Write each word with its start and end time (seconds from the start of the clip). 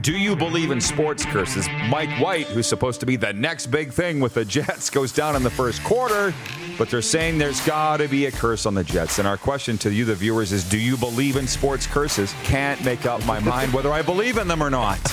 Do 0.00 0.12
you 0.12 0.34
believe 0.34 0.70
in 0.70 0.80
sports 0.80 1.24
curses? 1.26 1.68
Mike 1.88 2.08
White, 2.18 2.46
who's 2.46 2.66
supposed 2.66 3.00
to 3.00 3.06
be 3.06 3.16
the 3.16 3.34
next 3.34 3.66
big 3.66 3.92
thing 3.92 4.20
with 4.20 4.34
the 4.34 4.44
Jets, 4.44 4.88
goes 4.90 5.12
down 5.12 5.36
in 5.36 5.42
the 5.42 5.50
first 5.50 5.84
quarter, 5.84 6.32
but 6.78 6.88
they're 6.88 7.02
saying 7.02 7.36
there's 7.36 7.60
got 7.66 7.98
to 7.98 8.08
be 8.08 8.24
a 8.24 8.30
curse 8.30 8.64
on 8.64 8.74
the 8.74 8.84
Jets. 8.84 9.18
And 9.18 9.28
our 9.28 9.36
question 9.36 9.76
to 9.78 9.92
you, 9.92 10.06
the 10.06 10.14
viewers, 10.14 10.50
is 10.50 10.64
do 10.68 10.78
you 10.78 10.96
believe 10.96 11.36
in 11.36 11.46
sports 11.46 11.86
curses? 11.86 12.34
Can't 12.42 12.82
make 12.84 13.04
up 13.04 13.24
my 13.26 13.38
mind 13.40 13.74
whether 13.74 13.92
I 13.92 14.00
believe 14.00 14.38
in 14.38 14.48
them 14.48 14.62
or 14.62 14.70
not. 14.70 14.98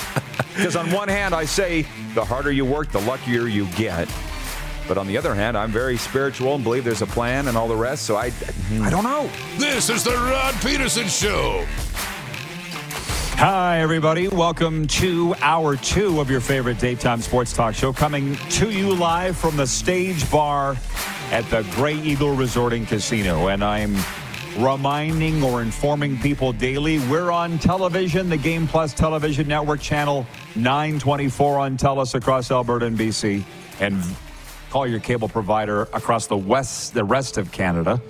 Because 0.56 0.74
on 0.74 0.90
one 0.90 1.08
hand, 1.08 1.32
I 1.32 1.44
say 1.44 1.82
the 2.14 2.24
harder 2.24 2.50
you 2.50 2.64
work, 2.64 2.90
the 2.90 3.00
luckier 3.02 3.46
you 3.46 3.66
get. 3.76 4.12
But 4.88 4.98
on 4.98 5.06
the 5.06 5.16
other 5.16 5.34
hand, 5.34 5.56
I'm 5.56 5.70
very 5.70 5.96
spiritual 5.96 6.56
and 6.56 6.64
believe 6.64 6.84
there's 6.84 7.02
a 7.02 7.06
plan 7.06 7.46
and 7.48 7.56
all 7.56 7.68
the 7.68 7.76
rest. 7.76 8.02
So 8.04 8.16
I, 8.16 8.32
I 8.82 8.90
don't 8.90 9.04
know. 9.04 9.30
This 9.56 9.88
is 9.88 10.02
the 10.02 10.10
Rod 10.10 10.52
Pedersen 10.56 11.06
Show. 11.06 11.64
Hi, 13.40 13.80
everybody. 13.80 14.28
Welcome 14.28 14.86
to 14.88 15.34
hour 15.40 15.74
two 15.74 16.20
of 16.20 16.28
your 16.28 16.42
favorite 16.42 16.78
daytime 16.78 17.22
sports 17.22 17.54
talk 17.54 17.74
show, 17.74 17.90
coming 17.90 18.36
to 18.36 18.70
you 18.70 18.94
live 18.94 19.34
from 19.34 19.56
the 19.56 19.66
stage 19.66 20.30
bar 20.30 20.76
at 21.30 21.48
the 21.48 21.62
Grey 21.70 21.94
Eagle 21.94 22.36
Resorting 22.36 22.84
Casino. 22.84 23.46
And 23.46 23.64
I'm 23.64 23.96
reminding 24.58 25.42
or 25.42 25.62
informing 25.62 26.18
people 26.18 26.52
daily 26.52 26.98
we're 27.08 27.30
on 27.30 27.58
television, 27.58 28.28
the 28.28 28.36
Game 28.36 28.68
Plus 28.68 28.92
Television 28.92 29.48
Network, 29.48 29.80
channel 29.80 30.26
924 30.54 31.60
on 31.60 31.78
TELUS 31.78 32.14
across 32.14 32.50
Alberta 32.50 32.84
and 32.84 32.98
BC, 32.98 33.42
and 33.80 34.04
call 34.68 34.86
your 34.86 35.00
cable 35.00 35.30
provider 35.30 35.84
across 35.94 36.26
the 36.26 36.36
west, 36.36 36.92
the 36.92 37.04
rest 37.04 37.38
of 37.38 37.50
Canada. 37.52 38.02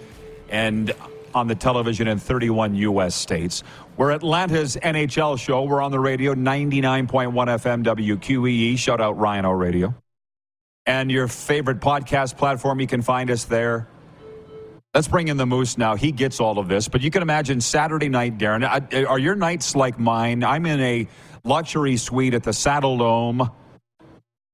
And 0.48 0.92
on 1.34 1.46
the 1.46 1.54
television 1.54 2.08
in 2.08 2.18
31 2.18 2.74
U.S. 2.74 3.14
states. 3.14 3.62
We're 3.96 4.12
Atlanta's 4.12 4.76
NHL 4.76 5.38
show. 5.38 5.64
We're 5.64 5.82
on 5.82 5.90
the 5.90 6.00
radio, 6.00 6.34
99.1 6.34 7.32
FM 7.32 7.84
WQEE. 7.84 8.78
Shout 8.78 9.00
out 9.00 9.18
Ryan 9.18 9.44
O 9.44 9.50
Radio. 9.50 9.94
And 10.86 11.10
your 11.10 11.28
favorite 11.28 11.80
podcast 11.80 12.36
platform, 12.36 12.80
you 12.80 12.86
can 12.86 13.02
find 13.02 13.30
us 13.30 13.44
there. 13.44 13.88
Let's 14.94 15.06
bring 15.06 15.28
in 15.28 15.36
the 15.36 15.46
Moose 15.46 15.78
now. 15.78 15.94
He 15.94 16.10
gets 16.10 16.40
all 16.40 16.58
of 16.58 16.66
this, 16.66 16.88
but 16.88 17.00
you 17.00 17.10
can 17.10 17.22
imagine 17.22 17.60
Saturday 17.60 18.08
night, 18.08 18.38
Darren. 18.38 19.08
Are 19.08 19.18
your 19.18 19.36
nights 19.36 19.76
like 19.76 20.00
mine? 20.00 20.42
I'm 20.42 20.66
in 20.66 20.80
a 20.80 21.06
luxury 21.44 21.96
suite 21.96 22.34
at 22.34 22.42
the 22.42 22.50
Saddledome 22.50 23.52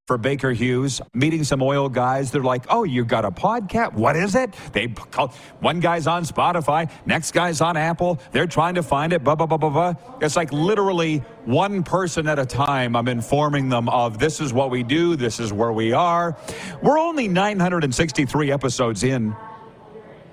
for 0.07 0.17
Baker 0.17 0.53
Hughes, 0.53 1.01
meeting 1.15 1.43
some 1.43 1.61
oil 1.61 1.89
guys. 1.89 2.31
They're 2.31 2.43
like, 2.43 2.65
"Oh, 2.69 2.85
you 2.85 3.05
got 3.05 3.25
a 3.25 3.31
podcast? 3.31 3.95
What 3.95 4.15
is 4.17 4.35
it?" 4.37 4.55
They 4.73 4.87
call 4.89 5.35
one 5.61 5.81
guy's 5.81 6.07
on 6.07 6.25
Spotify, 6.25 6.89
next 7.07 7.33
guy's 7.33 7.61
on 7.61 7.77
Apple. 7.77 8.21
They're 8.31 8.47
trying 8.47 8.77
to 8.77 8.83
find 8.85 9.13
it. 9.13 9.25
Blah 9.25 9.35
blah 9.35 9.47
blah 9.47 9.59
blah 9.59 9.71
blah. 9.71 9.95
It's 10.21 10.37
like 10.37 10.53
literally 10.53 11.19
one 11.45 11.83
person 11.83 12.29
at 12.29 12.39
a 12.39 12.47
time. 12.47 12.95
I'm 12.95 13.09
informing 13.09 13.69
them 13.69 13.89
of 13.89 14.19
this 14.19 14.41
is 14.41 14.53
what 14.53 14.71
we 14.71 14.85
do. 14.85 15.17
This 15.17 15.41
is 15.41 15.53
where 15.53 15.73
we 15.73 15.93
are. 15.93 16.37
We're 16.83 16.99
only 16.99 17.27
963 17.27 18.53
episodes 18.53 19.03
in. 19.03 19.35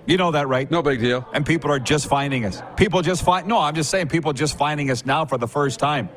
You 0.06 0.18
know 0.18 0.32
that, 0.32 0.48
right? 0.48 0.70
No 0.70 0.84
big 0.84 1.00
deal. 1.00 1.26
And 1.34 1.46
people 1.46 1.72
are 1.72 1.80
just 1.80 2.08
finding 2.08 2.46
us. 2.46 2.62
People 2.78 3.02
just 3.02 3.24
find. 3.24 3.48
No, 3.48 3.60
I'm 3.60 3.74
just 3.74 3.90
saying, 3.90 4.10
people 4.10 4.34
just 4.34 4.58
finding 4.58 4.92
us 4.92 5.06
now 5.06 5.26
for 5.26 5.38
the 5.40 5.48
first 5.48 5.80
time. 5.80 6.10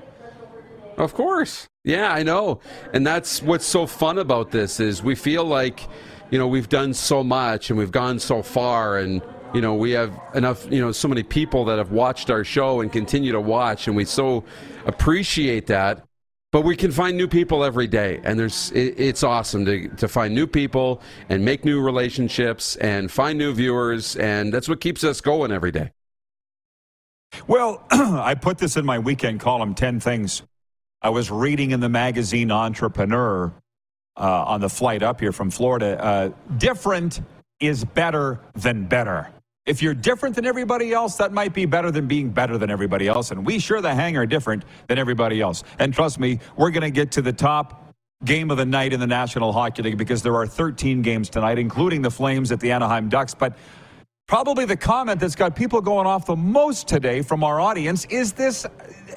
Of 0.99 1.15
course. 1.15 1.69
Yeah, 1.87 2.13
I 2.13 2.25
know. 2.25 2.59
And 2.93 3.07
that's 3.07 3.41
what's 3.41 3.65
so 3.65 3.87
fun 3.87 4.19
about 4.19 4.51
this 4.51 4.81
is 4.81 5.05
we 5.05 5.15
feel 5.15 5.45
like, 5.45 5.87
you 6.31 6.39
know, 6.39 6.49
we've 6.49 6.69
done 6.69 6.93
so 6.93 7.23
much 7.23 7.71
and 7.71 7.79
we've 7.79 7.93
gone 7.93 8.19
so 8.19 8.43
far 8.43 8.99
and 8.99 9.23
you 9.55 9.61
know, 9.61 9.75
we 9.75 9.93
have 9.93 10.13
enough, 10.35 10.71
you 10.71 10.81
know, 10.81 10.91
so 10.91 11.07
many 11.07 11.23
people 11.23 11.65
that 11.67 11.79
have 11.79 11.93
watched 11.93 12.29
our 12.29 12.43
show 12.43 12.81
and 12.81 12.93
continue 12.93 13.31
to 13.31 13.41
watch 13.41 13.87
and 13.87 13.97
we 13.97 14.05
so 14.05 14.45
appreciate 14.85 15.69
that. 15.69 16.03
But 16.51 16.63
we 16.63 16.75
can 16.75 16.91
find 16.91 17.17
new 17.17 17.29
people 17.29 17.65
every 17.65 17.87
day, 17.87 18.21
and 18.23 18.39
there's 18.39 18.71
it, 18.71 18.99
it's 18.99 19.23
awesome 19.23 19.65
to, 19.67 19.89
to 19.89 20.09
find 20.09 20.35
new 20.35 20.47
people 20.47 21.03
and 21.29 21.45
make 21.45 21.65
new 21.65 21.83
relationships 21.83 22.77
and 22.77 23.11
find 23.11 23.37
new 23.37 23.53
viewers, 23.53 24.17
and 24.17 24.55
that's 24.55 24.69
what 24.69 24.81
keeps 24.81 25.05
us 25.05 25.21
going 25.21 25.53
every 25.53 25.73
day. 25.73 25.91
Well, 27.47 27.85
I 27.91 28.37
put 28.37 28.59
this 28.59 28.77
in 28.77 28.87
my 28.87 28.99
weekend 28.99 29.41
column 29.41 29.75
10 29.75 30.01
things 30.01 30.43
I 31.03 31.11
was 31.11 31.31
reading 31.31 31.73
in 31.73 31.81
the 31.81 31.89
magazine 31.89 32.51
Entrepreneur 32.51 33.53
uh, 34.17 34.45
on 34.45 34.61
the 34.61 34.69
flight 34.69 35.03
up 35.03 35.21
here 35.21 35.33
from 35.33 35.51
Florida. 35.51 36.03
Uh, 36.03 36.31
different 36.57 37.21
is 37.61 37.85
better 37.85 38.41
than 38.55 38.87
better. 38.87 39.29
If 39.67 39.83
you're 39.83 39.95
different 39.95 40.37
than 40.37 40.47
everybody 40.47 40.93
else, 40.93 41.17
that 41.17 41.33
might 41.33 41.53
be 41.53 41.67
better 41.67 41.91
than 41.91 42.07
being 42.07 42.31
better 42.31 42.57
than 42.57 42.71
everybody 42.71 43.09
else. 43.09 43.31
And 43.31 43.45
we 43.45 43.59
sure 43.59 43.81
the 43.81 43.95
hang 43.95 44.17
are 44.17 44.27
different 44.27 44.65
than 44.87 44.97
everybody 44.99 45.41
else. 45.41 45.65
And 45.79 45.93
trust 45.93 46.21
me, 46.21 46.39
we're 46.57 46.71
going 46.71 46.83
to 46.83 46.91
get 46.91 47.13
to 47.13 47.23
the 47.23 47.33
top 47.33 47.93
game 48.25 48.51
of 48.51 48.57
the 48.57 48.65
night 48.65 48.93
in 48.93 49.01
the 49.01 49.07
National 49.07 49.53
Hockey 49.53 49.83
League 49.83 49.99
because 49.99 50.23
there 50.23 50.37
are 50.37 50.47
13 50.47 51.03
games 51.03 51.29
tonight, 51.29 51.59
including 51.59 52.01
the 52.01 52.11
Flames 52.11 52.53
at 52.53 52.61
the 52.61 52.73
Anaheim 52.73 53.09
Ducks. 53.09 53.35
But 53.35 53.57
Probably 54.27 54.65
the 54.65 54.77
comment 54.77 55.21
that's 55.21 55.37
got 55.37 55.55
people 55.55 55.81
going 55.81 56.05
off 56.07 56.27
the 56.27 56.35
most 56.35 56.89
today 56.89 57.23
from 57.23 57.45
our 57.45 57.61
audience 57.61 58.07
is 58.07 58.33
this 58.33 58.67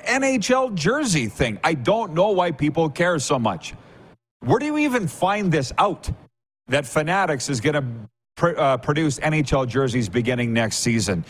NHL 0.07 0.75
jersey 0.75 1.25
thing. 1.25 1.57
I 1.63 1.73
don't 1.73 2.13
know 2.13 2.29
why 2.29 2.51
people 2.51 2.91
care 2.91 3.17
so 3.17 3.39
much. 3.39 3.73
Where 4.41 4.59
do 4.59 4.67
you 4.67 4.77
even 4.77 5.07
find 5.07 5.51
this 5.51 5.73
out 5.79 6.11
that 6.67 6.85
Fanatics 6.85 7.49
is 7.49 7.59
going 7.59 7.73
to 7.73 7.83
pr- 8.37 8.55
uh, 8.55 8.77
produce 8.77 9.17
NHL 9.17 9.67
jerseys 9.67 10.09
beginning 10.09 10.53
next 10.53 10.77
season? 10.77 11.25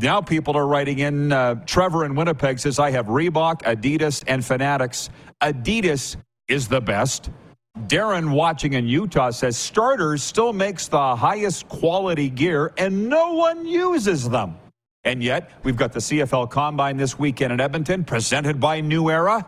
Now 0.00 0.20
people 0.20 0.56
are 0.56 0.66
writing 0.66 0.98
in. 0.98 1.30
Uh, 1.30 1.54
Trevor 1.66 2.04
in 2.04 2.16
Winnipeg 2.16 2.58
says, 2.58 2.80
I 2.80 2.90
have 2.90 3.06
Reebok, 3.06 3.62
Adidas, 3.62 4.24
and 4.26 4.44
Fanatics. 4.44 5.08
Adidas 5.40 6.16
is 6.48 6.66
the 6.66 6.80
best. 6.80 7.30
Darren 7.78 8.32
watching 8.32 8.74
in 8.74 8.86
Utah 8.86 9.30
says 9.30 9.56
starters 9.56 10.22
still 10.22 10.52
makes 10.52 10.88
the 10.88 11.16
highest 11.16 11.68
quality 11.68 12.28
gear 12.28 12.72
and 12.76 13.08
no 13.08 13.34
one 13.34 13.66
uses 13.66 14.28
them. 14.28 14.56
And 15.02 15.22
yet, 15.22 15.50
we've 15.62 15.76
got 15.76 15.92
the 15.92 16.00
CFL 16.00 16.50
Combine 16.50 16.98
this 16.98 17.18
weekend 17.18 17.52
in 17.52 17.60
Edmonton, 17.60 18.04
presented 18.04 18.60
by 18.60 18.80
New 18.80 19.10
Era. 19.10 19.46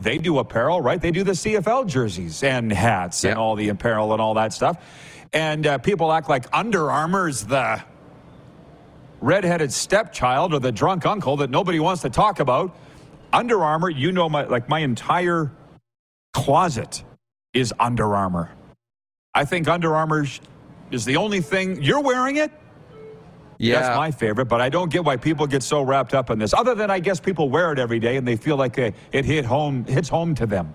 They 0.00 0.18
do 0.18 0.38
apparel, 0.38 0.80
right? 0.80 1.00
They 1.00 1.10
do 1.10 1.22
the 1.22 1.32
CFL 1.32 1.86
jerseys 1.86 2.42
and 2.42 2.72
hats 2.72 3.24
and 3.24 3.38
all 3.38 3.54
the 3.54 3.68
apparel 3.68 4.12
and 4.12 4.20
all 4.20 4.34
that 4.34 4.52
stuff. 4.52 4.84
And 5.32 5.66
uh, 5.66 5.78
people 5.78 6.12
act 6.12 6.28
like 6.28 6.46
Under 6.52 6.90
Armour's 6.90 7.44
the 7.44 7.82
redheaded 9.20 9.72
stepchild 9.72 10.54
or 10.54 10.60
the 10.60 10.72
drunk 10.72 11.06
uncle 11.06 11.36
that 11.38 11.50
nobody 11.50 11.78
wants 11.78 12.02
to 12.02 12.10
talk 12.10 12.40
about. 12.40 12.76
Under 13.32 13.62
Armour, 13.62 13.90
you 13.90 14.12
know, 14.12 14.28
my 14.28 14.44
like 14.44 14.68
my 14.68 14.80
entire 14.80 15.52
closet 16.32 17.04
is 17.58 17.74
Under 17.78 18.14
Armour. 18.14 18.50
I 19.34 19.44
think 19.44 19.68
Under 19.68 19.94
Armour 19.94 20.26
is 20.90 21.04
the 21.04 21.16
only 21.16 21.40
thing 21.40 21.82
you're 21.82 22.00
wearing 22.00 22.36
it. 22.36 22.50
Yeah. 23.58 23.80
That's 23.80 23.96
my 23.96 24.10
favorite, 24.10 24.46
but 24.46 24.60
I 24.60 24.68
don't 24.68 24.90
get 24.90 25.04
why 25.04 25.16
people 25.16 25.46
get 25.46 25.64
so 25.64 25.82
wrapped 25.82 26.14
up 26.14 26.30
in 26.30 26.38
this. 26.38 26.54
Other 26.54 26.74
than 26.74 26.90
I 26.90 27.00
guess 27.00 27.18
people 27.18 27.50
wear 27.50 27.72
it 27.72 27.78
every 27.78 27.98
day 27.98 28.16
and 28.16 28.26
they 28.26 28.36
feel 28.36 28.56
like 28.56 28.78
it 28.78 28.94
hit 29.12 29.44
home 29.44 29.84
hits 29.84 30.08
home 30.08 30.34
to 30.36 30.46
them. 30.46 30.72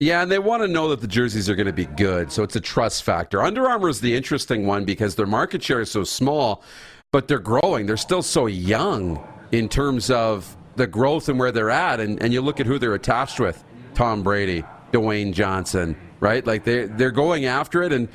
Yeah, 0.00 0.22
and 0.22 0.30
they 0.30 0.38
want 0.38 0.62
to 0.62 0.68
know 0.68 0.88
that 0.90 1.00
the 1.00 1.08
jerseys 1.08 1.50
are 1.50 1.56
going 1.56 1.66
to 1.66 1.72
be 1.72 1.86
good, 1.86 2.30
so 2.30 2.44
it's 2.44 2.54
a 2.54 2.60
trust 2.60 3.02
factor. 3.02 3.42
Under 3.42 3.68
Armour 3.68 3.88
is 3.88 4.00
the 4.00 4.14
interesting 4.14 4.64
one 4.64 4.84
because 4.84 5.16
their 5.16 5.26
market 5.26 5.60
share 5.60 5.80
is 5.80 5.90
so 5.90 6.04
small, 6.04 6.62
but 7.10 7.26
they're 7.26 7.40
growing. 7.40 7.86
They're 7.86 7.96
still 7.96 8.22
so 8.22 8.46
young 8.46 9.26
in 9.50 9.68
terms 9.68 10.08
of 10.08 10.56
the 10.76 10.86
growth 10.86 11.28
and 11.28 11.36
where 11.36 11.50
they're 11.50 11.70
at, 11.70 11.98
and, 11.98 12.22
and 12.22 12.32
you 12.32 12.40
look 12.40 12.60
at 12.60 12.66
who 12.66 12.78
they're 12.78 12.94
attached 12.94 13.40
with 13.40 13.64
Tom 13.94 14.22
Brady, 14.22 14.62
Dwayne 14.92 15.32
Johnson, 15.32 15.96
right? 16.20 16.46
Like 16.46 16.64
they 16.64 16.86
they're 16.86 17.10
going 17.10 17.46
after 17.46 17.82
it, 17.82 17.92
and 17.92 18.08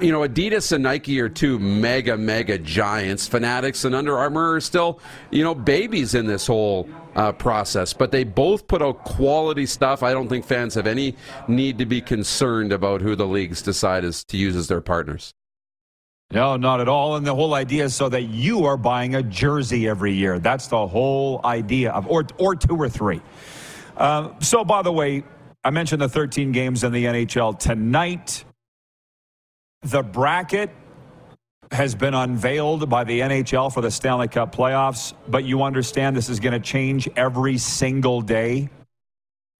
you 0.00 0.12
know, 0.12 0.20
Adidas 0.20 0.72
and 0.72 0.82
Nike 0.82 1.20
are 1.20 1.28
two 1.28 1.58
mega, 1.58 2.16
mega 2.16 2.58
giants. 2.58 3.26
Fanatics 3.26 3.84
and 3.84 3.94
Under 3.94 4.18
Armour 4.18 4.54
are 4.54 4.60
still, 4.60 5.00
you 5.30 5.42
know, 5.42 5.54
babies 5.54 6.14
in 6.14 6.26
this 6.26 6.46
whole 6.46 6.88
uh, 7.14 7.32
process. 7.32 7.92
But 7.92 8.10
they 8.10 8.24
both 8.24 8.66
put 8.66 8.82
out 8.82 9.04
quality 9.04 9.66
stuff. 9.66 10.02
I 10.02 10.12
don't 10.12 10.28
think 10.28 10.44
fans 10.44 10.74
have 10.74 10.86
any 10.86 11.16
need 11.48 11.78
to 11.78 11.86
be 11.86 12.00
concerned 12.00 12.72
about 12.72 13.00
who 13.00 13.14
the 13.14 13.26
leagues 13.26 13.62
decide 13.62 14.04
is 14.04 14.24
to 14.24 14.36
use 14.36 14.56
as 14.56 14.68
their 14.68 14.80
partners. 14.80 15.32
No, 16.32 16.56
not 16.56 16.80
at 16.80 16.88
all. 16.88 17.16
And 17.16 17.26
the 17.26 17.34
whole 17.34 17.54
idea 17.54 17.84
is 17.84 17.94
so 17.94 18.08
that 18.08 18.22
you 18.22 18.64
are 18.64 18.78
buying 18.78 19.14
a 19.14 19.22
jersey 19.22 19.86
every 19.86 20.14
year. 20.14 20.38
That's 20.38 20.66
the 20.68 20.86
whole 20.86 21.40
idea 21.44 21.92
of, 21.92 22.06
or, 22.08 22.24
or 22.38 22.56
two 22.56 22.76
or 22.76 22.88
three. 22.88 23.20
Uh, 23.98 24.30
so, 24.40 24.64
by 24.64 24.80
the 24.80 24.92
way, 24.92 25.24
I 25.64 25.70
mentioned 25.70 26.02
the 26.02 26.08
13 26.08 26.50
games 26.50 26.82
in 26.82 26.92
the 26.92 27.04
NHL 27.04 27.56
tonight. 27.56 28.44
The 29.82 30.02
bracket 30.02 30.70
has 31.70 31.94
been 31.94 32.14
unveiled 32.14 32.90
by 32.90 33.04
the 33.04 33.20
NHL 33.20 33.72
for 33.72 33.80
the 33.80 33.90
Stanley 33.90 34.26
Cup 34.26 34.54
playoffs, 34.54 35.14
but 35.28 35.44
you 35.44 35.62
understand 35.62 36.16
this 36.16 36.28
is 36.28 36.40
going 36.40 36.52
to 36.52 36.60
change 36.60 37.08
every 37.14 37.58
single 37.58 38.22
day, 38.22 38.70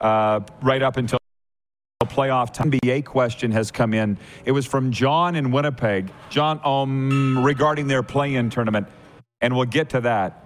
uh, 0.01 0.41
right 0.61 0.83
up 0.83 0.97
until 0.97 1.19
the 2.01 2.07
playoff 2.07 2.53
time. 2.53 2.73
NBA 2.73 3.05
question 3.05 3.53
has 3.53 3.71
come 3.71 3.95
in. 3.95 4.19
It 4.45 4.51
was 4.51 4.67
from 4.67 4.91
John 4.91 5.37
in 5.37 5.53
Winnipeg. 5.53 6.11
John, 6.31 6.61
um, 6.65 7.45
regarding 7.45 7.87
their 7.87 8.03
play-in 8.03 8.51
tournament, 8.51 8.89
and 9.41 9.55
we'll 9.55 9.67
get 9.67 9.91
to 9.91 10.01
that. 10.01 10.45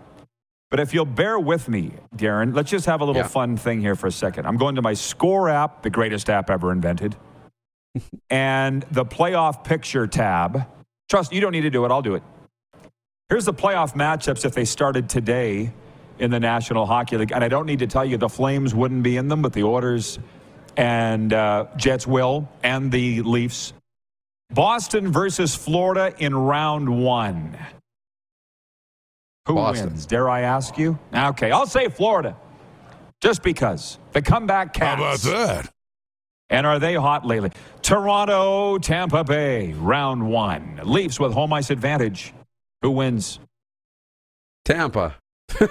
But 0.70 0.80
if 0.80 0.92
you'll 0.92 1.04
bear 1.04 1.38
with 1.38 1.68
me, 1.68 1.92
Darren, 2.16 2.54
let's 2.54 2.70
just 2.70 2.86
have 2.86 3.00
a 3.00 3.04
little 3.04 3.22
Yeah. 3.22 3.28
fun 3.28 3.56
thing 3.56 3.80
here 3.80 3.94
for 3.94 4.08
a 4.08 4.12
second. 4.12 4.46
I'm 4.46 4.56
going 4.56 4.74
to 4.74 4.82
my 4.82 4.94
Score 4.94 5.48
app, 5.48 5.82
the 5.82 5.90
greatest 5.90 6.28
app 6.28 6.50
ever 6.50 6.72
invented 6.72 7.16
and 8.30 8.84
the 8.90 9.04
playoff 9.04 9.62
picture 9.64 10.06
tab. 10.06 10.66
Trust 11.08 11.32
you 11.32 11.40
don't 11.40 11.52
need 11.52 11.60
to 11.62 11.70
do 11.70 11.84
it. 11.84 11.90
I'll 11.92 12.02
do 12.02 12.14
it. 12.16 12.22
Here's 13.28 13.44
the 13.44 13.54
playoff 13.54 13.94
matchups 13.94 14.44
if 14.44 14.54
they 14.54 14.64
started 14.64 15.08
today 15.08 15.72
in 16.18 16.30
the 16.30 16.40
National 16.40 16.86
Hockey 16.86 17.16
League. 17.16 17.32
And 17.32 17.42
I 17.44 17.48
don't 17.48 17.66
need 17.66 17.78
to 17.80 17.86
tell 17.86 18.04
you 18.04 18.16
the 18.16 18.28
Flames 18.28 18.74
wouldn't 18.74 19.02
be 19.02 19.16
in 19.16 19.28
them, 19.28 19.42
but 19.42 19.52
the 19.52 19.62
Oilers 19.64 20.18
and 20.76 21.32
uh, 21.32 21.66
Jets 21.76 22.06
will, 22.06 22.48
and 22.62 22.92
the 22.92 23.22
Leafs. 23.22 23.72
Boston 24.52 25.10
versus 25.10 25.54
Florida 25.54 26.12
in 26.18 26.34
round 26.34 26.88
one. 27.02 27.56
Who 29.46 29.54
Boston. 29.54 29.88
wins? 29.90 30.06
Dare 30.06 30.28
I 30.28 30.42
ask 30.42 30.76
you? 30.76 30.98
Okay, 31.14 31.50
I'll 31.50 31.66
say 31.66 31.88
Florida. 31.88 32.36
Just 33.20 33.42
because. 33.42 33.98
The 34.12 34.22
comeback 34.22 34.72
cats. 34.74 35.00
How 35.00 35.06
about 35.08 35.20
that? 35.20 35.72
And 36.50 36.66
are 36.66 36.78
they 36.78 36.94
hot 36.94 37.26
lately? 37.26 37.50
Toronto, 37.82 38.78
Tampa 38.78 39.24
Bay, 39.24 39.72
round 39.72 40.28
one. 40.28 40.80
Leafs 40.84 41.18
with 41.18 41.32
home 41.32 41.52
ice 41.52 41.70
advantage. 41.70 42.32
Who 42.82 42.90
wins? 42.92 43.40
Tampa. 44.64 45.16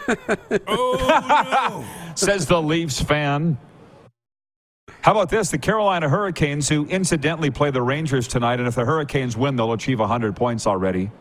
Oh, 0.68 1.86
no. 2.10 2.14
Says 2.16 2.46
the 2.48 2.62
Leafs 2.62 3.02
fan. 3.02 3.58
How 5.02 5.12
about 5.12 5.30
this? 5.30 5.52
The 5.52 5.58
Carolina 5.58 6.10
Hurricanes, 6.10 6.68
who 6.68 6.88
incidentally 6.88 7.52
play 7.52 7.70
the 7.72 7.82
Rangers 7.82 8.28
tonight, 8.28 8.60
and 8.60 8.68
if 8.68 8.74
the 8.76 8.86
Hurricanes 8.86 9.38
win, 9.38 9.56
they'll 9.56 9.74
achieve 9.74 10.00
100 10.00 10.36
points 10.36 10.66
already. 10.66 11.12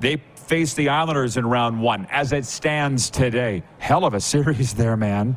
They 0.00 0.16
face 0.34 0.74
the 0.74 0.88
Islanders 0.88 1.36
in 1.36 1.46
round 1.46 1.80
one 1.80 2.06
as 2.10 2.32
it 2.32 2.44
stands 2.44 3.10
today. 3.10 3.62
Hell 3.78 4.04
of 4.04 4.14
a 4.14 4.20
series 4.20 4.74
there, 4.74 4.96
man. 4.96 5.36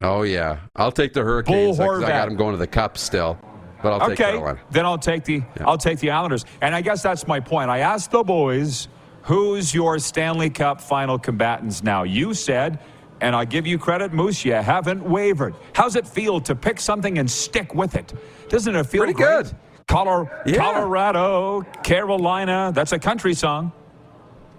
Oh, 0.00 0.22
yeah. 0.22 0.58
I'll 0.76 0.92
take 0.92 1.12
the 1.12 1.22
Hurricanes. 1.22 1.80
I 1.80 1.86
got 2.00 2.26
them 2.28 2.36
going 2.36 2.52
to 2.52 2.58
the 2.58 2.66
Cup 2.66 2.96
still. 2.96 3.38
But 3.82 3.92
I'll 3.92 4.00
take 4.08 4.20
okay, 4.20 4.32
Carolina. 4.32 4.60
then 4.72 4.84
I'll 4.86 4.98
take 4.98 5.24
the 5.24 5.40
I'll 5.60 5.78
take 5.78 6.00
the 6.00 6.10
Islanders, 6.10 6.44
and 6.60 6.74
I 6.74 6.80
guess 6.80 7.00
that's 7.00 7.28
my 7.28 7.38
point. 7.38 7.70
I 7.70 7.78
asked 7.78 8.10
the 8.10 8.24
boys, 8.24 8.88
"Who's 9.22 9.72
your 9.72 10.00
Stanley 10.00 10.50
Cup 10.50 10.80
final 10.80 11.16
combatants 11.16 11.84
now?" 11.84 12.02
You 12.02 12.34
said, 12.34 12.80
and 13.20 13.36
I 13.36 13.44
give 13.44 13.68
you 13.68 13.78
credit, 13.78 14.12
Moose. 14.12 14.44
You 14.44 14.54
haven't 14.54 15.04
wavered. 15.08 15.54
How's 15.74 15.94
it 15.94 16.08
feel 16.08 16.40
to 16.40 16.56
pick 16.56 16.80
something 16.80 17.18
and 17.18 17.30
stick 17.30 17.72
with 17.72 17.94
it? 17.94 18.12
Doesn't 18.48 18.74
it 18.74 18.84
feel 18.86 19.02
Pretty 19.04 19.12
great? 19.14 19.44
good. 19.44 19.52
Color, 19.86 20.42
Yeah. 20.44 20.56
Colorado, 20.58 21.62
Carolina. 21.84 22.72
That's 22.74 22.90
a 22.92 22.98
country 22.98 23.32
song. 23.32 23.70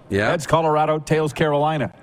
Yeah. 0.09 0.31
That's 0.31 0.47
Colorado, 0.47 0.99
Tails, 0.99 1.33
Carolina. 1.33 1.93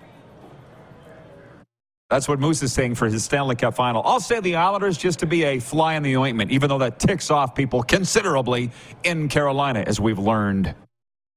That's 2.08 2.29
what 2.29 2.38
Moose 2.38 2.62
is 2.62 2.73
saying 2.73 2.94
for 2.94 3.08
his 3.08 3.25
Stanley 3.25 3.56
Cup 3.56 3.75
final. 3.75 4.00
I'll 4.05 4.20
say 4.20 4.38
the 4.38 4.56
Islanders 4.56 4.97
just 4.97 5.19
to 5.20 5.26
be 5.26 5.43
a 5.43 5.58
fly 5.58 5.94
in 5.94 6.05
the 6.05 6.17
ointment, 6.17 6.53
even 6.53 6.69
though 6.69 6.79
that 6.79 7.00
ticks 7.00 7.32
off 7.32 7.55
people 7.56 7.82
considerably 7.82 8.70
in 9.03 9.29
Carolina, 9.29 9.82
as 9.87 10.00
we've 10.00 10.19
learned. 10.19 10.75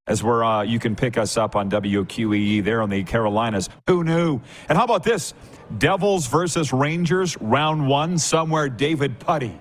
As 0.06 0.24
we're, 0.24 0.44
uh, 0.44 0.63
you 0.63 0.80
can 0.80 0.95
pick 0.95 1.18
us 1.18 1.38
up 1.38 1.56
on 1.56 1.69
WQEE 1.71 2.63
there 2.63 2.81
on 2.81 2.89
the 2.89 3.04
Carolinas. 3.04 3.69
Who 3.88 4.04
knew? 4.04 4.42
And 4.68 4.77
how 4.77 4.83
about 4.83 5.04
this? 5.04 5.33
Devils 5.77 6.27
versus 6.27 6.74
Rangers, 6.74 7.38
round 7.42 7.88
one, 7.88 8.18
somewhere 8.18 8.69
David 8.69 9.19
Puddy 9.19 9.60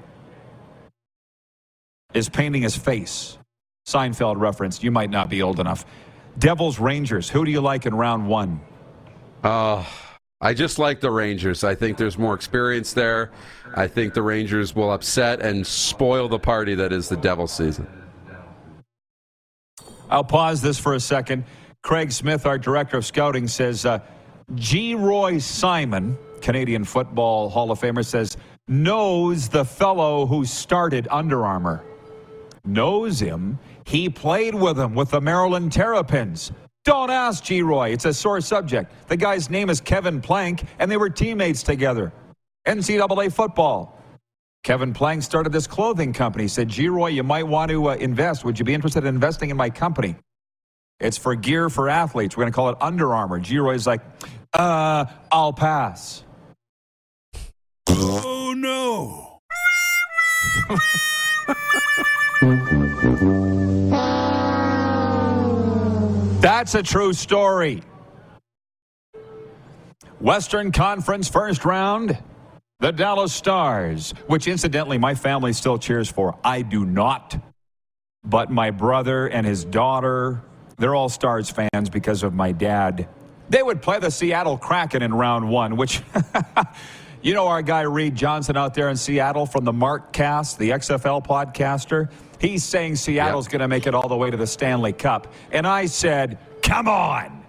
is 2.15 2.29
painting 2.29 2.63
his 2.63 2.77
face. 2.77 3.39
Seinfeld 3.87 4.39
reference. 4.39 4.83
You 4.83 4.91
might 4.91 5.11
not 5.11 5.29
be 5.31 5.43
old 5.43 5.61
enough. 5.61 5.85
Devils 6.39 6.79
Rangers. 6.79 7.29
Who 7.29 7.45
do 7.45 7.51
you 7.51 7.61
like 7.61 7.87
in 7.87 7.95
round 7.95 8.29
one? 8.29 8.61
I 10.41 10.55
just 10.55 10.79
like 10.79 11.01
the 11.01 11.11
Rangers. 11.11 11.65
I 11.65 11.75
think 11.75 11.99
there's 11.99 12.17
more 12.17 12.35
experience 12.35 12.93
there. 12.93 13.33
I 13.75 13.89
think 13.89 14.15
the 14.15 14.23
Rangers 14.23 14.75
will 14.75 14.93
upset 14.93 15.41
and 15.41 15.67
spoil 15.67 16.29
the 16.29 16.39
party 16.39 16.75
that 16.77 16.93
is 16.93 17.09
the 17.09 17.17
Devil 17.17 17.49
season. 17.49 17.87
I'll 20.11 20.25
pause 20.25 20.63
this 20.63 20.79
for 20.79 20.95
a 20.95 21.01
second. 21.01 21.45
Craig 21.83 22.13
Smith, 22.13 22.47
our 22.47 22.57
director 22.57 22.97
of 22.99 23.05
scouting, 23.05 23.49
says 23.49 23.85
uh, 23.85 24.01
Geroy 24.55 25.43
Simon, 25.43 26.17
Canadian 26.41 26.85
Football 26.85 27.49
Hall 27.51 27.71
of 27.71 27.81
Famer, 27.81 28.05
says 28.05 28.37
knows 28.69 29.49
the 29.49 29.65
fellow 29.65 30.27
who 30.27 30.45
started 30.45 31.09
Under 31.11 31.45
Armour. 31.45 31.85
Knows 32.65 33.19
him. 33.19 33.59
He 33.89 34.11
played 34.11 34.55
with 34.55 34.79
him 34.79 34.95
with 34.95 35.13
the 35.13 35.21
Maryland 35.23 35.73
Terrapins. 35.73 36.53
Don't 36.85 37.09
ask 37.09 37.43
Geroy. 37.43 37.95
It's 37.95 38.05
a 38.05 38.13
sore 38.13 38.43
subject. 38.43 38.93
The 39.09 39.17
guy's 39.17 39.49
name 39.49 39.71
is 39.71 39.81
Kevin 39.81 40.21
Plank, 40.21 40.65
and 40.79 40.91
they 40.91 40.99
were 40.99 41.09
teammates 41.09 41.63
together. 41.63 42.13
NCAA 42.67 43.33
football. 43.33 43.99
Kevin 44.63 44.93
Plank 44.93 45.23
started 45.23 45.55
this 45.55 45.67
clothing 45.67 46.13
company. 46.13 46.45
He 46.45 46.49
said, 46.49 46.69
Geroy, 46.69 47.15
you 47.15 47.23
might 47.23 47.45
want 47.45 47.71
to 47.71 47.89
uh, 47.89 47.95
invest. 47.95 48.45
Would 48.45 48.59
you 48.59 48.65
be 48.67 48.75
interested 48.75 49.05
in 49.05 49.15
investing 49.15 49.49
in 49.49 49.57
my 49.57 49.71
company? 49.71 50.17
It's 51.01 51.17
for 51.17 51.35
gear 51.35 51.71
for 51.71 51.89
athletes. 51.89 52.37
We're 52.37 52.43
going 52.43 52.53
to 52.53 52.57
call 52.57 52.69
it 52.69 52.77
Under 52.83 53.15
Armour. 53.15 53.41
Geroy's 53.41 53.87
like, 53.87 54.03
uh, 54.53 55.07
I'll 55.33 55.55
pass. 55.55 56.25
oh 57.89 58.53
no. 58.55 59.41
That's 66.59 66.75
a 66.75 66.83
true 66.83 67.13
story. 67.13 67.85
Western 70.19 70.73
Conference 70.73 71.29
first 71.29 71.65
round, 71.65 72.19
the 72.81 72.91
Dallas 72.91 73.33
Stars, 73.33 74.13
which 74.27 74.49
incidentally 74.49 74.99
my 74.99 75.15
family 75.15 75.53
still 75.53 75.79
cheers 75.79 76.11
for. 76.11 76.37
I 76.43 76.63
do 76.63 76.85
not. 76.85 77.41
But 78.25 78.51
my 78.51 78.73
brother 78.73 79.29
and 79.29 79.47
his 79.47 79.65
daughter, 79.65 80.43
they're 80.79 80.97
all 80.97 81.09
Stars 81.09 81.49
fans 81.49 81.91
because 81.91 82.25
of 82.25 82.35
my 82.35 82.51
dad. 82.51 83.07
They 83.49 83.63
would 83.63 83.81
play 83.81 84.01
the 84.01 84.11
Seattle 84.11 84.59
Kraken 84.59 85.01
in 85.01 85.15
round 85.15 85.49
one, 85.49 85.77
which, 85.77 86.03
you 87.23 87.35
know, 87.35 87.47
our 87.47 87.63
guy 87.63 87.83
Reed 87.83 88.17
Johnson 88.17 88.57
out 88.57 88.75
there 88.75 88.89
in 88.89 88.97
Seattle 88.97 89.47
from 89.47 89.65
the 89.65 89.73
Mark 89.73 90.13
Cast, 90.13 90.59
the 90.59 90.71
XFL 90.71 91.25
podcaster, 91.25 92.11
he's 92.41 92.65
saying 92.65 92.97
Seattle's 92.97 93.47
Yep. 93.47 93.53
going 93.53 93.61
to 93.61 93.69
make 93.69 93.87
it 93.87 93.95
all 93.95 94.09
the 94.09 94.17
way 94.17 94.29
to 94.29 94.37
the 94.37 94.47
Stanley 94.47 94.93
Cup. 94.93 95.33
And 95.53 95.65
I 95.65 95.87
said, 95.87 96.39
come 96.63 96.89
on. 96.89 97.45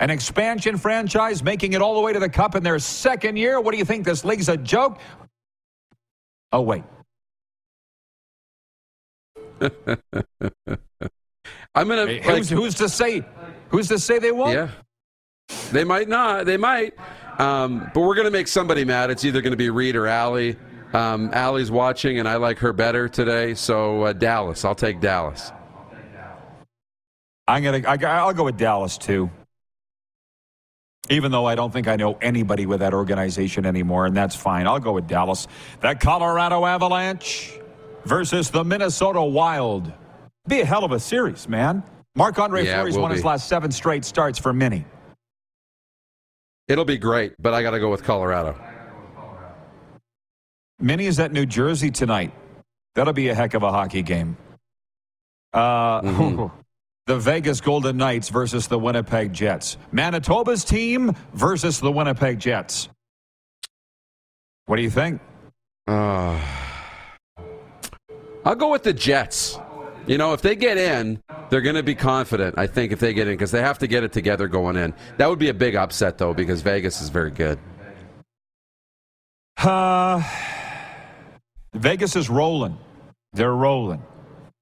An 0.00 0.10
expansion 0.10 0.76
franchise 0.78 1.42
making 1.42 1.72
it 1.72 1.82
all 1.82 1.94
the 1.94 2.00
way 2.00 2.12
to 2.12 2.20
the 2.20 2.28
Cup 2.28 2.54
in 2.54 2.62
their 2.62 2.78
second 2.78 3.36
year? 3.36 3.60
What 3.60 3.72
do 3.72 3.78
you 3.78 3.84
think? 3.84 4.04
This 4.04 4.24
league's 4.24 4.48
a 4.48 4.56
joke? 4.56 4.98
Oh, 6.52 6.62
wait. 6.62 6.84
I'm 11.74 11.88
gonna 11.88 12.06
Hey, 12.06 12.18
like, 12.24 12.36
who's, 12.36 12.48
who's 12.48 12.74
to 12.76 12.88
say? 12.88 13.24
Who's 13.70 13.88
to 13.88 13.98
say 13.98 14.18
they 14.18 14.32
won't? 14.32 14.52
yeah. 14.52 14.68
They 15.72 15.84
might 15.84 16.08
not. 16.08 16.46
They 16.46 16.56
might. 16.56 16.94
Um, 17.38 17.90
but 17.94 18.00
we're 18.00 18.14
gonna 18.14 18.30
make 18.30 18.48
somebody 18.48 18.84
mad. 18.84 19.10
It's 19.10 19.24
either 19.24 19.40
gonna 19.40 19.56
be 19.56 19.70
Reed 19.70 19.96
or 19.96 20.06
Allie. 20.06 20.56
Um, 20.92 21.30
Allie's 21.32 21.70
watching, 21.70 22.18
and 22.18 22.28
I 22.28 22.36
like 22.36 22.58
her 22.58 22.72
better 22.72 23.08
today. 23.08 23.54
So 23.54 24.02
uh, 24.04 24.12
Dallas. 24.12 24.64
I'll 24.64 24.74
take 24.74 25.00
Dallas. 25.00 25.52
I'm 27.48 27.62
gonna. 27.64 27.82
I, 27.88 27.96
I'll 28.20 28.34
go 28.34 28.44
with 28.44 28.56
Dallas 28.58 28.98
too. 28.98 29.28
even 31.10 31.32
though 31.32 31.46
I 31.46 31.54
don't 31.54 31.72
think 31.72 31.88
I 31.88 31.96
know 31.96 32.18
anybody 32.20 32.66
with 32.66 32.80
that 32.80 32.92
organization 32.92 33.64
anymore, 33.64 34.04
and 34.04 34.14
that's 34.14 34.36
fine. 34.36 34.66
I'll 34.66 34.78
go 34.78 34.92
with 34.92 35.06
Dallas. 35.08 35.48
The 35.80 35.94
Colorado 35.94 36.66
Avalanche 36.66 37.58
versus 38.04 38.50
the 38.50 38.62
Minnesota 38.62 39.22
Wild. 39.22 39.90
Be 40.46 40.60
a 40.60 40.66
hell 40.66 40.84
of 40.84 40.92
a 40.92 41.00
series, 41.00 41.48
man. 41.48 41.82
Marc 42.14 42.38
Andre 42.38 42.64
Yeah, 42.66 42.76
Fleury's 42.76 42.98
won 42.98 43.10
his 43.10 43.24
last 43.24 43.48
seven 43.48 43.70
straight 43.70 44.04
starts 44.04 44.38
for 44.38 44.52
Mini. 44.52 44.84
It'll 46.68 46.84
be 46.84 46.98
great, 46.98 47.32
but 47.38 47.54
I 47.54 47.62
got 47.62 47.70
to 47.70 47.80
go 47.80 47.90
with 47.90 48.02
Colorado. 48.02 48.54
Mini 50.78 51.06
is 51.06 51.18
at 51.18 51.32
New 51.32 51.46
Jersey 51.46 51.90
tonight. 51.90 52.32
That'll 52.94 53.14
be 53.14 53.28
a 53.28 53.34
heck 53.34 53.54
of 53.54 53.62
a 53.62 53.70
hockey 53.72 54.02
game. 54.02 54.36
Uh, 55.54 56.02
Mhm. 56.02 56.50
the 57.08 57.18
Vegas 57.18 57.62
Golden 57.62 57.96
Knights 57.96 58.28
versus 58.28 58.68
the 58.68 58.78
Winnipeg 58.78 59.32
Jets. 59.32 59.78
Manitoba's 59.92 60.62
team 60.62 61.16
versus 61.32 61.80
the 61.80 61.90
Winnipeg 61.90 62.38
Jets. 62.38 62.90
What 64.66 64.76
do 64.76 64.82
you 64.82 64.90
think? 64.90 65.22
Uh, 65.88 66.38
I'll 68.44 68.54
go 68.54 68.70
with 68.70 68.82
the 68.82 68.92
Jets. 68.92 69.58
You 70.06 70.18
know, 70.18 70.34
if 70.34 70.42
they 70.42 70.54
get 70.54 70.76
in, 70.76 71.22
they're 71.48 71.62
going 71.62 71.76
to 71.76 71.82
be 71.82 71.94
confident, 71.94 72.58
I 72.58 72.66
think, 72.66 72.92
if 72.92 73.00
they 73.00 73.14
get 73.14 73.26
in, 73.26 73.34
because 73.34 73.52
they 73.52 73.62
have 73.62 73.78
to 73.78 73.86
get 73.86 74.04
it 74.04 74.12
together 74.12 74.46
going 74.46 74.76
in. 74.76 74.92
That 75.16 75.30
would 75.30 75.38
be 75.38 75.48
a 75.48 75.54
big 75.54 75.76
upset, 75.76 76.18
though, 76.18 76.34
because 76.34 76.60
Vegas 76.60 77.00
is 77.00 77.08
very 77.08 77.30
good. 77.30 77.58
Uh, 79.56 80.22
Vegas 81.72 82.16
is 82.16 82.28
rolling. 82.28 82.76
They're 83.32 83.54
rolling. 83.54 84.02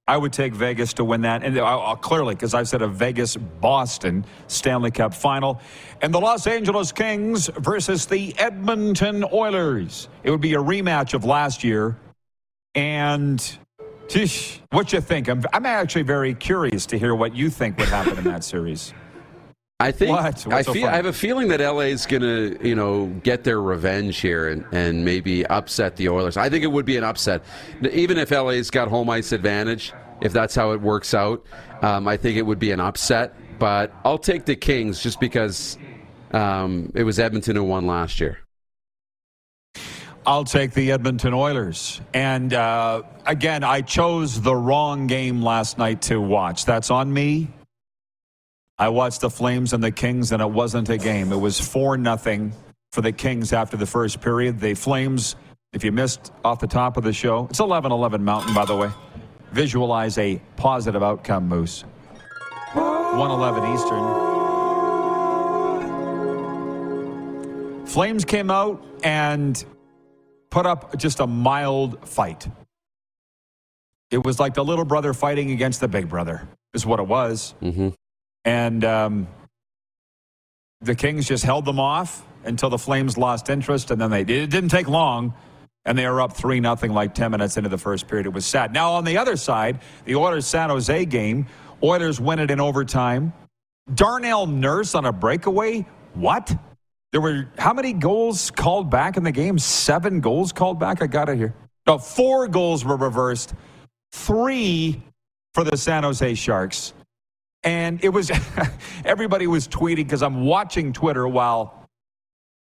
I 0.09 0.17
would 0.17 0.33
take 0.33 0.55
Vegas 0.55 0.93
to 0.95 1.05
win 1.05 1.23
that, 1.23 1.43
and 1.43 2.01
clearly 2.01 2.37
because 2.37 2.55
I've 2.55 2.69
said 2.69 2.81
a 2.81 2.87
Vegas 2.87 3.37
Boston 3.37 4.25
Stanley 4.47 4.93
Cup 4.93 5.13
final, 5.13 5.61
and 6.01 6.15
the 6.15 6.21
Los 6.21 6.47
Angeles 6.47 6.93
Kings 6.93 7.49
versus 7.59 8.07
the 8.07 8.33
Edmonton 8.39 9.25
Oilers. 9.33 10.09
It 10.23 10.31
would 10.31 10.41
be 10.41 10.55
a 10.55 10.59
rematch 10.59 11.13
of 11.13 11.25
last 11.25 11.65
year, 11.65 11.97
and 12.77 13.59
tish, 14.07 14.61
what 14.71 14.93
you 14.93 15.01
think? 15.01 15.29
I'm, 15.29 15.43
I'm 15.53 15.67
actually 15.67 16.03
very 16.03 16.35
curious 16.35 16.87
to 16.87 16.99
hear 16.99 17.15
what 17.17 17.35
you 17.35 17.51
think 17.51 17.77
would 17.79 17.89
happen 17.89 18.17
in 18.17 18.25
that 18.25 18.45
series. 18.45 18.95
I 19.79 19.93
think 19.93 20.13
What? 20.13 20.47
I 20.51 20.63
so 20.63 20.73
feel? 20.73 20.89
I 20.89 20.97
have 20.97 21.05
a 21.05 21.13
feeling 21.13 21.49
that 21.49 21.61
LA 21.61 21.81
is 21.81 22.07
going 22.07 22.23
to, 22.23 22.59
you 22.67 22.75
know, 22.75 23.07
get 23.23 23.45
their 23.45 23.61
revenge 23.61 24.19
here 24.19 24.49
and, 24.49 24.65
and 24.73 25.05
maybe 25.05 25.45
upset 25.47 25.97
the 25.97 26.09
Oilers. 26.09 26.39
I 26.39 26.49
think 26.49 26.65
it 26.65 26.69
would 26.69 26.87
be 26.87 26.97
an 26.97 27.05
upset, 27.05 27.43
even 27.93 28.17
if 28.17 28.31
LA's 28.31 28.71
got 28.71 28.89
home 28.89 29.11
ice 29.11 29.33
advantage. 29.33 29.93
If 30.23 30.33
that's 30.33 30.55
how 30.55 30.71
it 30.71 30.81
works 30.81 31.13
out, 31.13 31.45
um, 31.83 32.09
I 32.09 32.17
think 32.17 32.39
it 32.39 32.43
would 32.43 32.59
be 32.59 32.71
an 32.71 32.81
upset. 32.81 33.35
But 33.59 33.93
I'll 34.03 34.17
take 34.17 34.47
the 34.47 34.57
Kings 34.57 35.03
just 35.03 35.21
because 35.21 35.77
um, 36.33 36.91
it 36.95 37.05
was 37.05 37.19
Edmonton 37.19 37.57
who 37.57 37.65
won 37.65 37.87
last 37.87 38.19
year. 38.19 38.39
I'll 40.25 40.45
take 40.45 40.73
the 40.73 40.91
Edmonton 40.91 41.35
Oilers. 41.35 42.01
And 42.15 42.55
uh, 42.55 43.03
again, 43.27 43.63
I 43.63 43.83
chose 43.83 44.41
the 44.41 44.57
wrong 44.57 45.07
game 45.07 45.43
last 45.43 45.77
night 45.77 46.01
to 46.03 46.19
watch. 46.19 46.65
That's 46.65 46.91
on 46.91 47.13
me. 47.13 47.49
I 48.79 48.91
watched 48.91 49.23
the 49.23 49.31
Flames 49.31 49.73
and 49.73 49.83
the 49.83 49.91
Kings, 49.91 50.33
and 50.33 50.43
it 50.43 50.51
wasn't 50.51 50.91
a 50.91 50.99
game. 50.99 51.33
It 51.33 51.41
was 51.41 51.59
4 51.59 51.97
nothing 51.97 52.53
for 52.93 53.01
the 53.01 53.11
Kings 53.11 53.55
after 53.55 53.75
the 53.75 53.87
first 53.87 54.21
period. 54.21 54.61
The 54.61 54.75
Flames, 54.75 55.35
if 55.73 55.83
you 55.83 55.93
missed 55.93 56.31
off 56.45 56.61
the 56.61 56.67
top 56.67 56.99
of 56.99 57.05
the 57.05 57.13
show, 57.15 57.47
it's 57.49 57.61
11 57.61 57.91
11 57.91 58.23
Mountain, 58.23 58.53
by 58.53 58.67
the 58.67 58.77
way. 58.77 58.91
Visualize 59.53 60.19
a 60.19 60.43
positive 60.57 61.03
outcome, 61.03 61.49
Moose. 61.49 61.85
111 62.75 63.75
Eastern. 63.75 64.27
Flames 67.87 68.27
came 68.27 68.51
out 68.51 68.85
and 69.03 69.65
put 70.51 70.67
up 70.67 70.99
just 70.99 71.21
a 71.21 71.27
mild 71.27 72.07
fight. 72.07 72.47
It 74.11 74.23
was 74.23 74.39
like 74.39 74.53
the 74.53 74.65
little 74.65 74.85
brother 74.85 75.15
fighting 75.15 75.51
against 75.51 75.81
the 75.81 75.89
big 75.89 76.11
brother, 76.11 76.47
is 76.75 76.85
what 76.85 77.01
it 77.01 77.09
was. 77.09 77.55
hmm 77.61 77.89
And 78.47 78.85
um, 78.85 79.27
the 80.81 80.95
Kings 80.95 81.27
just 81.27 81.45
held 81.45 81.65
them 81.65 81.81
off 81.81 82.25
until 82.45 82.71
the 82.71 82.79
Flames 82.79 83.19
lost 83.19 83.51
interest, 83.51 83.91
and 83.91 84.01
then 84.01 84.11
they 84.11 84.21
it 84.21 84.51
didn't 84.51 84.69
take 84.69 84.89
long, 84.89 85.35
and 85.85 85.99
they 85.99 86.09
were 86.09 86.21
up 86.21 86.33
three 86.33 86.61
nothing 86.61 86.93
like 86.93 87.13
ten 87.13 87.33
minutes 87.33 87.57
into 87.57 87.69
the 87.69 87.77
first 87.77 88.07
period. 88.07 88.25
It 88.25 88.33
was 88.33 88.47
sad. 88.47 88.73
Now 88.73 88.93
on 88.93 89.05
the 89.05 89.19
other 89.19 89.37
side, 89.37 89.81
the 90.05 90.15
Oilers 90.15 90.47
San 90.47 90.71
Jose 90.71 91.05
game, 91.07 91.47
Oilers 91.83 92.21
win 92.21 92.39
it 92.39 92.51
in 92.51 92.61
overtime. 92.61 93.33
Darnell 93.93 94.47
Nurse 94.47 94.95
on 94.95 95.05
a 95.07 95.13
breakaway. 95.13 95.85
What? 96.15 96.57
There 97.11 97.21
were 97.21 97.49
how 97.59 97.73
many 97.73 97.93
goals 97.93 98.53
called 98.53 98.91
back 98.91 99.17
in 99.17 99.25
the 99.25 99.33
game? 99.33 99.59
Seven 99.59 100.21
goals 100.21 100.53
called 100.53 100.79
back. 100.79 101.03
I 101.03 101.09
got 101.09 101.29
it 101.29 101.37
here. 101.37 101.53
No, 101.87 101.99
four 101.99 102.47
goals 102.47 102.85
were 102.85 102.97
reversed. 102.97 103.55
Three 104.13 105.03
for 105.53 105.65
the 105.65 105.77
San 105.77 106.05
Jose 106.05 106.35
Sharks. 106.35 106.93
And 107.67 108.03
it 108.03 108.09
was 108.09 108.31
everybody 109.05 109.47
was 109.47 109.69
tweeting 109.69 109.97
because 109.97 110.23
I'm 110.23 110.47
watching 110.47 110.93
Twitter 110.93 111.29
while 111.29 111.87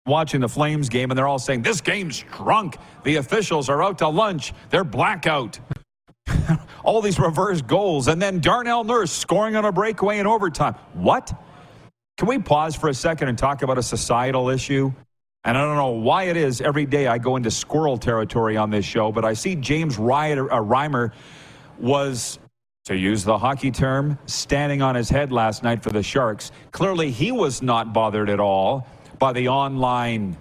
watching 0.07 0.41
the 0.41 0.49
Flames 0.49 0.89
game, 0.89 1.11
and 1.11 1.17
they're 1.17 1.27
all 1.27 1.39
saying, 1.39 1.61
This 1.61 1.79
game's 1.79 2.25
drunk. 2.35 2.77
The 3.03 3.17
officials 3.17 3.69
are 3.69 3.83
out 3.83 3.99
to 3.99 4.09
lunch. 4.09 4.53
They're 4.71 4.83
blackout. 4.83 5.59
all 6.83 7.01
these 7.01 7.19
reverse 7.19 7.61
goals. 7.61 8.07
And 8.07 8.21
then 8.21 8.39
Darnell 8.39 8.83
Nurse 8.83 9.11
scoring 9.11 9.55
on 9.55 9.65
a 9.65 9.71
breakaway 9.71 10.17
in 10.17 10.27
overtime. 10.27 10.75
What? 10.93 11.31
Can 12.17 12.27
we 12.27 12.39
pause 12.39 12.75
for 12.75 12.89
a 12.89 12.93
second 12.93 13.27
and 13.27 13.37
talk 13.37 13.61
about 13.61 13.77
a 13.77 13.83
societal 13.83 14.49
issue? 14.49 14.91
And 15.43 15.57
I 15.57 15.61
don't 15.61 15.75
know 15.75 15.91
why 15.91 16.23
it 16.23 16.35
is 16.35 16.59
every 16.59 16.85
day 16.85 17.07
I 17.07 17.19
go 17.19 17.35
into 17.35 17.51
squirrel 17.51 17.97
territory 17.97 18.57
on 18.57 18.71
this 18.71 18.83
show, 18.83 19.11
but 19.11 19.23
I 19.23 19.33
see 19.33 19.55
James 19.55 19.97
Ryder, 19.97 20.51
uh, 20.51 20.57
Reimer 20.57 21.11
was, 21.79 22.39
to 22.87 22.95
use 22.95 23.25
the 23.25 23.37
hockey 23.37 23.69
term, 23.69 24.17
standing 24.27 24.81
on 24.81 24.95
his 24.95 25.09
head 25.09 25.29
last 25.29 25.61
night 25.61 25.83
for 25.83 25.89
the 25.89 26.01
Sharks. 26.01 26.53
Clearly, 26.71 27.11
he 27.11 27.33
was 27.33 27.61
not 27.61 27.91
bothered 27.91 28.29
at 28.29 28.39
all 28.39 28.87
by 29.19 29.33
the 29.33 29.49
online 29.49 30.37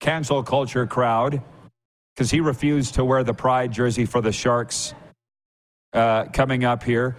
cancel 0.00 0.42
culture 0.42 0.84
crowd 0.84 1.40
because 2.14 2.28
he 2.28 2.40
refused 2.40 2.94
to 2.94 3.04
wear 3.04 3.22
the 3.22 3.32
pride 3.32 3.70
jersey 3.70 4.04
for 4.04 4.20
the 4.20 4.32
Sharks 4.32 4.94
uh, 5.92 6.24
coming 6.24 6.64
up 6.64 6.82
here. 6.82 7.14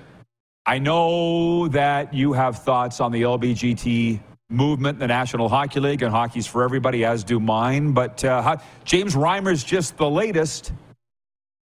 I 0.65 0.79
know 0.79 1.69
that 1.69 2.13
you 2.13 2.33
have 2.33 2.61
thoughts 2.61 2.99
on 2.99 3.13
the 3.13 3.21
LBGT 3.21 4.19
movement 4.49 4.99
the 4.99 5.07
National 5.07 5.47
Hockey 5.47 5.79
League 5.79 6.01
and 6.01 6.11
hockey's 6.11 6.45
for 6.45 6.63
everybody, 6.63 7.05
as 7.05 7.23
do 7.23 7.39
mine. 7.39 7.93
But 7.93 8.25
uh, 8.25 8.41
how, 8.41 8.57
James 8.83 9.15
Reimer's 9.15 9.63
just 9.63 9.95
the 9.95 10.09
latest. 10.09 10.73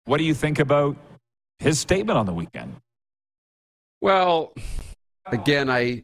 What 0.05 0.17
do 0.17 0.23
you 0.23 0.33
think 0.33 0.59
about 0.59 0.95
his 1.59 1.79
statement 1.79 2.17
on 2.17 2.25
the 2.25 2.33
weekend? 2.33 2.75
Well, 4.01 4.53
again, 5.25 5.69
I 5.69 6.03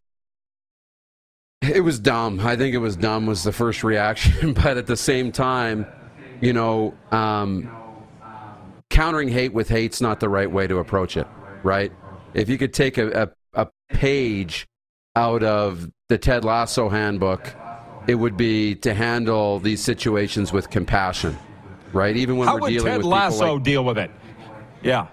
it 1.61 1.81
was 1.81 1.99
dumb. 1.99 2.39
I 2.41 2.55
think 2.55 2.75
it 2.75 2.79
was 2.79 2.95
dumb 2.95 3.25
was 3.25 3.43
the 3.43 3.51
first 3.51 3.83
reaction, 3.83 4.53
but 4.63 4.77
at 4.77 4.87
the 4.87 4.97
same 4.97 5.31
time, 5.31 5.85
you 6.41 6.53
know, 6.53 6.93
um, 7.11 7.69
countering 8.89 9.29
hate 9.29 9.53
with 9.53 9.69
hate's 9.69 10.01
not 10.01 10.19
the 10.19 10.29
right 10.29 10.51
way 10.51 10.67
to 10.67 10.77
approach 10.79 11.17
it, 11.17 11.27
right? 11.63 11.91
If 12.33 12.49
you 12.49 12.57
could 12.57 12.73
take 12.73 12.97
a, 12.97 13.29
a, 13.53 13.61
a 13.61 13.67
page 13.89 14.67
out 15.15 15.43
of 15.43 15.89
the 16.09 16.17
Ted 16.17 16.43
Lasso 16.43 16.89
handbook, 16.89 17.55
it 18.07 18.15
would 18.15 18.35
be 18.35 18.75
to 18.75 18.93
handle 18.93 19.59
these 19.59 19.81
situations 19.81 20.51
with 20.51 20.69
compassion, 20.69 21.37
right? 21.93 22.15
Even 22.17 22.37
when 22.37 22.47
How 22.47 22.55
we're 22.55 22.61
would 22.61 22.69
dealing 22.69 22.91
Ted 22.91 22.97
with 22.97 23.05
Lasso 23.05 23.37
people 23.37 23.53
like, 23.55 23.63
deal 23.63 23.85
with 23.85 23.97
it? 23.97 24.11
Yeah. 24.81 25.07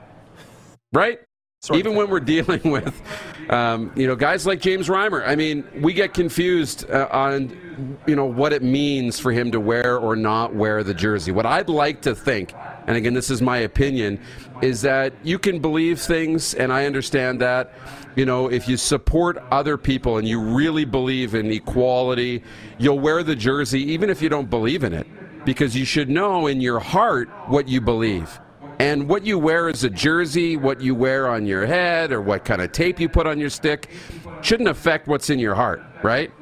Right? 0.92 1.20
Sort 1.62 1.78
Even 1.78 1.94
when 1.94 2.08
we're 2.08 2.20
dealing 2.20 2.62
with, 2.70 3.02
um, 3.50 3.92
you 3.94 4.06
know, 4.06 4.16
guys 4.16 4.46
like 4.46 4.60
James 4.60 4.88
Reimer. 4.88 5.26
I 5.26 5.36
mean, 5.36 5.66
we 5.82 5.92
get 5.92 6.14
confused 6.14 6.90
uh, 6.90 7.06
on, 7.10 7.98
you 8.06 8.16
know, 8.16 8.24
what 8.24 8.54
it 8.54 8.62
means 8.62 9.20
for 9.20 9.30
him 9.30 9.52
to 9.52 9.60
wear 9.60 9.98
or 9.98 10.16
not 10.16 10.54
wear 10.54 10.82
the 10.82 10.94
jersey. 10.94 11.32
What 11.32 11.44
I'd 11.44 11.68
like 11.68 12.00
to 12.02 12.14
think, 12.14 12.54
and 12.86 12.96
again, 12.96 13.12
this 13.12 13.28
is 13.28 13.42
my 13.42 13.58
opinion, 13.58 14.18
is 14.62 14.80
that 14.82 15.12
you 15.22 15.38
can 15.38 15.58
believe 15.58 16.00
things, 16.00 16.54
and 16.54 16.72
I 16.72 16.86
understand 16.86 17.40
that. 17.42 17.74
You 18.16 18.24
know, 18.24 18.50
if 18.50 18.66
you 18.66 18.76
support 18.76 19.36
other 19.50 19.76
people 19.76 20.18
and 20.18 20.26
you 20.26 20.40
really 20.40 20.84
believe 20.84 21.34
in 21.34 21.50
equality, 21.50 22.42
you'll 22.78 22.98
wear 22.98 23.22
the 23.22 23.36
jersey 23.36 23.80
even 23.92 24.10
if 24.10 24.20
you 24.20 24.28
don't 24.28 24.48
believe 24.48 24.82
in 24.82 24.94
it, 24.94 25.06
because 25.44 25.76
you 25.76 25.84
should 25.84 26.08
know 26.08 26.46
in 26.46 26.60
your 26.60 26.80
heart 26.80 27.28
what 27.48 27.68
you 27.68 27.80
believe. 27.82 28.40
And 28.80 29.10
what 29.10 29.26
you 29.26 29.38
wear 29.38 29.68
as 29.68 29.84
a 29.84 29.90
jersey, 29.90 30.56
what 30.56 30.80
you 30.80 30.94
wear 30.94 31.28
on 31.28 31.44
your 31.44 31.66
head, 31.66 32.12
or 32.12 32.22
what 32.22 32.46
kind 32.46 32.62
of 32.62 32.72
tape 32.72 32.98
you 32.98 33.10
put 33.10 33.26
on 33.26 33.38
your 33.38 33.50
stick 33.50 33.90
shouldn't 34.40 34.70
affect 34.70 35.06
what's 35.06 35.28
in 35.28 35.38
your 35.38 35.54
heart, 35.54 35.82
right? 36.02 36.32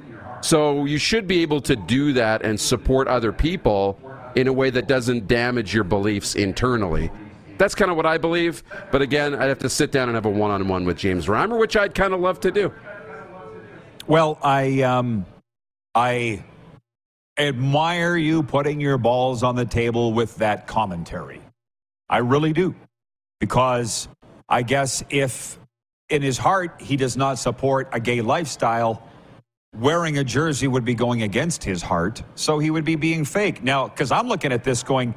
So 0.40 0.84
you 0.84 0.98
should 0.98 1.26
be 1.26 1.42
able 1.42 1.60
to 1.62 1.74
do 1.74 2.12
that 2.12 2.44
and 2.44 2.58
support 2.58 3.08
other 3.08 3.32
people 3.32 4.00
in 4.36 4.46
a 4.46 4.52
way 4.52 4.70
that 4.70 4.86
doesn't 4.86 5.26
damage 5.26 5.74
your 5.74 5.82
beliefs 5.82 6.36
internally. 6.36 7.10
That's 7.58 7.74
kind 7.74 7.90
of 7.90 7.96
what 7.96 8.06
I 8.06 8.18
believe. 8.18 8.62
But 8.92 9.02
again, 9.02 9.34
I'd 9.34 9.48
have 9.48 9.58
to 9.58 9.68
sit 9.68 9.90
down 9.90 10.08
and 10.08 10.14
have 10.14 10.26
a 10.26 10.30
one 10.30 10.52
on 10.52 10.68
one 10.68 10.84
with 10.84 10.96
James 10.96 11.26
Reimer, 11.26 11.58
which 11.58 11.76
I'd 11.76 11.92
kind 11.92 12.14
of 12.14 12.20
love 12.20 12.38
to 12.42 12.52
do. 12.52 12.72
Well, 14.06 14.38
I 14.44 14.82
um, 14.82 15.26
I 15.92 16.44
admire 17.36 18.16
you 18.16 18.44
putting 18.44 18.80
your 18.80 18.96
balls 18.96 19.42
on 19.42 19.56
the 19.56 19.66
table 19.66 20.12
with 20.12 20.36
that 20.36 20.68
commentary. 20.68 21.40
I 22.08 22.18
really 22.18 22.52
do. 22.52 22.74
Because 23.40 24.08
I 24.48 24.62
guess 24.62 25.02
if 25.10 25.58
in 26.08 26.22
his 26.22 26.38
heart 26.38 26.80
he 26.80 26.96
does 26.96 27.16
not 27.16 27.38
support 27.38 27.88
a 27.92 28.00
gay 28.00 28.20
lifestyle, 28.20 29.02
wearing 29.76 30.18
a 30.18 30.24
jersey 30.24 30.66
would 30.66 30.84
be 30.84 30.94
going 30.94 31.22
against 31.22 31.62
his 31.62 31.82
heart. 31.82 32.22
So 32.34 32.58
he 32.58 32.70
would 32.70 32.84
be 32.84 32.96
being 32.96 33.24
fake. 33.24 33.62
Now, 33.62 33.88
because 33.88 34.10
I'm 34.10 34.28
looking 34.28 34.52
at 34.52 34.64
this 34.64 34.82
going, 34.82 35.14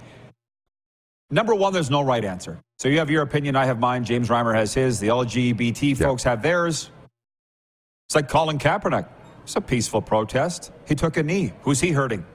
number 1.30 1.56
one, 1.56 1.74
there's 1.74 1.90
no 1.90 2.02
right 2.02 2.24
answer. 2.24 2.60
So 2.80 2.90
you 2.90 3.00
have 3.00 3.10
your 3.10 3.22
opinion, 3.22 3.56
I 3.56 3.66
have 3.66 3.80
mine. 3.80 4.04
James 4.04 4.30
Reimer 4.30 4.54
has 4.54 4.74
his. 4.74 5.00
The 5.00 5.08
LGBT 5.08 5.98
folks 5.98 6.24
have 6.24 6.42
theirs. 6.42 6.92
It's 8.08 8.16
like 8.16 8.28
Colin 8.28 8.58
Kaepernick. 8.58 9.08
It's 9.44 9.56
a 9.56 9.62
peaceful 9.62 10.02
protest. 10.02 10.72
He 10.88 10.96
took 10.96 11.18
a 11.18 11.24
knee. 11.24 11.54
Who's 11.62 11.80
he 11.80 11.92
hurting? 11.92 12.26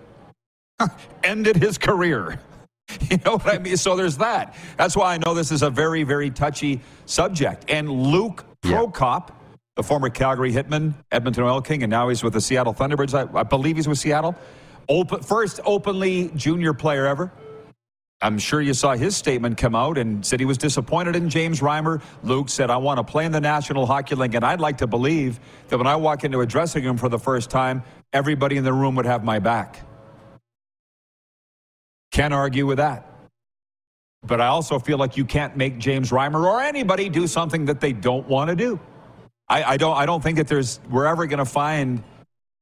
Ended 1.25 1.57
his 1.57 1.79
career. 1.79 2.41
You 3.11 3.19
know 3.25 3.39
what 3.39 3.55
I 3.55 3.59
mean? 3.59 3.77
So 3.77 3.97
there's 3.97 4.17
that. 4.19 4.55
That's 4.77 4.97
why 4.97 5.15
I 5.15 5.19
know 5.19 5.35
this 5.35 5.53
is 5.53 5.63
a 5.63 5.71
very, 5.71 6.03
very 6.03 6.31
touchy 6.31 6.81
subject. 7.05 7.65
And 7.69 7.91
Luke 7.91 8.45
Prokop, 8.63 9.31
the 9.77 9.83
former 9.83 10.09
Calgary 10.09 10.53
Hitman, 10.53 10.95
Edmonton 11.13 11.45
Oil 11.45 11.61
King, 11.61 11.83
and 11.83 11.91
now 11.91 12.09
he's 12.09 12.23
with 12.23 12.33
the 12.33 12.41
Seattle 12.41 12.75
Thunderbirds. 12.75 13.15
I, 13.15 13.39
I 13.39 13.43
believe 13.43 13.77
he's 13.77 13.89
with 13.89 13.99
Seattle. 13.99 14.35
Open, 14.89 15.23
first 15.23 15.61
openly 15.65 16.31
junior 16.35 16.73
player 16.73 17.07
ever. 17.07 17.33
I'm 18.23 18.39
sure 18.39 18.63
you 18.63 18.73
saw 18.73 18.95
his 18.95 19.15
statement 19.15 19.59
come 19.59 19.75
out 19.75 19.99
and 19.99 20.25
said 20.25 20.41
he 20.41 20.47
was 20.47 20.57
disappointed 20.57 21.17
in 21.17 21.29
James 21.29 21.61
Reimer. 21.61 22.01
Luke 22.23 22.49
said, 22.49 22.71
I 22.71 22.79
want 22.79 22.99
to 22.99 23.05
play 23.05 23.27
in 23.27 23.33
the 23.33 23.41
National 23.41 23.85
Hockey 23.85 24.15
League, 24.15 24.35
and 24.35 24.45
I'd 24.45 24.61
like 24.61 24.79
to 24.79 24.87
believe 24.87 25.39
that 25.69 25.77
when 25.77 25.87
I 25.87 25.97
walk 25.97 26.25
into 26.25 26.41
a 26.41 26.47
dressing 26.47 26.85
room 26.85 26.97
for 26.97 27.11
the 27.11 27.19
first 27.19 27.51
time, 27.51 27.83
everybody 28.15 28.57
in 28.57 28.65
the 28.65 28.73
room 28.73 28.95
would 28.95 29.05
have 29.05 29.23
my 29.23 29.39
back. 29.39 29.83
Can't 32.13 32.35
argue 32.35 32.67
with 32.67 32.79
that. 32.79 33.11
But 34.27 34.41
I 34.41 34.47
also 34.47 34.79
feel 34.79 34.99
like 34.99 35.17
you 35.17 35.25
can't 35.25 35.57
make 35.57 35.79
James 35.79 36.11
Reimer 36.11 36.45
or 36.45 36.61
anybody 36.61 37.09
do 37.09 37.27
something 37.27 37.65
that 37.67 37.81
they 37.81 37.93
don't 37.93 38.27
want 38.29 38.51
to 38.51 38.57
do. 38.57 38.81
I, 39.49 39.63
I 39.63 39.77
don't. 39.77 39.97
I 39.97 40.07
don't 40.07 40.23
think 40.23 40.39
that 40.39 40.49
there's 40.49 40.81
we're 40.91 41.07
ever 41.07 41.27
going 41.27 41.39
to 41.39 41.45
find 41.45 42.03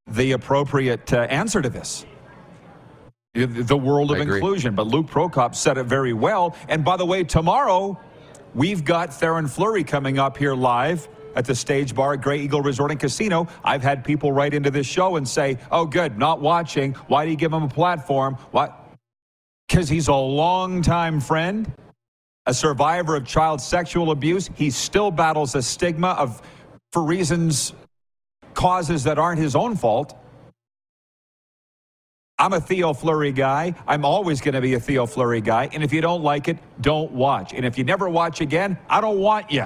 the 0.06 0.32
appropriate 0.32 1.12
uh, 1.12 1.20
answer 1.20 1.62
to 1.62 1.70
this. 1.70 2.04
The 3.32 3.76
world 3.76 4.12
of 4.12 4.20
inclusion. 4.20 4.74
But 4.74 4.86
Luke 4.86 5.06
Prokop 5.06 5.54
said 5.54 5.78
it 5.78 5.84
very 5.84 6.12
well. 6.12 6.54
And 6.68 6.84
by 6.84 6.96
the 6.96 7.06
way, 7.06 7.24
tomorrow 7.24 7.98
we've 8.54 8.84
got 8.84 9.08
Theoren 9.08 9.50
Fleury 9.50 9.82
coming 9.82 10.20
up 10.20 10.36
here 10.36 10.54
live 10.54 11.08
at 11.34 11.44
the 11.44 11.54
Stage 11.54 11.96
Bar 11.96 12.12
at 12.12 12.20
Grey 12.20 12.40
Eagle 12.40 12.60
Resort 12.60 12.92
and 12.92 13.00
Casino. 13.00 13.48
I've 13.64 13.82
had 13.82 14.04
people 14.04 14.30
write 14.30 14.54
into 14.54 14.70
this 14.70 14.86
show 14.86 15.16
and 15.16 15.26
say, 15.26 15.58
"Oh, 15.72 15.84
good, 15.84 16.18
not 16.18 16.40
watching. 16.40 16.92
Why 17.08 17.24
do 17.24 17.30
you 17.30 17.36
give 17.36 17.52
him 17.52 17.64
a 17.64 17.68
platform? 17.68 18.34
What? 18.52 18.83
Because 19.74 19.88
he's 19.88 20.06
a 20.06 20.14
longtime 20.14 21.18
friend, 21.18 21.68
a 22.46 22.54
survivor 22.54 23.16
of 23.16 23.26
child 23.26 23.60
sexual 23.60 24.12
abuse. 24.12 24.48
He 24.54 24.70
still 24.70 25.10
battles 25.10 25.56
a 25.56 25.62
stigma 25.62 26.10
of, 26.10 26.40
for 26.92 27.02
reasons, 27.02 27.72
causes 28.54 29.02
that 29.02 29.18
aren't 29.18 29.40
his 29.40 29.56
own 29.56 29.74
fault. 29.74 30.16
I'm 32.38 32.52
a 32.52 32.60
Theo 32.60 32.92
Fleury 32.92 33.32
guy. 33.32 33.74
I'm 33.84 34.04
always 34.04 34.40
going 34.40 34.54
to 34.54 34.60
be 34.60 34.74
a 34.74 34.80
Theo 34.80 35.06
Fleury 35.06 35.40
guy. 35.40 35.68
And 35.72 35.82
if 35.82 35.92
you 35.92 36.00
don't 36.00 36.22
like 36.22 36.46
it, 36.46 36.58
don't 36.80 37.10
watch. 37.10 37.52
And 37.52 37.66
if 37.66 37.76
you 37.76 37.82
never 37.82 38.08
watch 38.08 38.40
again, 38.40 38.78
I 38.88 39.00
don't 39.00 39.18
want 39.18 39.50
you. 39.50 39.64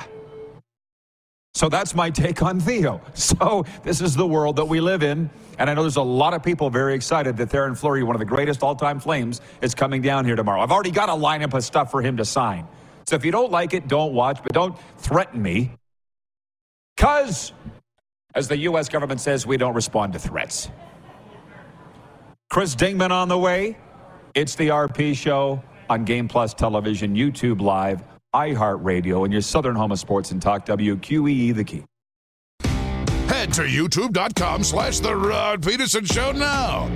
So 1.59 1.69
that's 1.69 1.93
my 1.93 2.09
take 2.25 2.41
on 2.41 2.61
Theo. 2.61 3.01
So 3.15 3.65
this 3.83 4.01
is 4.01 4.15
the 4.15 4.27
world 4.27 4.55
that 4.57 4.67
we 4.67 4.81
live 4.81 5.03
in. 5.03 5.29
And 5.59 5.69
I 5.69 5.75
know 5.75 5.83
there's 5.83 5.97
a 5.97 6.03
lot 6.03 6.33
of 6.33 6.41
people 6.41 6.71
very 6.71 6.95
excited 6.95 7.37
that 7.37 7.49
Theoren 7.49 7.77
Fleury, 7.77 8.05
one 8.05 8.15
of 8.15 8.21
the 8.21 8.27
greatest 8.27 8.63
all 8.63 8.77
time 8.77 9.01
Flames, 9.01 9.41
is 9.61 9.75
coming 9.75 10.01
down 10.01 10.25
here 10.25 10.37
tomorrow. 10.37 10.61
I've 10.61 10.71
already 10.71 10.93
got 10.93 11.09
a 11.09 11.13
lineup 11.13 11.55
of 11.55 11.65
stuff 11.65 11.91
for 11.91 12.01
him 12.01 12.17
to 12.19 12.25
sign. 12.25 12.69
So 13.09 13.17
if 13.17 13.25
you 13.25 13.33
don't 13.33 13.51
like 13.51 13.75
it, 13.75 13.89
don't 13.89 14.15
watch, 14.15 14.39
but 14.41 14.53
don't 14.53 14.79
threaten 14.99 15.43
me. 15.43 15.73
Because, 16.95 17.53
as 18.37 18.47
the 18.47 18.59
U.S. 18.59 18.89
government 18.89 19.21
says, 19.21 19.45
we 19.45 19.57
don't 19.57 19.75
respond 19.75 20.13
to 20.13 20.21
threats. 20.21 20.71
Chris 22.51 22.77
Dingman 22.77 23.11
on 23.11 23.29
the 23.29 23.39
way. 23.39 23.77
It's 24.33 24.55
the 24.55 24.69
RP 24.69 25.17
Show 25.17 25.61
on 25.91 26.05
Game 26.05 26.29
Plus 26.29 26.55
Television, 26.55 27.17
YouTube 27.17 27.61
Live, 27.61 28.05
iHeartRadio, 28.35 29.25
and 29.25 29.33
your 29.33 29.43
southern 29.43 29.77
home 29.77 29.93
of 29.93 29.99
sports 29.99 30.31
and 30.31 30.41
talk, 30.41 30.67
WQEE 30.67 31.55
The 31.55 31.65
Key. 31.65 31.85
Head 33.29 33.53
to 33.55 33.63
youtube.com 33.63 34.65
slash 34.65 35.01
The 35.01 35.15
Rod 35.15 35.63
Pedersen 35.63 36.05
Show 36.05 36.33
now. 36.33 36.91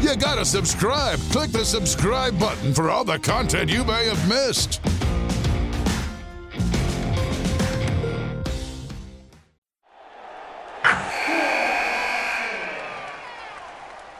You 0.00 0.16
gotta 0.16 0.44
subscribe. 0.44 1.18
Click 1.32 1.50
the 1.50 1.64
subscribe 1.64 2.38
button 2.38 2.72
for 2.72 2.88
all 2.88 3.04
the 3.04 3.18
content 3.18 3.68
you 3.68 3.84
may 3.84 4.06
have 4.06 4.28
missed. 4.28 4.80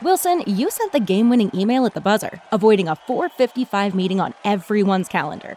Wilson, 0.03 0.43
you 0.47 0.71
sent 0.71 0.93
the 0.93 1.01
game-winning 1.01 1.51
email 1.55 1.85
at 1.85 1.95
the 1.95 2.01
buzzer, 2.01 2.41
avoiding 2.51 2.89
a 2.89 2.97
4:55 2.97 3.95
meeting 3.95 4.21
on 4.21 4.35
everyone's 4.45 5.09
calendar. 5.09 5.57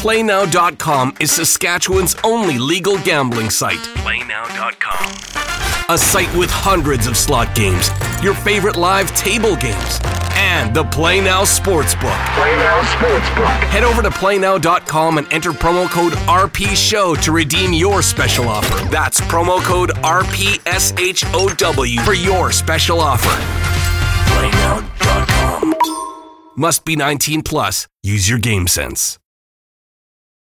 PlayNow.com 0.00 1.14
is 1.20 1.30
Saskatchewan's 1.30 2.16
only 2.24 2.56
legal 2.56 2.96
gambling 3.00 3.50
site. 3.50 3.76
PlayNow.com. 4.00 5.12
A 5.94 5.98
site 5.98 6.34
with 6.34 6.48
hundreds 6.50 7.06
of 7.06 7.18
slot 7.18 7.54
games, 7.54 7.90
your 8.22 8.32
favorite 8.32 8.76
live 8.76 9.14
table 9.14 9.56
games, 9.56 10.00
and 10.36 10.72
the 10.72 10.84
PlayNow 10.84 11.44
Sportsbook. 11.44 12.16
PlayNow 12.32 12.80
Sportsbook. 12.80 13.60
Head 13.68 13.84
over 13.84 14.00
to 14.00 14.08
PlayNow.com 14.08 15.18
and 15.18 15.30
enter 15.30 15.50
promo 15.50 15.86
code 15.90 16.14
RPSHOW 16.14 17.22
to 17.22 17.32
redeem 17.32 17.74
your 17.74 18.00
special 18.00 18.48
offer. 18.48 18.82
That's 18.88 19.20
promo 19.20 19.62
code 19.62 19.90
RPSHOW 19.96 22.00
for 22.06 22.14
your 22.14 22.52
special 22.52 23.02
offer. 23.02 23.28
PlayNow.com. 24.32 25.74
Must 26.56 26.86
be 26.86 26.96
19 26.96 27.42
plus. 27.42 27.86
Use 28.02 28.30
your 28.30 28.38
game 28.38 28.66
sense. 28.66 29.19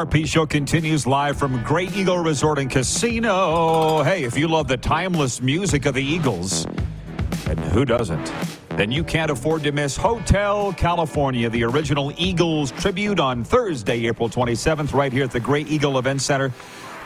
RP 0.00 0.26
Show 0.26 0.46
continues 0.46 1.06
live 1.06 1.38
from 1.38 1.62
Grey 1.62 1.88
Eagle 1.88 2.20
Resort 2.20 2.58
and 2.58 2.70
Casino. 2.70 4.02
Hey, 4.02 4.24
if 4.24 4.34
you 4.34 4.48
love 4.48 4.66
the 4.66 4.78
timeless 4.78 5.42
music 5.42 5.84
of 5.84 5.92
the 5.92 6.02
Eagles, 6.02 6.64
and 7.46 7.60
who 7.60 7.84
doesn't? 7.84 8.32
Then 8.70 8.90
you 8.90 9.04
can't 9.04 9.30
afford 9.30 9.62
to 9.64 9.72
miss 9.72 9.98
Hotel 9.98 10.72
California, 10.72 11.50
the 11.50 11.64
original 11.64 12.14
Eagles 12.16 12.70
tribute 12.70 13.20
on 13.20 13.44
Thursday, 13.44 14.06
April 14.06 14.30
27th, 14.30 14.94
right 14.94 15.12
here 15.12 15.24
at 15.24 15.32
the 15.32 15.40
Grey 15.40 15.64
Eagle 15.64 15.98
Event 15.98 16.22
Center. 16.22 16.50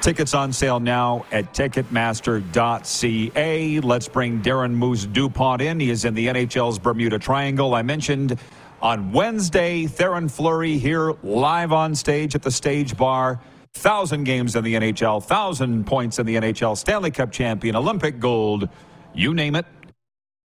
Tickets 0.00 0.32
on 0.32 0.52
sale 0.52 0.78
now 0.78 1.26
at 1.32 1.52
Ticketmaster.ca. 1.52 3.80
Let's 3.80 4.06
bring 4.06 4.40
Darren 4.40 4.70
Moose 4.70 5.06
DuPont 5.06 5.62
in. 5.62 5.80
He 5.80 5.90
is 5.90 6.04
in 6.04 6.14
the 6.14 6.28
NHL's 6.28 6.78
Bermuda 6.78 7.18
Triangle. 7.18 7.74
I 7.74 7.82
mentioned 7.82 8.38
on 8.84 9.12
Wednesday, 9.12 9.84
Theoren 9.84 10.30
Fleury 10.30 10.76
here 10.76 11.14
live 11.22 11.72
on 11.72 11.94
stage 11.94 12.34
at 12.34 12.42
the 12.42 12.50
Stage 12.50 12.98
Bar. 12.98 13.40
Thousand 13.72 14.24
games 14.24 14.54
in 14.54 14.62
the 14.62 14.74
NHL, 14.74 15.24
thousand 15.24 15.86
points 15.86 16.18
in 16.18 16.26
the 16.26 16.36
NHL, 16.36 16.76
Stanley 16.76 17.10
Cup 17.10 17.32
champion, 17.32 17.74
Olympic 17.76 18.20
gold, 18.20 18.68
you 19.14 19.32
name 19.32 19.56
it. 19.56 19.64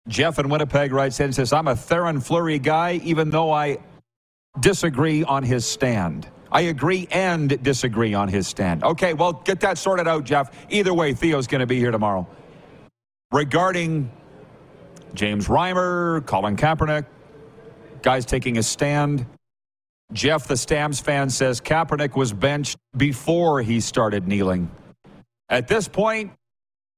Jeff 0.07 0.37
in 0.37 0.47
Winnipeg 0.47 0.91
writes 0.91 1.19
in 1.19 1.25
and 1.25 1.35
says, 1.35 1.51
I'm 1.51 1.67
a 1.67 1.73
Theoren 1.73 2.23
Fleury 2.23 2.59
guy, 2.59 3.01
even 3.03 3.31
though 3.31 3.51
I 3.51 3.79
disagree 4.59 5.23
on 5.23 5.41
his 5.41 5.65
stand. 5.65 6.29
I 6.51 6.61
agree 6.61 7.07
and 7.11 7.61
disagree 7.63 8.13
on 8.13 8.27
his 8.27 8.47
stand. 8.47 8.83
Okay, 8.83 9.15
well, 9.15 9.33
get 9.33 9.59
that 9.61 9.79
sorted 9.79 10.07
out, 10.07 10.23
Jeff. 10.23 10.55
Either 10.69 10.93
way, 10.93 11.13
Theo's 11.13 11.47
going 11.47 11.61
to 11.61 11.67
be 11.67 11.79
here 11.79 11.91
tomorrow. 11.91 12.27
Regarding 13.31 14.11
James 15.15 15.47
Reimer, 15.47 16.23
Colin 16.27 16.55
Kaepernick, 16.55 17.05
guys 18.01 18.25
taking 18.25 18.57
a 18.57 18.63
stand. 18.63 19.25
Jeff, 20.11 20.47
the 20.47 20.57
Stamps 20.57 20.99
fan, 20.99 21.29
says 21.29 21.61
Kaepernick 21.61 22.15
was 22.15 22.33
benched 22.33 22.77
before 22.97 23.61
he 23.61 23.79
started 23.79 24.27
kneeling. 24.27 24.69
At 25.49 25.67
this 25.67 25.87
point, 25.87 26.31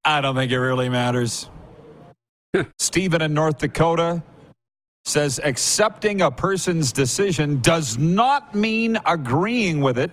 I 0.06 0.22
don't 0.22 0.36
think 0.36 0.52
it 0.52 0.60
really 0.60 0.90
matters. 0.90 1.50
Stephen 2.80 3.22
in 3.22 3.34
North 3.34 3.60
Dakota 3.60 4.24
says 5.06 5.40
accepting 5.44 6.22
a 6.22 6.32
person's 6.32 6.92
decision 6.92 7.60
does 7.62 7.98
not 7.98 8.54
mean 8.54 8.98
agreeing 9.06 9.82
with 9.82 9.98
it. 9.98 10.12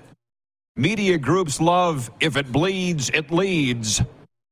Media 0.76 1.18
groups 1.18 1.60
love 1.60 2.10
if 2.20 2.36
it 2.36 2.50
bleeds, 2.50 3.10
it 3.10 3.30
leads. 3.30 4.00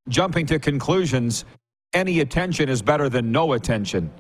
Jumping 0.09 0.47
to 0.47 0.59
conclusions, 0.59 1.45
any 1.95 2.21
attention 2.21 2.69
is 2.69 2.83
better 2.83 3.09
than 3.09 3.33
no 3.33 3.55
attention. 3.55 4.11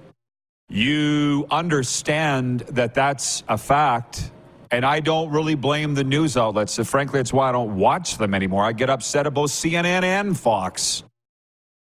You 0.71 1.47
understand 1.51 2.61
that 2.63 2.95
that's 2.95 3.45
a 3.49 3.59
fact. 3.59 4.31
And 4.71 4.85
I 4.85 5.01
don't 5.01 5.31
really 5.31 5.55
blame 5.57 5.95
the 5.95 6.05
news 6.05 6.37
outlets. 6.37 6.75
So 6.75 6.85
frankly, 6.85 7.21
it's 7.21 7.33
why 7.33 7.49
I 7.49 7.53
don't 7.53 7.77
watch 7.77 8.19
them 8.19 8.35
anymore. 8.35 8.65
I 8.65 8.73
get 8.73 8.91
upset 8.91 9.27
about 9.27 9.49
CNN 9.49 10.05
and 10.05 10.39
Fox. 10.39 11.05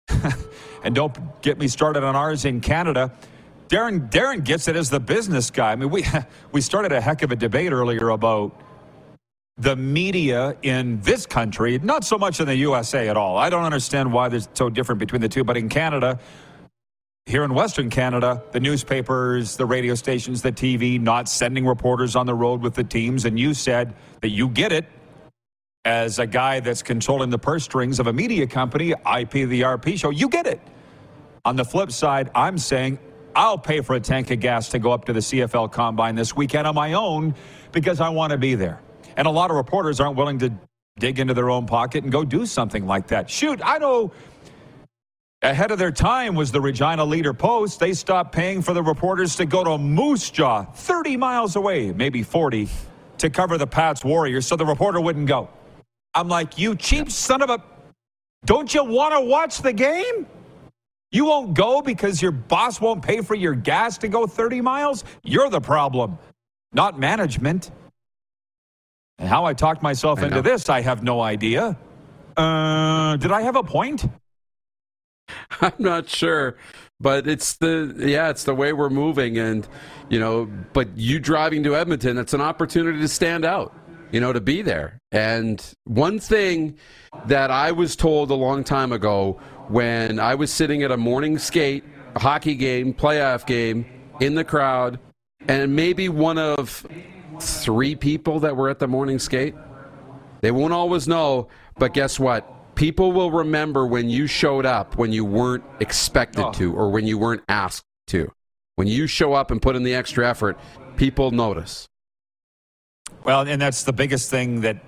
and 0.85 0.94
don't 0.94 1.42
get 1.42 1.58
me 1.58 1.68
started 1.68 2.04
on 2.04 2.16
ours 2.16 2.44
in 2.44 2.61
Canada. 2.61 3.12
Darren, 3.68 4.11
Darren 4.11 4.44
gets 4.44 4.68
it 4.68 4.76
as 4.76 4.90
the 4.90 5.00
business 5.00 5.50
guy. 5.50 5.72
I 5.72 5.76
mean, 5.76 5.90
we, 5.90 6.04
we 6.52 6.61
started 6.61 6.92
a 6.92 7.00
heck 7.00 7.22
of 7.22 7.32
a 7.32 7.37
debate 7.37 7.72
earlier 7.72 8.11
about 8.11 8.52
the 9.58 9.76
media 9.76 10.56
in 10.62 11.00
this 11.02 11.26
country, 11.26 11.78
not 11.80 12.04
so 12.04 12.18
much 12.18 12.40
in 12.40 12.46
the 12.46 12.56
USA 12.56 13.08
at 13.08 13.16
all. 13.16 13.38
I 13.38 13.50
don't 13.50 13.64
understand 13.64 14.12
why 14.12 14.28
there's 14.28 14.48
so 14.54 14.70
different 14.70 14.98
between 15.00 15.22
the 15.22 15.28
two, 15.28 15.44
but 15.44 15.56
in 15.56 15.68
Canada, 15.68 16.18
here 17.26 17.44
in 17.44 17.54
Western 17.54 17.88
Canada, 17.88 18.42
the 18.50 18.58
newspapers, 18.58 19.56
the 19.56 19.64
radio 19.64 19.94
stations, 19.94 20.42
the 20.42 20.50
TV, 20.50 21.00
not 21.00 21.28
sending 21.28 21.64
reporters 21.66 22.16
on 22.16 22.26
the 22.26 22.35
road 22.35 22.62
with 22.62 22.74
the 22.74 22.82
teams. 22.82 23.24
And 23.24 23.38
you 23.38 23.54
said 23.54 23.94
that 24.20 24.30
you 24.30 24.48
get 24.48 24.72
it 24.72 24.87
as 25.85 26.18
a 26.18 26.26
guy 26.26 26.61
that's 26.61 26.82
controlling 26.82 27.30
the 27.30 27.38
purse 27.38 27.64
strings 27.64 28.00
of 28.00 28.06
a 28.08 28.12
media 28.12 28.46
company, 28.46 28.90
IP 28.90 29.30
the 29.32 29.62
RP 29.62 29.98
show. 29.98 30.11
You 30.11 30.28
get 30.28 30.46
it. 30.46 30.61
On 31.44 31.56
the 31.56 31.64
flip 31.64 31.92
side, 31.92 32.30
I'm 32.35 32.58
saying 32.58 32.98
I'll 33.35 33.58
pay 33.58 33.80
for 33.80 33.94
a 33.94 34.00
tank 34.00 34.30
of 34.30 34.40
gas 34.40 34.68
to 34.70 34.78
go 34.78 34.92
up 34.92 35.04
to 35.06 35.12
the 35.12 35.20
CFL 35.20 35.72
combine 35.72 36.14
this 36.16 36.37
weekend 36.37 36.66
on 36.66 36.74
my 36.74 36.92
own 36.92 37.35
because 37.72 38.00
I 38.00 38.08
want 38.11 38.32
to 38.32 38.38
be 38.38 38.54
there. 38.54 38.80
And 39.16 39.26
a 39.26 39.30
lot 39.30 39.50
of 39.50 39.56
reporters 39.56 40.00
aren't 40.00 40.16
willing 40.16 40.38
to 40.40 40.52
dig 40.98 41.18
into 41.18 41.35
their 41.35 41.50
own 41.50 41.66
pocket 41.66 42.02
and 42.02 42.12
go 42.12 42.24
do 42.24 42.46
something 42.46 42.87
like 42.87 43.08
that. 43.08 43.30
Shoot, 43.30 43.61
I 43.64 43.78
know 43.78 44.12
ahead 45.42 45.70
of 45.70 45.78
their 45.78 45.90
time 45.90 46.35
was 46.35 46.52
the 46.52 46.61
Regina 46.61 47.05
Leader 47.05 47.35
Post. 47.35 47.81
They 47.81 47.92
stopped 47.92 48.33
paying 48.33 48.62
for 48.62 48.74
the 48.74 48.83
reporters 48.83 49.37
to 49.37 49.46
go 49.46 49.64
to 49.64 49.78
Moose 49.78 50.31
Jaw, 50.31 50.64
30 50.64 51.16
miles 51.16 51.57
away, 51.57 51.92
maybe 51.92 52.22
40, 52.22 52.68
to 53.18 53.31
cover 53.31 53.59
the 53.59 53.66
Pats 53.66 54.05
Warriors 54.05 54.46
so 54.46 54.57
the 54.57 54.66
reporter 54.66 55.00
wouldn't 55.00 55.26
go. 55.26 55.48
I'm 56.14 56.28
like, 56.28 56.59
you 56.59 56.74
cheap 56.76 57.11
son 57.11 57.42
of 57.42 57.50
a. 57.50 57.62
Don't 58.44 58.72
you 58.74 58.85
want 58.85 59.14
to 59.14 59.20
watch 59.20 59.59
the 59.59 59.72
game? 59.72 60.26
You 61.11 61.26
won't 61.26 61.55
go 61.55 61.83
because 61.83 62.22
your 62.22 62.33
boss 62.33 62.81
won't 62.81 63.02
pay 63.02 63.20
for 63.20 63.35
your 63.35 63.55
gas 63.55 63.98
to 63.98 64.09
go 64.09 64.26
30 64.26 64.61
miles? 64.61 65.05
You're 65.22 65.50
the 65.50 65.61
problem, 65.61 66.18
not 66.72 66.98
management. 66.98 67.70
And 69.18 69.28
how 69.28 69.44
I 69.44 69.52
talked 69.55 69.83
myself 69.83 70.20
I 70.20 70.24
into 70.24 70.37
know. 70.37 70.42
this, 70.42 70.68
I 70.68 70.81
have 70.81 71.02
no 71.02 71.20
idea. 71.20 71.76
Uh, 72.37 73.16
did 73.16 73.31
I 73.31 73.42
have 73.42 73.57
a 73.57 73.62
point? 73.62 74.07
I'm 75.62 75.72
not 75.79 76.09
sure, 76.09 76.57
but 77.01 77.29
it's 77.29 77.55
the 77.55 77.94
yeah, 77.98 78.31
it's 78.31 78.44
the 78.44 78.55
way 78.55 78.72
we're 78.72 78.90
moving, 78.90 79.38
and 79.38 79.66
you 80.09 80.18
know, 80.18 80.51
but 80.72 80.96
you 80.96 81.20
driving 81.20 81.62
to 81.62 81.77
Edmonton, 81.77 82.18
it's 82.18 82.35
an 82.35 82.40
opportunity 82.40 82.98
to 82.98 83.09
stand 83.09 83.44
out, 83.44 83.72
you 84.11 84.20
know, 84.20 84.33
to 84.33 84.40
be 84.40 84.62
there. 84.62 84.98
And 85.12 85.64
one 85.85 86.18
thing 86.18 86.77
that 87.27 87.53
I 87.53 87.70
was 87.70 87.94
told 87.94 88.33
a 88.33 88.35
long 88.35 88.64
time 88.64 88.90
ago 88.90 89.40
when 89.68 90.18
I 90.18 90.35
was 90.35 90.53
sitting 90.53 90.83
at 90.83 90.90
a 90.90 90.96
morning 90.96 91.38
skate, 91.38 91.85
hockey 92.16 92.57
game, 92.57 92.92
playoff 92.92 93.46
game, 93.46 93.87
in 94.20 94.35
the 94.35 94.44
crowd, 94.44 94.98
and 95.46 95.77
maybe 95.77 96.09
one 96.09 96.38
of 96.38 96.85
three 97.38 97.94
people 97.94 98.40
that 98.40 98.57
were 98.57 98.68
at 98.68 98.81
the 98.81 98.88
morning 98.88 99.20
skate. 99.20 99.55
They 100.40 100.51
won't 100.51 100.72
always 100.72 101.07
know, 101.07 101.46
but 101.79 101.94
guess 101.94 102.18
what? 102.18 102.51
People 102.74 103.12
will 103.12 103.30
remember 103.30 103.87
when 103.87 104.08
you 104.11 104.26
showed 104.26 104.64
up 104.66 104.96
when 104.96 105.12
you 105.12 105.24
weren't 105.24 105.64
expected 105.80 106.44
Oh. 106.44 106.52
to 106.52 106.74
or 106.74 106.90
when 106.90 107.06
you 107.06 107.18
weren't 107.18 107.42
asked 107.48 107.85
to. 108.08 108.30
When 108.76 108.88
you 108.88 109.06
show 109.06 109.35
up 109.35 109.50
and 109.50 109.61
put 109.61 109.76
in 109.76 109.82
the 109.82 109.94
extra 109.94 110.28
effort, 110.28 110.58
people 110.96 111.30
notice. 111.30 111.88
Well, 113.24 113.42
and 113.42 113.61
that's 113.61 113.85
the 113.85 113.92
biggest 113.92 114.30
thing 114.30 114.62
that, 114.62 114.78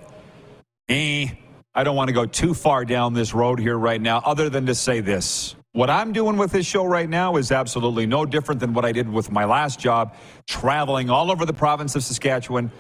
eh, 0.88 1.29
I 1.75 1.85
don't 1.85 1.94
want 1.97 2.09
to 2.09 2.14
go 2.14 2.25
too 2.27 2.55
far 2.55 2.85
down 2.85 3.12
this 3.14 3.35
road 3.35 3.59
here 3.59 3.77
right 3.77 4.01
now, 4.01 4.23
other 4.25 4.49
than 4.49 4.66
to 4.66 4.75
say 4.75 5.01
this. 5.01 5.55
What 5.73 5.90
I'm 5.90 6.12
doing 6.12 6.37
with 6.37 6.53
this 6.53 6.66
show 6.66 6.85
right 6.85 7.09
now 7.09 7.37
is 7.37 7.51
absolutely 7.51 8.07
no 8.07 8.25
different 8.25 8.61
than 8.61 8.73
what 8.75 8.85
I 8.85 8.92
did 8.92 9.12
with 9.12 9.31
my 9.33 9.44
last 9.44 9.79
job, 9.81 10.14
traveling 10.47 11.11
all 11.11 11.31
over 11.33 11.44
the 11.44 11.53
province 11.53 11.97
of 11.97 12.05
Saskatchewan, 12.05 12.70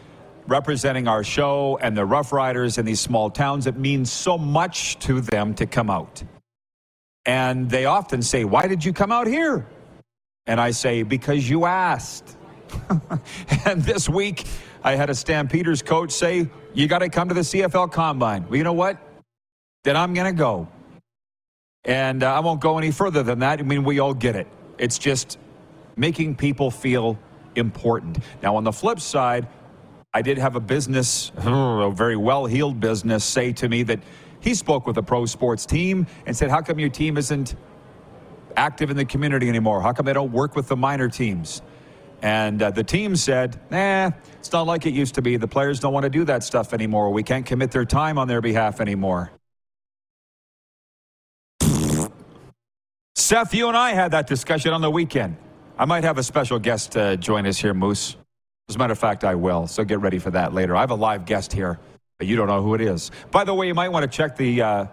representing 0.46 1.08
our 1.08 1.24
show 1.24 1.78
and 1.80 1.96
the 1.96 2.06
Roughriders 2.06 2.78
in 2.78 2.84
these 2.84 3.00
small 3.00 3.30
towns. 3.30 3.66
It 3.66 3.76
means 3.76 4.12
so 4.12 4.36
much 4.36 4.98
to 5.00 5.20
them 5.20 5.54
to 5.54 5.66
come 5.66 5.90
out. 5.90 6.22
And 7.26 7.70
they 7.70 7.86
often 7.86 8.22
say, 8.22 8.44
Why 8.44 8.66
did 8.66 8.84
you 8.84 8.92
come 8.92 9.10
out 9.10 9.26
here? 9.26 9.66
And 10.46 10.60
I 10.60 10.72
say, 10.72 11.02
Because 11.02 11.48
you 11.48 11.64
asked. 11.64 12.36
and 13.66 13.82
this 13.82 14.08
week, 14.08 14.44
I 14.82 14.96
had 14.96 15.08
a 15.08 15.14
Stampeders 15.14 15.82
coach 15.82 16.10
say, 16.10 16.48
You 16.74 16.86
got 16.86 16.98
to 16.98 17.08
come 17.08 17.28
to 17.28 17.34
the 17.34 17.40
CFL 17.40 17.92
combine. 17.92 18.46
Well, 18.48 18.56
you 18.56 18.64
know 18.64 18.72
what? 18.72 18.98
Then 19.84 19.96
I'm 19.96 20.14
going 20.14 20.26
to 20.32 20.38
go. 20.38 20.68
And 21.84 22.22
uh, 22.22 22.34
I 22.34 22.40
won't 22.40 22.60
go 22.60 22.78
any 22.78 22.90
further 22.90 23.22
than 23.22 23.40
that. 23.40 23.60
I 23.60 23.62
mean, 23.62 23.84
we 23.84 23.98
all 23.98 24.14
get 24.14 24.36
it. 24.36 24.46
It's 24.78 24.98
just 24.98 25.38
making 25.96 26.36
people 26.36 26.70
feel 26.70 27.18
important. 27.56 28.18
Now, 28.42 28.56
on 28.56 28.64
the 28.64 28.72
flip 28.72 29.00
side, 29.00 29.46
I 30.14 30.22
did 30.22 30.38
have 30.38 30.54
a 30.54 30.60
business, 30.60 31.32
a 31.36 31.90
very 31.92 32.16
well 32.16 32.46
heeled 32.46 32.80
business, 32.80 33.24
say 33.24 33.52
to 33.54 33.68
me 33.68 33.82
that 33.82 34.00
he 34.40 34.54
spoke 34.54 34.86
with 34.86 34.96
a 34.96 35.02
pro 35.02 35.26
sports 35.26 35.66
team 35.66 36.06
and 36.24 36.36
said, 36.36 36.50
How 36.50 36.62
come 36.62 36.78
your 36.78 36.88
team 36.88 37.18
isn't 37.18 37.56
active 38.56 38.90
in 38.90 38.96
the 38.96 39.04
community 39.04 39.48
anymore? 39.48 39.82
How 39.82 39.92
come 39.92 40.06
they 40.06 40.12
don't 40.12 40.32
work 40.32 40.54
with 40.54 40.68
the 40.68 40.76
minor 40.76 41.08
teams? 41.08 41.60
And 42.22 42.62
uh, 42.62 42.70
the 42.70 42.82
team 42.84 43.16
said, 43.16 43.60
nah, 43.70 44.10
it's 44.38 44.50
not 44.50 44.66
like 44.66 44.86
it 44.86 44.94
used 44.94 45.14
to 45.16 45.22
be. 45.22 45.36
The 45.36 45.46
players 45.46 45.78
don't 45.78 45.92
want 45.92 46.04
to 46.04 46.10
do 46.10 46.24
that 46.24 46.42
stuff 46.42 46.72
anymore. 46.72 47.10
We 47.10 47.22
can't 47.22 47.44
commit 47.44 47.70
their 47.70 47.84
time 47.84 48.16
on 48.16 48.28
their 48.28 48.40
behalf 48.40 48.80
anymore. 48.80 49.30
Seth, 53.14 53.52
you 53.52 53.68
and 53.68 53.76
I 53.76 53.92
had 53.92 54.12
that 54.12 54.26
discussion 54.26 54.72
on 54.72 54.80
the 54.80 54.90
weekend. 54.90 55.36
I 55.78 55.84
might 55.84 56.04
have 56.04 56.16
a 56.16 56.22
special 56.22 56.58
guest 56.58 56.96
uh, 56.96 57.16
join 57.16 57.46
us 57.46 57.58
here, 57.58 57.74
Moose. 57.74 58.16
As 58.68 58.76
a 58.76 58.78
matter 58.78 58.92
of 58.92 58.98
fact, 58.98 59.24
I 59.24 59.34
will. 59.34 59.66
So 59.66 59.84
get 59.84 60.00
ready 60.00 60.18
for 60.18 60.30
that 60.30 60.54
later. 60.54 60.74
I 60.74 60.80
have 60.80 60.90
a 60.90 60.94
live 60.94 61.26
guest 61.26 61.52
here, 61.52 61.78
but 62.18 62.26
you 62.26 62.36
don't 62.36 62.48
know 62.48 62.62
who 62.62 62.74
it 62.74 62.80
is. 62.80 63.10
By 63.30 63.44
the 63.44 63.54
way, 63.54 63.66
you 63.66 63.74
might 63.74 63.90
want 63.90 64.10
to 64.10 64.16
check 64.16 64.36
the 64.36 64.62
uh, 64.62 64.86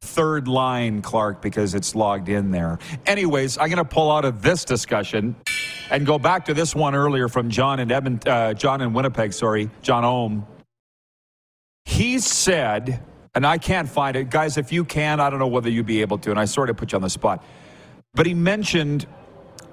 third 0.00 0.48
line, 0.48 1.02
Clark, 1.02 1.42
because 1.42 1.74
it's 1.74 1.94
logged 1.94 2.28
in 2.28 2.50
there. 2.50 2.78
Anyways, 3.06 3.58
I'm 3.58 3.68
going 3.68 3.76
to 3.76 3.84
pull 3.84 4.10
out 4.10 4.24
of 4.24 4.40
this 4.40 4.64
discussion 4.64 5.36
and 5.90 6.06
go 6.06 6.18
back 6.18 6.46
to 6.46 6.54
this 6.54 6.74
one 6.74 6.94
earlier 6.94 7.28
from 7.28 7.50
John 7.50 7.80
and 7.80 7.92
Edmund, 7.92 8.26
uh, 8.26 8.54
John 8.54 8.80
in 8.80 8.94
Winnipeg. 8.94 9.32
Sorry, 9.34 9.70
John 9.82 10.04
Ohm. 10.04 10.46
He 11.84 12.20
said, 12.20 13.02
and 13.34 13.46
I 13.46 13.58
can't 13.58 13.88
find 13.88 14.16
it, 14.16 14.30
guys. 14.30 14.56
If 14.56 14.72
you 14.72 14.84
can, 14.84 15.20
I 15.20 15.28
don't 15.28 15.40
know 15.40 15.46
whether 15.46 15.68
you'd 15.68 15.86
be 15.86 16.00
able 16.00 16.18
to, 16.18 16.30
and 16.30 16.40
I 16.40 16.46
sort 16.46 16.70
of 16.70 16.76
put 16.76 16.92
you 16.92 16.96
on 16.96 17.02
the 17.02 17.10
spot. 17.10 17.44
But 18.14 18.26
he 18.26 18.34
mentioned 18.34 19.06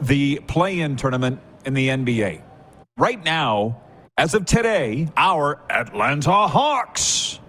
the 0.01 0.41
play-in 0.47 0.95
tournament 0.95 1.39
in 1.65 1.73
the 1.73 1.87
NBA. 1.89 2.41
Right 2.97 3.23
now, 3.23 3.79
as 4.17 4.33
of 4.33 4.45
today, 4.45 5.07
our 5.15 5.61
Atlanta 5.69 6.47
Hawks 6.47 7.39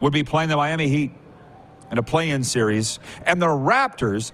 would 0.00 0.14
be 0.14 0.24
playing 0.24 0.48
the 0.48 0.56
Miami 0.56 0.88
Heat 0.88 1.12
in 1.90 1.98
a 1.98 2.02
play-in 2.02 2.42
series, 2.42 2.98
and 3.26 3.42
the 3.42 3.46
Raptors 3.46 4.32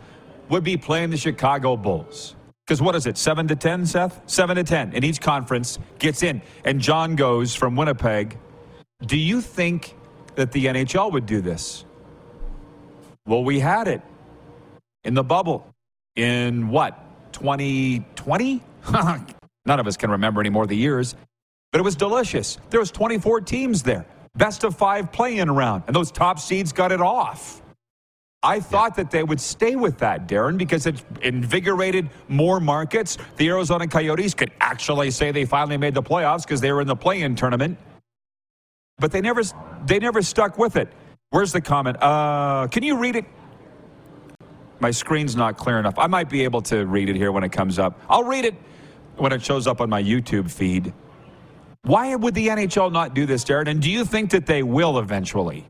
would 0.48 0.62
be 0.62 0.76
playing 0.76 1.10
the 1.10 1.16
Chicago 1.16 1.76
Bulls. 1.76 2.36
Because 2.64 2.80
what 2.80 2.94
is 2.94 3.08
it, 3.08 3.18
seven 3.18 3.48
to 3.48 3.56
ten, 3.56 3.84
Seth? 3.84 4.22
Seven 4.26 4.54
to 4.54 4.62
ten 4.62 4.92
in 4.92 5.02
each 5.02 5.20
conference 5.20 5.80
gets 5.98 6.22
in. 6.22 6.42
And 6.64 6.80
John 6.80 7.16
goes 7.16 7.56
from 7.56 7.74
Winnipeg. 7.74 8.38
Do 9.04 9.16
you 9.16 9.40
think 9.40 9.96
that 10.36 10.52
the 10.52 10.66
NHL 10.66 11.12
would 11.12 11.26
do 11.26 11.40
this? 11.40 11.84
Well, 13.26 13.42
we 13.42 13.58
had 13.58 13.88
it 13.88 14.02
in 15.02 15.14
the 15.14 15.24
bubble 15.24 15.74
in 16.14 16.68
what 16.68 16.96
2020 17.32 18.62
none 19.66 19.80
of 19.80 19.86
us 19.86 19.96
can 19.96 20.10
remember 20.10 20.40
anymore 20.40 20.66
the 20.66 20.76
years 20.76 21.14
but 21.72 21.78
it 21.80 21.84
was 21.84 21.96
delicious 21.96 22.58
there 22.70 22.80
was 22.80 22.90
24 22.90 23.40
teams 23.42 23.82
there 23.82 24.06
best 24.36 24.64
of 24.64 24.76
five 24.76 25.12
play-in 25.12 25.50
round 25.50 25.82
and 25.86 25.94
those 25.96 26.10
top 26.10 26.38
seeds 26.38 26.72
got 26.72 26.92
it 26.92 27.00
off 27.00 27.62
I 28.42 28.58
thought 28.58 28.94
that 28.96 29.10
they 29.10 29.22
would 29.22 29.40
stay 29.40 29.76
with 29.76 29.98
that, 29.98 30.26
Darren, 30.26 30.56
because 30.56 30.86
it 30.86 31.02
invigorated 31.20 32.08
more 32.28 32.58
markets. 32.58 33.18
The 33.36 33.48
Arizona 33.48 33.86
Coyotes 33.86 34.32
could 34.32 34.50
actually 34.62 35.10
say 35.10 35.30
they 35.30 35.44
finally 35.44 35.76
made 35.76 35.92
the 35.92 36.02
playoffs 36.02 36.44
because 36.44 36.62
they 36.62 36.72
were 36.72 36.80
in 36.80 36.86
the 36.86 36.96
play-in 36.96 37.34
tournament, 37.34 37.76
but 38.98 39.12
they 39.12 39.20
never 39.20 39.42
they 39.84 39.98
never 39.98 40.22
stuck 40.22 40.56
with 40.56 40.76
it. 40.76 40.88
Where's 41.30 41.52
the 41.52 41.60
comment? 41.60 42.02
Uh, 42.02 42.66
can 42.68 42.82
you 42.82 42.96
read 42.96 43.16
it? 43.16 43.26
My 44.80 44.90
screen's 44.90 45.36
not 45.36 45.58
clear 45.58 45.78
enough. 45.78 45.98
I 45.98 46.06
might 46.06 46.30
be 46.30 46.42
able 46.44 46.62
to 46.62 46.86
read 46.86 47.10
it 47.10 47.16
here 47.16 47.32
when 47.32 47.44
it 47.44 47.52
comes 47.52 47.78
up. 47.78 48.00
I'll 48.08 48.24
read 48.24 48.46
it 48.46 48.54
when 49.16 49.32
it 49.32 49.42
shows 49.42 49.66
up 49.66 49.80
on 49.80 49.90
my 49.90 50.02
YouTube 50.02 50.50
feed. 50.50 50.92
Why 51.82 52.14
would 52.14 52.34
the 52.34 52.48
NHL 52.48 52.92
not 52.92 53.14
do 53.14 53.26
this, 53.26 53.44
Jared? 53.44 53.68
And 53.68 53.80
do 53.80 53.90
you 53.90 54.04
think 54.04 54.30
that 54.30 54.46
they 54.46 54.62
will 54.62 54.98
eventually? 54.98 55.66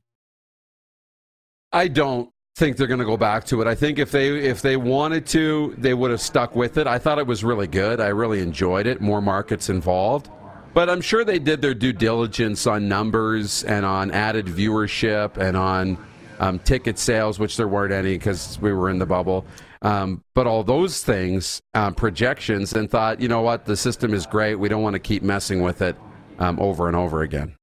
I 1.73 1.87
don't 1.87 2.31
think 2.57 2.77
they're 2.77 2.89
going 2.89 3.01
to 3.01 3.07
go 3.07 3.17
back 3.17 3.45
to 3.45 3.63
it. 3.63 3.69
I 3.69 3.75
think 3.75 3.99
if 3.99 4.11
they 4.11 4.39
if 4.39 4.61
they 4.61 4.77
wanted 4.77 5.25
to, 5.27 5.75
they 5.79 5.95
would 5.95 6.11
have 6.11 6.21
stuck 6.21 6.57
with 6.57 6.79
it. 6.79 6.87
I 6.87 6.99
thought 6.99 7.19
it 7.19 7.27
was 7.27 7.45
really 7.45 7.69
good. 7.69 8.01
I 8.01 8.09
really 8.09 8.41
enjoyed 8.41 8.87
it. 8.87 9.01
More 9.01 9.23
markets 9.23 9.69
involved. 9.69 10.31
But 10.75 10.89
I'm 10.89 11.01
sure 11.01 11.25
they 11.25 11.39
did 11.39 11.63
their 11.63 11.75
due 11.75 11.93
diligence 11.93 12.67
on 12.67 12.89
numbers 12.89 13.65
and 13.65 13.85
on 13.85 14.11
added 14.11 14.47
viewership 14.47 15.37
and 15.37 15.57
on 15.57 15.99
um, 16.39 16.59
ticket 16.61 16.99
sales, 16.99 17.39
which 17.39 17.57
there 17.57 17.69
weren't 17.69 17.93
any 17.93 18.17
because 18.17 18.59
we 18.61 18.73
were 18.73 18.91
in 18.91 18.99
the 18.99 19.07
bubble. 19.07 19.45
Um, 19.83 20.23
but 20.35 20.47
all 20.47 20.63
those 20.63 21.03
things, 21.03 21.61
um, 21.75 21.95
projections, 21.95 22.73
and 22.75 22.91
thought, 22.91 23.21
you 23.21 23.29
know 23.29 23.41
what, 23.41 23.65
the 23.65 23.77
system 23.77 24.13
is 24.13 24.27
great. 24.27 24.57
We 24.57 24.69
don't 24.69 24.83
want 24.83 24.95
to 24.95 25.01
keep 25.01 25.23
messing 25.23 25.63
with 25.63 25.81
it 25.81 25.97
um, 26.39 26.61
over 26.61 26.87
and 26.87 26.97
over 26.97 27.23
again. 27.23 27.57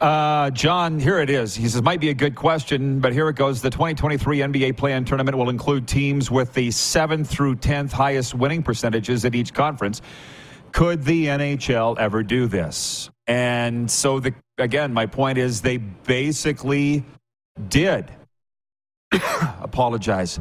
Uh, 0.00 0.50
John, 0.50 1.00
here 1.00 1.20
it 1.20 1.30
is. 1.30 1.54
He 1.54 1.68
says, 1.68 1.80
might 1.80 2.00
be 2.00 2.10
a 2.10 2.14
good 2.14 2.34
question, 2.34 3.00
but 3.00 3.12
here 3.12 3.28
it 3.30 3.36
goes. 3.36 3.62
The 3.62 3.70
2023 3.70 4.40
NBA 4.40 4.76
play 4.76 4.92
in 4.92 5.04
tournament 5.06 5.38
will 5.38 5.48
include 5.48 5.88
teams 5.88 6.30
with 6.30 6.52
the 6.52 6.68
7th 6.68 7.26
through 7.26 7.56
10th 7.56 7.92
highest 7.92 8.34
winning 8.34 8.62
percentages 8.62 9.24
at 9.24 9.34
each 9.34 9.54
conference. 9.54 10.02
Could 10.72 11.04
the 11.04 11.26
NHL 11.26 11.98
ever 11.98 12.22
do 12.22 12.46
this? 12.46 13.08
And 13.26 13.90
so, 13.90 14.20
the, 14.20 14.34
again, 14.58 14.92
my 14.92 15.06
point 15.06 15.38
is 15.38 15.62
they 15.62 15.78
basically 15.78 17.02
did. 17.68 18.10
Apologize. 19.60 20.38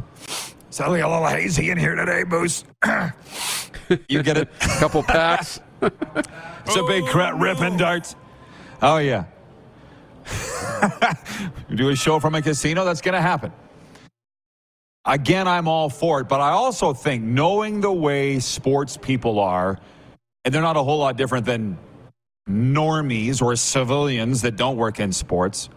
Sounding 0.76 1.04
a 1.04 1.08
little 1.08 1.26
hazy 1.26 1.70
in 1.70 1.78
here 1.78 1.96
today, 1.96 2.26
Moose. 2.26 2.66
you 4.10 4.22
get 4.22 4.36
it? 4.36 4.50
A 4.60 4.68
couple 4.78 5.02
packs. 5.04 5.62
it's 5.82 6.76
a 6.76 6.84
big 6.84 7.06
crap 7.06 7.40
ripping 7.40 7.78
darts. 7.78 8.18
Oh, 8.82 8.98
yeah. 8.98 9.24
you 11.70 11.76
do 11.78 11.88
a 11.88 11.96
show 11.96 12.20
from 12.20 12.36
a 12.36 12.42
casino, 12.42 12.84
that's 12.84 13.00
going 13.00 13.14
to 13.14 13.22
happen. 13.22 13.54
Again, 15.06 15.48
I'm 15.48 15.70
all 15.70 15.88
for 15.90 16.20
it, 16.20 16.28
but 16.28 16.42
I 16.42 16.50
also 16.50 16.92
think 16.92 17.24
knowing 17.24 17.80
the 17.80 17.94
way 17.94 18.40
sports 18.40 18.98
people 18.98 19.40
are, 19.40 19.80
and 20.44 20.54
they're 20.54 20.62
not 20.62 20.76
a 20.76 20.84
whole 20.84 21.00
lot 21.00 21.16
different 21.16 21.46
than 21.46 21.78
normies 22.50 23.42
or 23.42 23.56
civilians 23.56 24.42
that 24.42 24.58
don't 24.58 24.76
work 24.76 25.00
in 25.00 25.14
sports. 25.14 25.70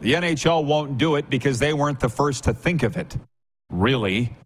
The 0.00 0.14
NHL 0.14 0.64
won't 0.64 0.96
do 0.96 1.16
it 1.16 1.28
because 1.28 1.58
they 1.58 1.74
weren't 1.74 2.00
the 2.00 2.08
first 2.08 2.44
to 2.44 2.54
think 2.54 2.82
of 2.82 2.96
it, 2.96 3.14
really. 3.72 4.36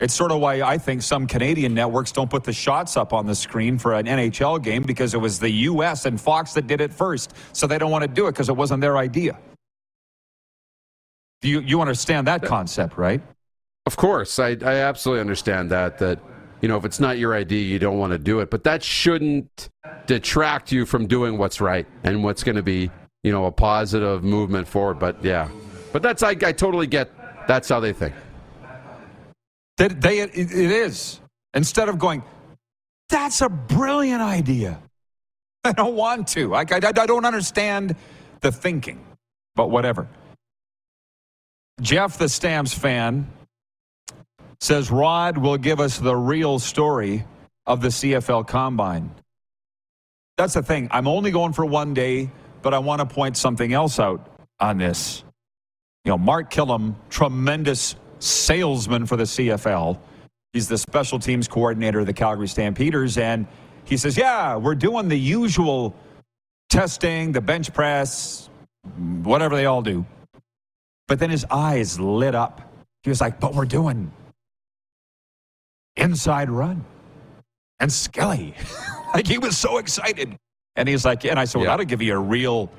It's 0.00 0.14
sort 0.14 0.30
of 0.30 0.40
why 0.40 0.62
I 0.62 0.78
think 0.78 1.02
some 1.02 1.26
Canadian 1.26 1.74
networks 1.74 2.12
don't 2.12 2.30
put 2.30 2.44
the 2.44 2.52
shots 2.52 2.96
up 2.96 3.12
on 3.12 3.26
the 3.26 3.34
screen 3.34 3.78
for 3.78 3.94
an 3.94 4.06
NHL 4.06 4.62
game 4.62 4.84
because 4.84 5.12
it 5.12 5.18
was 5.18 5.40
the 5.40 5.50
U.S. 5.50 6.06
and 6.06 6.20
Fox 6.20 6.52
that 6.52 6.68
did 6.68 6.80
it 6.80 6.92
first. 6.92 7.34
So 7.52 7.66
they 7.66 7.78
don't 7.78 7.90
want 7.90 8.02
to 8.02 8.08
do 8.08 8.28
it 8.28 8.32
because 8.32 8.48
it 8.48 8.56
wasn't 8.56 8.80
their 8.80 8.96
idea. 8.96 9.36
You, 11.42 11.60
you 11.60 11.80
understand 11.80 12.28
that 12.28 12.42
concept, 12.42 12.96
right? 12.96 13.20
Of 13.86 13.96
course. 13.96 14.38
I, 14.38 14.50
I 14.50 14.74
absolutely 14.74 15.20
understand 15.20 15.70
that. 15.70 15.98
That, 15.98 16.20
you 16.60 16.68
know, 16.68 16.76
if 16.76 16.84
it's 16.84 17.00
not 17.00 17.18
your 17.18 17.34
idea, 17.34 17.64
you 17.64 17.80
don't 17.80 17.98
want 17.98 18.12
to 18.12 18.18
do 18.18 18.38
it. 18.38 18.50
But 18.50 18.62
that 18.64 18.84
shouldn't 18.84 19.68
detract 20.06 20.70
you 20.70 20.86
from 20.86 21.06
doing 21.08 21.38
what's 21.38 21.60
right 21.60 21.86
and 22.04 22.22
what's 22.22 22.44
going 22.44 22.56
to 22.56 22.62
be 22.62 22.90
you 23.22 23.32
know, 23.32 23.46
a 23.46 23.52
positive 23.52 24.22
movement 24.22 24.68
forward. 24.68 24.98
But 24.98 25.22
yeah, 25.24 25.48
but 25.92 26.02
that's 26.02 26.22
I, 26.22 26.30
I 26.30 26.52
totally 26.52 26.86
get. 26.86 27.10
That's 27.46 27.68
how 27.68 27.80
they 27.80 27.92
think. 27.92 28.14
That 29.78 30.00
they 30.00 30.20
it, 30.20 30.30
it 30.34 30.52
is 30.52 31.20
instead 31.54 31.88
of 31.88 31.98
going, 31.98 32.22
that's 33.08 33.40
a 33.40 33.48
brilliant 33.48 34.22
idea. 34.22 34.80
I 35.64 35.72
don't 35.72 35.94
want 35.94 36.28
to. 36.28 36.54
I, 36.54 36.60
I, 36.60 36.80
I 36.82 37.06
don't 37.06 37.24
understand 37.24 37.96
the 38.40 38.52
thinking, 38.52 39.04
but 39.54 39.70
whatever. 39.70 40.08
Jeff, 41.80 42.18
the 42.18 42.28
Stamps 42.28 42.74
fan, 42.74 43.30
says 44.60 44.90
Rod 44.90 45.38
will 45.38 45.56
give 45.56 45.80
us 45.80 45.98
the 45.98 46.16
real 46.16 46.58
story 46.58 47.24
of 47.66 47.80
the 47.80 47.88
CFL 47.88 48.46
Combine. 48.46 49.10
That's 50.36 50.54
the 50.54 50.62
thing. 50.62 50.88
I'm 50.90 51.08
only 51.08 51.30
going 51.30 51.52
for 51.52 51.64
one 51.64 51.94
day 51.94 52.30
but 52.62 52.74
I 52.74 52.78
want 52.78 53.00
to 53.00 53.06
point 53.06 53.36
something 53.36 53.72
else 53.72 53.98
out 53.98 54.26
on 54.60 54.78
this. 54.78 55.24
You 56.04 56.10
know, 56.10 56.18
Mark 56.18 56.50
Kilam, 56.50 56.94
tremendous 57.10 57.96
salesman 58.18 59.06
for 59.06 59.16
the 59.16 59.24
CFL. 59.24 59.98
He's 60.52 60.68
the 60.68 60.78
special 60.78 61.18
teams 61.18 61.46
coordinator 61.46 62.00
of 62.00 62.06
the 62.06 62.12
Calgary 62.12 62.48
Stampeders. 62.48 63.18
And 63.18 63.46
he 63.84 63.96
says, 63.96 64.16
Yeah, 64.16 64.56
we're 64.56 64.74
doing 64.74 65.08
the 65.08 65.18
usual 65.18 65.94
testing, 66.70 67.32
the 67.32 67.40
bench 67.40 67.72
press, 67.72 68.48
whatever 69.22 69.56
they 69.56 69.66
all 69.66 69.82
do. 69.82 70.04
But 71.06 71.18
then 71.18 71.30
his 71.30 71.44
eyes 71.50 71.98
lit 71.98 72.34
up. 72.34 72.60
He 73.02 73.10
was 73.10 73.20
like, 73.20 73.40
But 73.40 73.54
we're 73.54 73.64
doing 73.66 74.12
inside 75.96 76.48
run 76.48 76.84
and 77.80 77.92
Skelly. 77.92 78.54
like 79.14 79.26
he 79.26 79.38
was 79.38 79.56
so 79.56 79.78
excited. 79.78 80.36
And 80.76 80.88
he's 80.88 81.04
like, 81.04 81.24
and 81.24 81.38
I 81.38 81.44
said, 81.44 81.58
well, 81.58 81.66
that'll 81.66 81.86
give 81.86 82.02
you 82.02 82.14
a 82.14 82.18
real 82.18 82.70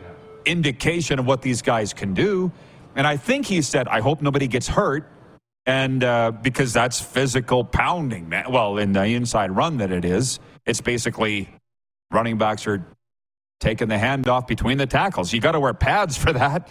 indication 0.45 1.19
of 1.19 1.25
what 1.25 1.41
these 1.41 1.61
guys 1.61 1.93
can 1.93 2.13
do. 2.13 2.51
And 2.95 3.05
I 3.05 3.17
think 3.17 3.45
he 3.45 3.61
said, 3.61 3.87
I 3.87 3.99
hope 3.99 4.21
nobody 4.21 4.47
gets 4.47 4.67
hurt. 4.67 5.09
And 5.69 6.03
uh, 6.03 6.31
because 6.31 6.73
that's 6.73 6.99
physical 6.99 7.63
pounding, 7.63 8.27
man. 8.27 8.51
Well, 8.51 8.79
in 8.79 8.91
the 8.91 9.03
inside 9.03 9.51
run 9.51 9.77
that 9.77 9.91
it 9.91 10.03
is, 10.03 10.39
it's 10.65 10.81
basically 10.81 11.47
running 12.09 12.39
backs 12.39 12.65
are 12.65 12.83
taking 13.59 13.87
the 13.87 13.93
handoff 13.93 14.47
between 14.47 14.79
the 14.79 14.87
tackles. 14.87 15.31
You 15.31 15.39
got 15.39 15.51
to 15.51 15.59
wear 15.59 15.75
pads 15.75 16.17
for 16.17 16.33
that. 16.33 16.69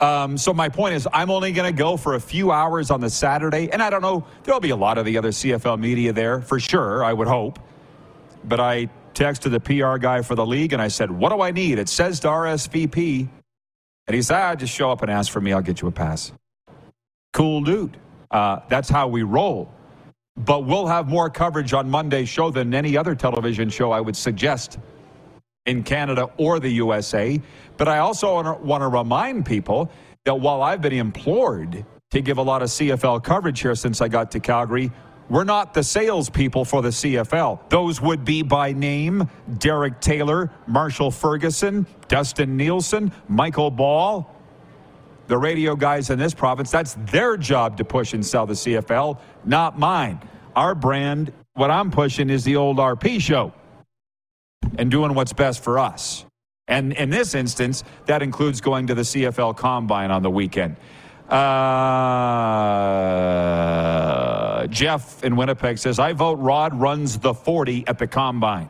Um, 0.00 0.38
so 0.38 0.54
my 0.54 0.70
point 0.70 0.94
is, 0.94 1.06
I'm 1.12 1.30
only 1.30 1.52
going 1.52 1.70
to 1.70 1.76
go 1.76 1.98
for 1.98 2.14
a 2.14 2.20
few 2.20 2.50
hours 2.50 2.90
on 2.90 3.02
the 3.02 3.10
Saturday, 3.10 3.70
and 3.70 3.82
I 3.82 3.90
don't 3.90 4.00
know. 4.00 4.24
There'll 4.44 4.58
be 4.58 4.70
a 4.70 4.76
lot 4.76 4.96
of 4.96 5.04
the 5.04 5.18
other 5.18 5.28
CFL 5.28 5.78
media 5.78 6.14
there 6.14 6.40
for 6.40 6.58
sure. 6.58 7.04
I 7.04 7.12
would 7.12 7.28
hope, 7.28 7.58
but 8.42 8.58
I 8.58 8.88
texted 9.12 9.50
the 9.50 9.60
PR 9.60 9.98
guy 9.98 10.22
for 10.22 10.34
the 10.34 10.46
league 10.46 10.72
and 10.72 10.80
I 10.80 10.88
said, 10.88 11.10
What 11.10 11.28
do 11.28 11.42
I 11.42 11.50
need? 11.50 11.78
It 11.78 11.90
says 11.90 12.20
to 12.20 12.28
RSVP. 12.28 13.28
And 14.06 14.14
he 14.14 14.22
said, 14.22 14.38
ah, 14.38 14.54
just 14.54 14.72
show 14.72 14.90
up 14.90 15.02
and 15.02 15.10
ask 15.10 15.30
for 15.30 15.42
me. 15.42 15.52
I'll 15.52 15.60
get 15.60 15.82
you 15.82 15.88
a 15.88 15.92
pass. 15.92 16.32
Cool 17.34 17.60
dude. 17.62 17.98
Uh, 18.30 18.60
that's 18.68 18.88
how 18.88 19.08
we 19.08 19.22
roll. 19.22 19.72
But 20.36 20.66
we'll 20.66 20.86
have 20.86 21.08
more 21.08 21.30
coverage 21.30 21.72
on 21.72 21.88
Monday's 21.88 22.28
show 22.28 22.50
than 22.50 22.74
any 22.74 22.96
other 22.96 23.14
television 23.14 23.70
show, 23.70 23.92
I 23.92 24.00
would 24.00 24.16
suggest, 24.16 24.78
in 25.66 25.82
Canada 25.82 26.28
or 26.38 26.58
the 26.58 26.70
USA. 26.70 27.40
But 27.76 27.88
I 27.88 27.98
also 27.98 28.42
want 28.60 28.82
to 28.82 28.88
remind 28.88 29.46
people 29.46 29.90
that 30.24 30.34
while 30.34 30.62
I've 30.62 30.80
been 30.80 30.92
implored 30.92 31.84
to 32.10 32.20
give 32.20 32.38
a 32.38 32.42
lot 32.42 32.62
of 32.62 32.68
CFL 32.68 33.22
coverage 33.22 33.60
here 33.60 33.74
since 33.74 34.00
I 34.00 34.08
got 34.08 34.30
to 34.32 34.40
Calgary, 34.40 34.90
we're 35.30 35.44
not 35.44 35.72
the 35.72 35.82
salespeople 35.82 36.64
for 36.64 36.82
the 36.82 36.90
CFL. 36.90 37.70
Those 37.70 38.00
would 38.00 38.24
be 38.24 38.42
by 38.42 38.72
name 38.72 39.28
Derek 39.58 40.00
Taylor, 40.00 40.50
Marshall 40.66 41.10
Ferguson, 41.10 41.86
Dustin 42.08 42.56
Nielsen, 42.56 43.10
Michael 43.28 43.70
Ball, 43.70 44.30
the 45.26 45.38
radio 45.38 45.74
guys 45.76 46.10
in 46.10 46.18
this 46.18 46.34
province. 46.34 46.70
That's 46.70 46.94
their 47.06 47.36
job 47.36 47.76
to 47.78 47.84
push 47.84 48.12
and 48.14 48.24
sell 48.24 48.46
the 48.46 48.54
CFL, 48.54 49.18
not 49.44 49.78
mine. 49.78 50.20
Our 50.56 50.74
brand, 50.74 51.32
what 51.54 51.70
I'm 51.70 51.90
pushing 51.90 52.30
is 52.30 52.44
the 52.44 52.56
old 52.56 52.78
RP 52.78 53.20
show 53.20 53.52
and 54.78 54.90
doing 54.90 55.14
what's 55.14 55.32
best 55.32 55.62
for 55.62 55.78
us. 55.78 56.24
And 56.66 56.92
in 56.94 57.10
this 57.10 57.34
instance, 57.34 57.84
that 58.06 58.22
includes 58.22 58.60
going 58.60 58.86
to 58.86 58.94
the 58.94 59.02
CFL 59.02 59.56
Combine 59.56 60.10
on 60.10 60.22
the 60.22 60.30
weekend. 60.30 60.76
Uh, 61.28 61.36
Jeff 64.68 65.22
in 65.24 65.36
Winnipeg 65.36 65.78
says, 65.78 65.98
I 65.98 66.12
vote 66.12 66.38
Rod 66.38 66.74
runs 66.74 67.18
the 67.18 67.34
40 67.34 67.84
at 67.86 67.98
the 67.98 68.06
Combine. 68.06 68.68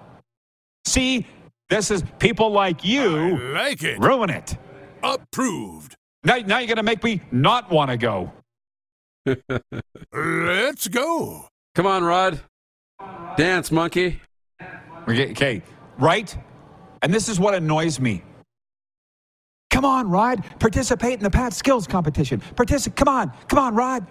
See, 0.86 1.26
this 1.68 1.90
is 1.90 2.04
people 2.18 2.50
like 2.50 2.84
you 2.84 3.38
like 3.54 3.82
it. 3.82 3.98
ruin 3.98 4.30
it. 4.30 4.56
Approved. 5.02 5.96
Now, 6.24 6.38
now 6.38 6.58
you're 6.58 6.66
going 6.66 6.76
to 6.76 6.82
make 6.82 7.04
me 7.04 7.20
not 7.30 7.70
want 7.70 7.90
to 7.90 7.96
go. 7.96 8.32
Let's 10.12 10.88
go. 10.88 11.48
Come 11.74 11.86
on, 11.86 12.02
Rod. 12.02 12.40
Dance, 13.36 13.70
monkey. 13.70 14.20
Okay, 15.06 15.30
okay, 15.32 15.62
right? 15.98 16.34
And 17.02 17.12
this 17.12 17.28
is 17.28 17.38
what 17.38 17.54
annoys 17.54 18.00
me. 18.00 18.22
Come 19.70 19.84
on, 19.84 20.08
Rod. 20.08 20.44
Participate 20.60 21.14
in 21.14 21.24
the 21.24 21.30
Pat 21.30 21.52
Skills 21.52 21.86
competition. 21.86 22.40
Participate. 22.56 22.96
Come 22.96 23.08
on. 23.08 23.32
Come 23.48 23.58
on, 23.58 23.74
Rod. 23.74 24.06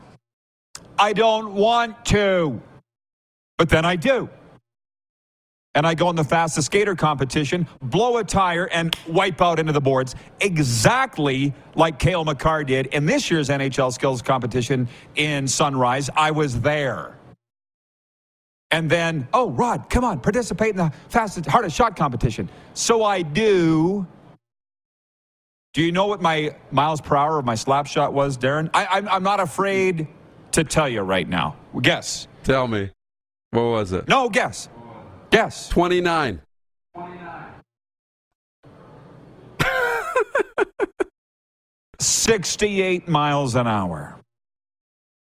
I 0.99 1.13
don't 1.13 1.53
want 1.53 2.05
to. 2.05 2.61
But 3.57 3.69
then 3.69 3.85
I 3.85 3.95
do. 3.95 4.29
And 5.75 5.87
I 5.87 5.95
go 5.95 6.09
in 6.09 6.15
the 6.15 6.23
fastest 6.23 6.67
skater 6.67 6.95
competition, 6.95 7.67
blow 7.81 8.17
a 8.17 8.23
tire, 8.23 8.67
and 8.71 8.95
wipe 9.07 9.41
out 9.41 9.59
into 9.59 9.73
the 9.73 9.81
boards, 9.81 10.15
exactly 10.39 11.53
like 11.75 11.97
Cale 11.97 12.23
Makar 12.23 12.63
did 12.63 12.87
in 12.87 13.05
this 13.05 13.31
year's 13.31 13.49
NHL 13.49 13.91
skills 13.91 14.21
competition 14.21 14.87
in 15.15 15.47
Sunrise. 15.47 16.09
I 16.15 16.31
was 16.31 16.61
there. 16.61 17.17
And 18.69 18.89
then, 18.89 19.27
oh, 19.33 19.51
Rod, 19.51 19.89
come 19.89 20.03
on, 20.03 20.19
participate 20.19 20.71
in 20.71 20.77
the 20.77 20.91
fastest, 21.09 21.47
hardest 21.47 21.75
shot 21.75 21.95
competition. 21.95 22.49
So 22.73 23.03
I 23.03 23.21
do. 23.21 24.07
Do 25.73 25.81
you 25.81 25.91
know 25.91 26.05
what 26.05 26.21
my 26.21 26.55
miles 26.71 27.01
per 27.01 27.15
hour 27.15 27.39
of 27.39 27.45
my 27.45 27.55
slap 27.55 27.87
shot 27.87 28.13
was, 28.13 28.37
Darren? 28.37 28.69
I, 28.73 28.85
I'm, 28.85 29.07
I'm 29.09 29.23
not 29.23 29.39
afraid 29.39 30.07
to 30.51 30.63
tell 30.63 30.87
you 30.87 31.01
right 31.01 31.27
now. 31.27 31.55
Guess. 31.81 32.27
Tell 32.43 32.67
me. 32.67 32.91
What 33.51 33.63
was 33.63 33.91
it? 33.91 34.07
No, 34.07 34.29
guess. 34.29 34.69
Guess. 35.33 35.69
29. 35.69 36.41
68 41.99 43.07
miles 43.07 43.55
an 43.55 43.65
hour. 43.65 44.19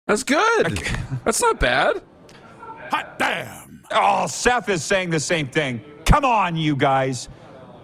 That's 0.09 0.24
good. 0.24 0.83
That's 1.24 1.40
not 1.40 1.61
bad. 1.61 2.02
Hot 2.90 3.20
damn. 3.20 3.85
Oh, 3.92 4.26
Seth 4.26 4.68
is 4.68 4.83
saying 4.83 5.11
the 5.11 5.20
same 5.20 5.46
thing. 5.46 5.80
Come 6.04 6.24
on, 6.24 6.57
you 6.57 6.74
guys. 6.74 7.28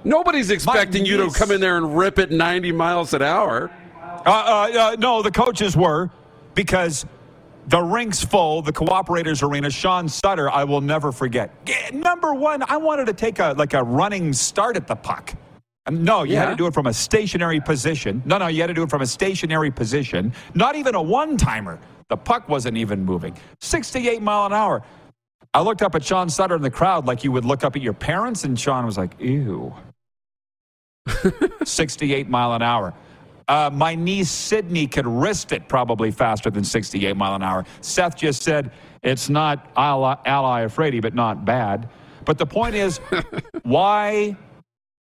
Nobody's 0.02 0.50
expecting 0.50 1.06
you 1.06 1.16
to 1.18 1.30
come 1.30 1.52
in 1.52 1.60
there 1.60 1.76
and 1.76 1.96
rip 1.96 2.18
it 2.18 2.32
90 2.32 2.72
miles 2.72 3.14
an 3.14 3.22
hour. 3.22 3.70
Uh, 4.02 4.30
uh, 4.30 4.78
uh, 4.78 4.96
no, 4.98 5.22
the 5.22 5.30
coaches 5.30 5.76
were 5.76 6.10
because 6.56 7.06
the 7.70 7.80
rink's 7.80 8.22
full, 8.24 8.62
the 8.62 8.72
Cooperators 8.72 9.42
Arena. 9.48 9.70
Sean 9.70 10.08
Sutter, 10.08 10.50
I 10.50 10.64
will 10.64 10.80
never 10.80 11.12
forget. 11.12 11.50
Number 11.92 12.34
one, 12.34 12.64
I 12.64 12.76
wanted 12.76 13.06
to 13.06 13.12
take 13.12 13.38
a 13.38 13.54
like 13.56 13.74
a 13.74 13.82
running 13.82 14.32
start 14.32 14.76
at 14.76 14.86
the 14.88 14.96
puck. 14.96 15.34
Um, 15.86 16.02
No, 16.02 16.24
you 16.24 16.36
had 16.36 16.50
to 16.50 16.56
do 16.56 16.66
it 16.66 16.74
from 16.74 16.86
a 16.86 16.92
stationary 16.92 17.60
position. 17.60 18.22
No, 18.26 18.38
no, 18.38 18.48
you 18.48 18.60
had 18.60 18.66
to 18.66 18.74
do 18.74 18.82
it 18.82 18.90
from 18.90 19.02
a 19.02 19.06
stationary 19.06 19.70
position. 19.70 20.32
Not 20.54 20.74
even 20.74 20.94
a 20.96 21.02
one 21.02 21.36
timer. 21.36 21.78
The 22.08 22.16
puck 22.16 22.48
wasn't 22.48 22.76
even 22.76 23.04
moving. 23.04 23.36
68 23.60 24.20
mile 24.20 24.46
an 24.46 24.52
hour. 24.52 24.82
I 25.54 25.62
looked 25.62 25.82
up 25.82 25.94
at 25.94 26.04
Sean 26.04 26.28
Sutter 26.28 26.56
in 26.56 26.62
the 26.62 26.70
crowd 26.70 27.06
like 27.06 27.22
you 27.22 27.30
would 27.32 27.44
look 27.44 27.62
up 27.62 27.76
at 27.76 27.82
your 27.82 27.92
parents, 27.92 28.42
and 28.44 28.58
Sean 28.58 28.84
was 28.84 28.98
like, 28.98 29.14
ew. 29.20 29.72
68 31.64 32.28
mile 32.28 32.52
an 32.54 32.62
hour. 32.62 32.94
Uh, 33.50 33.68
my 33.68 33.96
niece 33.96 34.30
Sydney 34.30 34.86
could 34.86 35.08
wrist 35.08 35.50
it 35.50 35.66
probably 35.66 36.12
faster 36.12 36.50
than 36.50 36.62
68 36.62 37.16
mile 37.16 37.34
an 37.34 37.42
hour. 37.42 37.64
Seth 37.80 38.16
just 38.16 38.44
said 38.44 38.70
it's 39.02 39.28
not 39.28 39.72
ally, 39.76 40.14
ally 40.24 40.64
Afraidy, 40.64 41.02
but 41.02 41.14
not 41.14 41.44
bad. 41.44 41.88
But 42.24 42.38
the 42.38 42.46
point 42.46 42.76
is, 42.76 42.98
why 43.64 44.36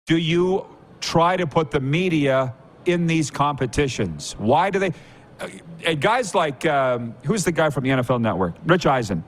do 0.06 0.16
you 0.16 0.64
try 1.02 1.36
to 1.36 1.46
put 1.46 1.70
the 1.70 1.80
media 1.80 2.54
in 2.86 3.06
these 3.06 3.30
competitions? 3.30 4.32
Why 4.38 4.70
do 4.70 4.78
they? 4.78 4.94
Uh, 5.38 5.92
guys 6.00 6.34
like 6.34 6.64
um, 6.64 7.14
who's 7.26 7.44
the 7.44 7.52
guy 7.52 7.68
from 7.68 7.84
the 7.84 7.90
NFL 7.90 8.22
Network? 8.22 8.54
Rich 8.64 8.86
Eisen. 8.86 9.22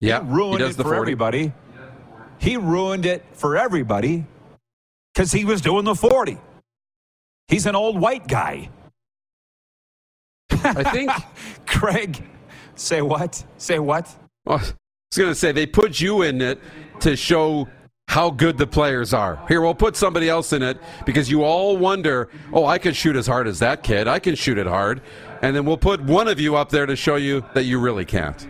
Yeah, 0.00 0.22
ruined 0.26 0.58
he 0.58 0.66
does 0.66 0.74
it 0.74 0.76
the 0.76 0.82
for 0.82 0.90
40. 0.90 1.00
everybody. 1.00 1.52
He 2.36 2.58
ruined 2.58 3.06
it 3.06 3.24
for 3.32 3.56
everybody 3.56 4.26
because 5.14 5.32
he 5.32 5.46
was 5.46 5.62
doing 5.62 5.86
the 5.86 5.94
40. 5.94 6.38
He's 7.50 7.66
an 7.66 7.74
old 7.74 8.00
white 8.00 8.28
guy. 8.28 8.70
I 10.50 10.84
think. 10.84 11.10
Craig, 11.66 12.24
say 12.76 13.02
what? 13.02 13.44
Say 13.58 13.80
what? 13.80 14.08
Well, 14.44 14.58
I 14.58 14.60
was 14.60 14.74
going 15.16 15.30
to 15.30 15.34
say 15.34 15.50
they 15.50 15.66
put 15.66 16.00
you 16.00 16.22
in 16.22 16.40
it 16.40 16.60
to 17.00 17.16
show 17.16 17.68
how 18.06 18.30
good 18.30 18.56
the 18.56 18.66
players 18.66 19.12
are. 19.12 19.44
Here, 19.48 19.60
we'll 19.60 19.74
put 19.74 19.96
somebody 19.96 20.28
else 20.28 20.52
in 20.52 20.62
it 20.62 20.78
because 21.04 21.30
you 21.30 21.42
all 21.42 21.76
wonder, 21.76 22.28
oh, 22.52 22.66
I 22.66 22.78
can 22.78 22.92
shoot 22.92 23.16
as 23.16 23.26
hard 23.26 23.48
as 23.48 23.58
that 23.60 23.82
kid. 23.82 24.06
I 24.06 24.20
can 24.20 24.34
shoot 24.36 24.58
it 24.58 24.66
hard. 24.66 25.00
And 25.42 25.54
then 25.54 25.64
we'll 25.64 25.76
put 25.76 26.00
one 26.02 26.28
of 26.28 26.38
you 26.38 26.56
up 26.56 26.70
there 26.70 26.86
to 26.86 26.96
show 26.96 27.16
you 27.16 27.44
that 27.54 27.64
you 27.64 27.80
really 27.80 28.04
can't. 28.04 28.46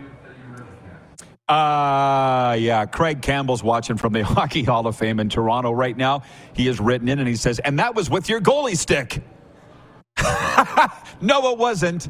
Uh, 1.51 2.53
yeah, 2.53 2.85
Craig 2.85 3.21
Campbell's 3.21 3.61
watching 3.61 3.97
from 3.97 4.13
the 4.13 4.23
Hockey 4.23 4.63
Hall 4.63 4.87
of 4.87 4.95
Fame 4.95 5.19
in 5.19 5.27
Toronto 5.27 5.71
right 5.73 5.97
now. 5.97 6.23
He 6.53 6.69
is 6.69 6.79
written 6.79 7.09
in 7.09 7.19
and 7.19 7.27
he 7.27 7.35
says, 7.35 7.59
and 7.59 7.77
that 7.77 7.93
was 7.93 8.09
with 8.09 8.29
your 8.29 8.39
goalie 8.39 8.77
stick. 8.77 9.21
no, 11.21 11.51
it 11.51 11.57
wasn't. 11.57 12.07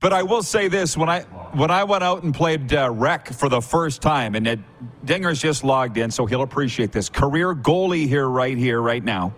But 0.00 0.14
I 0.14 0.22
will 0.22 0.42
say 0.42 0.68
this: 0.68 0.96
when 0.96 1.10
I 1.10 1.20
when 1.52 1.70
I 1.70 1.84
went 1.84 2.02
out 2.02 2.22
and 2.22 2.34
played 2.34 2.72
uh, 2.72 2.90
rec 2.90 3.28
for 3.28 3.50
the 3.50 3.60
first 3.60 4.00
time, 4.00 4.34
and 4.34 4.46
it, 4.46 4.58
Dinger's 5.04 5.40
just 5.40 5.64
logged 5.64 5.98
in, 5.98 6.10
so 6.10 6.24
he'll 6.24 6.42
appreciate 6.42 6.92
this. 6.92 7.08
Career 7.10 7.54
goalie 7.54 8.08
here, 8.08 8.28
right 8.28 8.56
here, 8.56 8.80
right 8.80 9.04
now. 9.04 9.34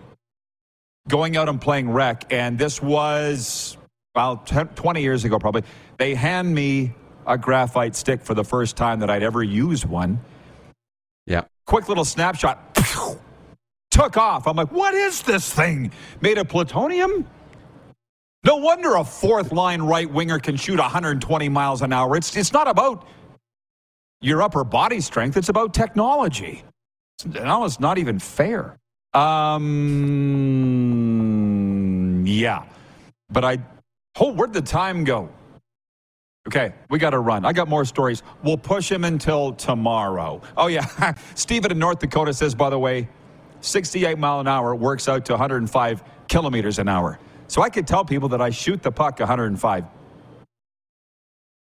Going 1.08 1.36
out 1.36 1.48
and 1.48 1.60
playing 1.60 1.90
rec, 1.90 2.32
and 2.32 2.56
this 2.58 2.80
was 2.80 3.76
well, 4.14 4.36
10, 4.38 4.68
20 4.68 5.02
years 5.02 5.24
ago, 5.24 5.38
probably. 5.40 5.64
They 5.98 6.14
hand 6.14 6.54
me 6.54 6.94
a 7.26 7.38
graphite 7.38 7.96
stick 7.96 8.22
for 8.22 8.34
the 8.34 8.44
first 8.44 8.76
time 8.76 9.00
that 9.00 9.10
I'd 9.10 9.22
ever 9.22 9.42
used 9.42 9.84
one. 9.84 10.20
Yeah. 11.26 11.42
Quick 11.66 11.88
little 11.88 12.04
snapshot. 12.04 12.74
Took 13.90 14.16
off. 14.16 14.46
I'm 14.46 14.56
like, 14.56 14.72
what 14.72 14.94
is 14.94 15.22
this 15.22 15.52
thing? 15.52 15.92
Made 16.20 16.38
of 16.38 16.48
plutonium? 16.48 17.26
No 18.44 18.56
wonder 18.56 18.96
a 18.96 19.04
fourth 19.04 19.52
line 19.52 19.80
right 19.80 20.10
winger 20.10 20.38
can 20.38 20.56
shoot 20.56 20.78
120 20.78 21.48
miles 21.48 21.80
an 21.80 21.92
hour. 21.92 22.16
It's, 22.16 22.36
it's 22.36 22.52
not 22.52 22.68
about 22.68 23.06
your 24.20 24.42
upper 24.42 24.64
body 24.64 25.00
strength, 25.00 25.36
it's 25.36 25.48
about 25.48 25.72
technology. 25.74 26.62
It's, 27.18 27.26
no, 27.26 27.64
it's 27.64 27.80
not 27.80 27.98
even 27.98 28.18
fair. 28.18 28.76
Um, 29.14 29.64
yeah. 32.26 32.64
But 33.30 33.44
I, 33.44 33.58
oh, 34.18 34.32
where'd 34.32 34.52
the 34.52 34.60
time 34.62 35.04
go? 35.04 35.30
Okay, 36.46 36.74
we 36.90 36.98
got 36.98 37.10
to 37.10 37.20
run. 37.20 37.44
I 37.46 37.54
got 37.54 37.68
more 37.68 37.86
stories. 37.86 38.22
We'll 38.42 38.58
push 38.58 38.90
him 38.90 39.04
until 39.04 39.52
tomorrow. 39.54 40.42
Oh, 40.56 40.66
yeah. 40.66 41.14
Stephen 41.34 41.72
in 41.72 41.78
North 41.78 42.00
Dakota 42.00 42.34
says, 42.34 42.54
by 42.54 42.68
the 42.68 42.78
way, 42.78 43.08
68 43.60 44.18
mile 44.18 44.40
an 44.40 44.48
hour 44.48 44.74
works 44.74 45.08
out 45.08 45.24
to 45.26 45.32
105 45.32 46.04
kilometers 46.28 46.78
an 46.78 46.88
hour. 46.88 47.18
So 47.46 47.62
I 47.62 47.70
could 47.70 47.86
tell 47.86 48.04
people 48.04 48.28
that 48.30 48.42
I 48.42 48.50
shoot 48.50 48.82
the 48.82 48.92
puck 48.92 49.20
105 49.20 49.84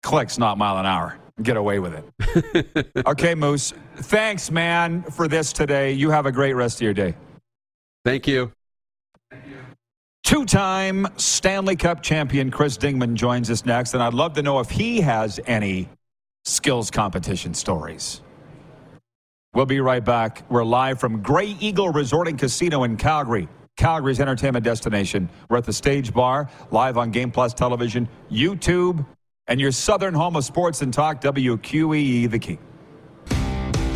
clicks, 0.03 0.39
not 0.39 0.57
mile 0.57 0.78
an 0.78 0.87
hour. 0.87 1.18
Get 1.43 1.57
away 1.57 1.78
with 1.78 1.95
it. 1.95 3.03
okay, 3.07 3.35
Moose. 3.35 3.72
Thanks, 3.97 4.51
man, 4.51 5.03
for 5.03 5.28
this 5.28 5.53
today. 5.53 5.93
You 5.93 6.11
have 6.11 6.26
a 6.26 6.33
great 6.33 6.55
rest 6.55 6.78
of 6.78 6.83
your 6.83 6.95
day. 6.95 7.14
Thank 8.05 8.26
you. 8.26 8.53
Two 10.31 10.45
time 10.45 11.09
Stanley 11.16 11.74
Cup 11.74 12.05
champion 12.05 12.53
Chris 12.53 12.78
Dingman 12.78 13.14
joins 13.14 13.51
us 13.51 13.66
next, 13.66 13.95
and 13.95 14.01
I'd 14.01 14.14
love 14.14 14.35
to 14.35 14.43
know 14.43 14.61
if 14.61 14.70
he 14.70 15.01
has 15.01 15.41
any 15.45 15.89
skills 16.45 16.89
competition 16.89 17.53
stories. 17.53 18.22
We'll 19.55 19.66
be 19.66 19.81
right 19.81 20.05
back. 20.05 20.49
We're 20.49 20.62
live 20.62 21.01
from 21.01 21.20
Grey 21.20 21.57
Eagle 21.59 21.89
Resort 21.89 22.28
and 22.28 22.39
Casino 22.39 22.85
in 22.85 22.97
Calgary, 22.97 23.49
Calgary's 23.76 24.20
entertainment 24.20 24.64
destination. 24.64 25.28
We're 25.49 25.57
at 25.57 25.64
the 25.64 25.72
Stage 25.72 26.14
Bar, 26.14 26.49
live 26.70 26.97
on 26.97 27.11
Game 27.11 27.33
Plus 27.33 27.53
Television, 27.53 28.09
YouTube, 28.31 29.05
and 29.49 29.61
your 29.61 29.72
southern 29.72 30.14
home 30.14 30.37
of 30.37 30.45
sports 30.45 30.81
and 30.81 30.95
talk, 30.95 31.20
WQEE, 31.22 32.31
the 32.31 32.39
key. 32.39 32.61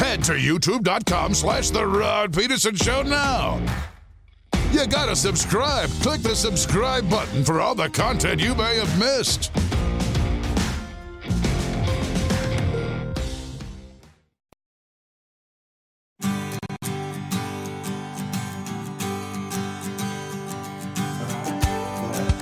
Head 0.00 0.24
to 0.24 0.32
youtube.com 0.32 1.32
slash 1.32 1.70
The 1.70 1.86
Rod 1.86 2.32
Pedersen 2.32 2.74
Show 2.74 3.02
now. 3.02 3.92
You 4.74 4.88
gotta 4.88 5.14
subscribe. 5.14 5.88
Click 6.02 6.20
the 6.22 6.34
subscribe 6.34 7.08
button 7.08 7.44
for 7.44 7.60
all 7.60 7.76
the 7.76 7.88
content 7.88 8.40
you 8.40 8.56
may 8.56 8.76
have 8.76 8.98
missed. 8.98 9.52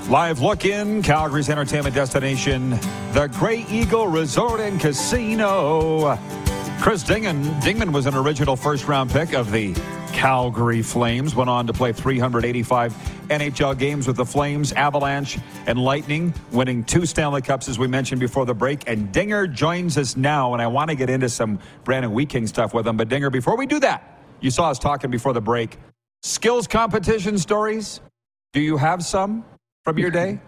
Live 0.08 0.40
look 0.40 0.64
in 0.64 1.02
Calgary's 1.02 1.50
entertainment 1.50 1.94
destination, 1.94 2.70
the 3.12 3.30
Grey 3.38 3.66
Eagle 3.68 4.08
Resort 4.08 4.60
and 4.60 4.80
Casino. 4.80 6.18
Chris 6.80 7.04
Dingman, 7.04 7.60
Dingman 7.60 7.92
was 7.92 8.06
an 8.06 8.14
original 8.14 8.56
first 8.56 8.88
round 8.88 9.10
pick 9.10 9.34
of 9.34 9.52
the 9.52 9.74
Calgary 10.12 10.82
Flames. 10.82 11.34
Went 11.34 11.50
on 11.50 11.66
to 11.66 11.72
play 11.72 11.92
385 11.92 12.92
NHL 13.28 13.78
games 13.78 14.06
with 14.06 14.16
the 14.16 14.26
Flames, 14.26 14.72
Avalanche, 14.72 15.38
and 15.66 15.78
Lightning, 15.78 16.34
winning 16.52 16.84
two 16.84 17.06
Stanley 17.06 17.42
Cups, 17.42 17.68
as 17.68 17.78
we 17.78 17.86
mentioned 17.86 18.20
before 18.20 18.46
the 18.46 18.54
break. 18.54 18.88
And 18.88 19.10
Dinger 19.12 19.46
joins 19.46 19.98
us 19.98 20.16
now, 20.16 20.52
and 20.52 20.62
I 20.62 20.66
want 20.66 20.90
to 20.90 20.96
get 20.96 21.10
into 21.10 21.28
some 21.28 21.58
Brandon 21.84 22.12
Wheat 22.12 22.28
King 22.28 22.46
stuff 22.46 22.74
with 22.74 22.86
him. 22.86 22.96
But 22.96 23.08
Dinger, 23.08 23.30
before 23.30 23.56
we 23.56 23.66
do 23.66 23.80
that, 23.80 24.20
you 24.40 24.50
saw 24.50 24.70
us 24.70 24.78
talking 24.78 25.10
before 25.10 25.32
the 25.32 25.40
break. 25.40 25.78
Skills 26.22 26.66
competition 26.66 27.38
stories. 27.38 28.00
Do 28.52 28.60
you 28.60 28.76
have 28.76 29.04
some? 29.04 29.44
from 29.84 29.98
your 29.98 30.10
day? 30.10 30.40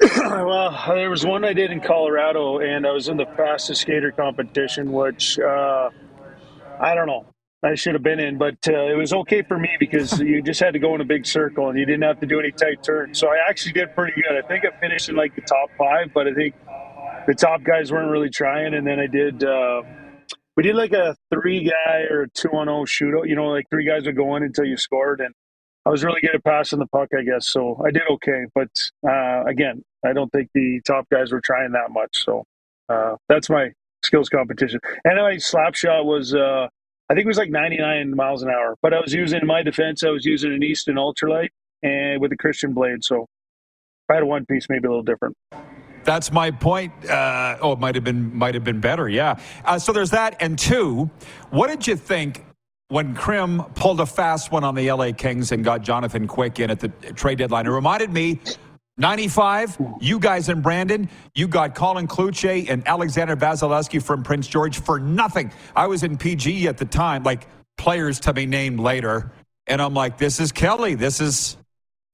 well, 0.00 0.84
there 0.88 1.10
was 1.10 1.24
one 1.24 1.44
I 1.44 1.52
did 1.52 1.70
in 1.70 1.80
Colorado, 1.80 2.58
and 2.58 2.86
I 2.86 2.92
was 2.92 3.08
in 3.08 3.16
the 3.16 3.26
fastest 3.36 3.82
skater 3.82 4.10
competition, 4.10 4.92
which 4.92 5.38
uh, 5.38 5.90
I 6.80 6.94
don't 6.94 7.06
know. 7.06 7.26
I 7.66 7.74
should 7.74 7.94
have 7.94 8.02
been 8.02 8.20
in, 8.20 8.38
but 8.38 8.56
uh, 8.68 8.86
it 8.86 8.96
was 8.96 9.12
okay 9.12 9.42
for 9.42 9.58
me 9.58 9.70
because 9.80 10.20
you 10.20 10.40
just 10.40 10.60
had 10.60 10.72
to 10.74 10.78
go 10.78 10.94
in 10.94 11.00
a 11.00 11.04
big 11.04 11.26
circle 11.26 11.68
and 11.68 11.78
you 11.78 11.84
didn't 11.84 12.02
have 12.02 12.20
to 12.20 12.26
do 12.26 12.38
any 12.38 12.52
tight 12.52 12.82
turns. 12.84 13.18
So 13.18 13.28
I 13.28 13.38
actually 13.48 13.72
did 13.72 13.94
pretty 13.94 14.12
good. 14.22 14.36
I 14.36 14.46
think 14.46 14.64
I 14.64 14.78
finished 14.78 15.08
in 15.08 15.16
like 15.16 15.34
the 15.34 15.42
top 15.42 15.70
five, 15.76 16.12
but 16.14 16.28
I 16.28 16.34
think 16.34 16.54
the 17.26 17.34
top 17.34 17.64
guys 17.64 17.90
weren't 17.90 18.10
really 18.10 18.30
trying. 18.30 18.74
And 18.74 18.86
then 18.86 19.00
I 19.00 19.08
did, 19.08 19.42
uh, 19.42 19.82
we 20.56 20.62
did 20.62 20.76
like 20.76 20.92
a 20.92 21.16
three 21.34 21.64
guy 21.64 22.02
or 22.08 22.28
two 22.34 22.50
on 22.50 22.66
zero 22.66 22.84
shootout. 22.84 23.28
You 23.28 23.34
know, 23.34 23.48
like 23.48 23.68
three 23.68 23.86
guys 23.86 24.06
would 24.06 24.16
go 24.16 24.36
in 24.36 24.44
until 24.44 24.64
you 24.64 24.76
scored, 24.76 25.20
and 25.20 25.34
I 25.84 25.90
was 25.90 26.04
really 26.04 26.20
good 26.20 26.34
at 26.34 26.44
passing 26.44 26.78
the 26.78 26.86
puck, 26.86 27.08
I 27.18 27.22
guess. 27.22 27.46
So 27.48 27.82
I 27.84 27.90
did 27.90 28.04
okay. 28.10 28.46
But 28.54 28.70
uh, 29.06 29.44
again, 29.44 29.82
I 30.04 30.12
don't 30.12 30.30
think 30.30 30.50
the 30.54 30.80
top 30.86 31.08
guys 31.10 31.32
were 31.32 31.42
trying 31.42 31.72
that 31.72 31.90
much. 31.90 32.24
So 32.24 32.44
uh, 32.88 33.16
that's 33.28 33.50
my 33.50 33.72
skills 34.02 34.28
competition. 34.28 34.80
And 35.04 35.16
my 35.16 35.36
slap 35.36 35.74
shot 35.74 36.06
was, 36.06 36.34
uh, 36.34 36.68
I 37.08 37.14
think 37.14 37.24
it 37.24 37.28
was 37.28 37.38
like 37.38 37.50
99 37.50 38.16
miles 38.16 38.42
an 38.42 38.50
hour. 38.50 38.76
But 38.82 38.92
I 38.92 39.00
was 39.00 39.14
using, 39.14 39.40
in 39.40 39.46
my 39.46 39.62
defense, 39.62 40.02
I 40.02 40.10
was 40.10 40.24
using 40.24 40.52
an 40.52 40.62
Easton 40.62 40.96
Ultralight 40.96 41.48
and 41.82 42.20
with 42.20 42.32
a 42.32 42.36
Christian 42.36 42.72
blade. 42.72 43.04
So 43.04 43.26
I 44.10 44.14
had 44.14 44.22
a 44.22 44.26
one 44.26 44.44
piece, 44.46 44.66
maybe 44.68 44.86
a 44.86 44.90
little 44.90 45.04
different. 45.04 45.36
That's 46.04 46.32
my 46.32 46.50
point. 46.50 46.92
Uh, 47.08 47.58
oh, 47.60 47.72
it 47.72 47.80
might 47.80 47.96
have 47.96 48.04
been 48.04 48.36
might 48.36 48.54
have 48.54 48.62
been 48.62 48.80
better. 48.80 49.08
Yeah. 49.08 49.40
Uh, 49.64 49.78
so 49.78 49.92
there's 49.92 50.10
that. 50.10 50.36
And 50.40 50.56
two, 50.56 51.10
what 51.50 51.68
did 51.68 51.86
you 51.86 51.96
think 51.96 52.44
when 52.88 53.14
Krim 53.14 53.62
pulled 53.74 54.00
a 54.00 54.06
fast 54.06 54.52
one 54.52 54.62
on 54.62 54.76
the 54.76 54.90
LA 54.90 55.10
Kings 55.10 55.50
and 55.50 55.64
got 55.64 55.82
Jonathan 55.82 56.28
Quick 56.28 56.60
in 56.60 56.70
at 56.70 56.78
the 56.78 56.88
trade 56.88 57.38
deadline. 57.38 57.66
It 57.66 57.70
reminded 57.70 58.12
me 58.12 58.40
95, 58.98 59.76
you 60.00 60.18
guys 60.18 60.48
in 60.48 60.62
Brandon, 60.62 61.08
you 61.34 61.46
got 61.46 61.74
Colin 61.74 62.08
Cloutier 62.08 62.70
and 62.70 62.86
Alexander 62.88 63.36
Vasilevskiy 63.36 64.02
from 64.02 64.22
Prince 64.22 64.48
George 64.48 64.80
for 64.80 64.98
nothing. 64.98 65.52
I 65.74 65.86
was 65.86 66.02
in 66.02 66.16
PG 66.16 66.66
at 66.66 66.78
the 66.78 66.86
time, 66.86 67.22
like 67.22 67.46
players 67.76 68.18
to 68.20 68.32
be 68.32 68.46
named 68.46 68.80
later. 68.80 69.30
And 69.66 69.82
I'm 69.82 69.92
like, 69.92 70.16
this 70.16 70.40
is 70.40 70.50
Kelly. 70.50 70.94
This 70.94 71.20
is, 71.20 71.58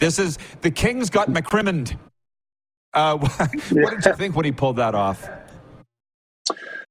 this 0.00 0.18
is, 0.18 0.38
the 0.62 0.72
Kings 0.72 1.08
got 1.08 1.28
McCrimmon. 1.28 1.96
Uh, 2.92 3.16
what 3.18 3.50
did 3.94 4.04
you 4.04 4.14
think 4.14 4.34
when 4.34 4.44
he 4.44 4.52
pulled 4.52 4.76
that 4.76 4.96
off? 4.96 5.28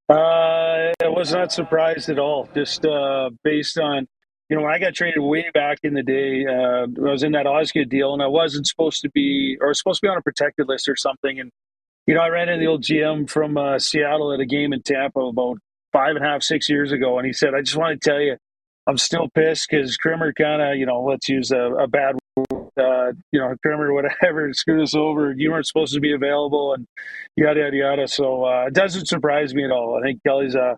Uh, 0.10 0.94
I 1.04 1.08
was 1.08 1.34
not 1.34 1.52
surprised 1.52 2.10
at 2.10 2.18
all. 2.18 2.48
Just 2.56 2.86
uh, 2.86 3.30
based 3.44 3.78
on, 3.78 4.08
you 4.52 4.58
know, 4.58 4.64
when 4.64 4.74
I 4.74 4.80
got 4.80 4.93
traded 4.93 5.22
way 5.22 5.49
back 5.54 5.80
in 5.82 5.93
the 5.93 6.04
day, 6.04 6.45
uh, 6.45 6.86
I 7.08 7.12
was 7.12 7.24
in 7.24 7.32
that 7.32 7.47
Osgood 7.47 7.88
deal, 7.88 8.14
and 8.14 8.22
I 8.22 8.28
wasn't 8.28 8.68
supposed 8.68 9.02
to 9.04 9.10
be, 9.10 9.58
or 9.62 9.74
supposed 9.74 10.02
to 10.02 10.08
be 10.08 10.10
on 10.10 10.18
a 10.18 10.22
protected 10.22 10.68
list 10.68 10.89
or 10.89 10.95
something. 10.97 11.39
And 11.39 11.52
you 12.06 12.16
know, 12.16 12.22
I 12.22 12.28
ran 12.28 12.49
into 12.49 12.60
the 12.60 12.70
old 12.70 12.84
GM 12.84 13.30
from 13.30 13.58
uh, 13.58 13.80
Seattle 13.80 14.34
at 14.34 14.41
a 14.41 14.45
game 14.45 14.74
in 14.74 14.82
Tampa 14.82 15.22
about 15.22 15.60
five 15.93 16.18
and 16.18 16.26
a 16.26 16.28
half, 16.28 16.43
six 16.43 16.68
years 16.68 16.91
ago, 16.91 17.18
and 17.18 17.26
he 17.26 17.32
said, 17.32 17.54
"I 17.56 17.62
just 17.62 17.78
want 17.78 18.02
to 18.02 18.10
tell 18.10 18.20
you, 18.20 18.36
I'm 18.88 18.97
still 18.97 19.30
pissed 19.34 19.70
because 19.70 19.95
Krimmer 19.95 20.34
kind 20.34 20.62
of, 20.62 20.76
you 20.76 20.86
know, 20.86 21.02
let's 21.02 21.30
use 21.30 21.52
a, 21.52 21.72
a 21.76 21.88
bad 21.88 22.18
uh, 22.78 23.14
you 23.32 23.39
know, 23.39 23.56
Krimmer, 23.66 23.93
whatever, 23.93 24.52
screwed 24.54 24.84
us 24.84 24.95
over. 24.95 25.32
You 25.32 25.52
weren't 25.52 25.66
supposed 25.68 25.93
to 25.93 26.02
be 26.02 26.12
available, 26.12 26.74
and 26.74 26.86
yada 27.38 27.62
yada 27.62 27.78
yada. 27.78 28.08
So 28.10 28.43
uh, 28.43 28.66
it 28.68 28.74
doesn't 28.74 29.08
surprise 29.08 29.54
me 29.54 29.64
at 29.64 29.72
all. 29.72 29.97
I 29.97 30.06
think 30.06 30.22
Kelly's 30.28 30.56
a 30.56 30.78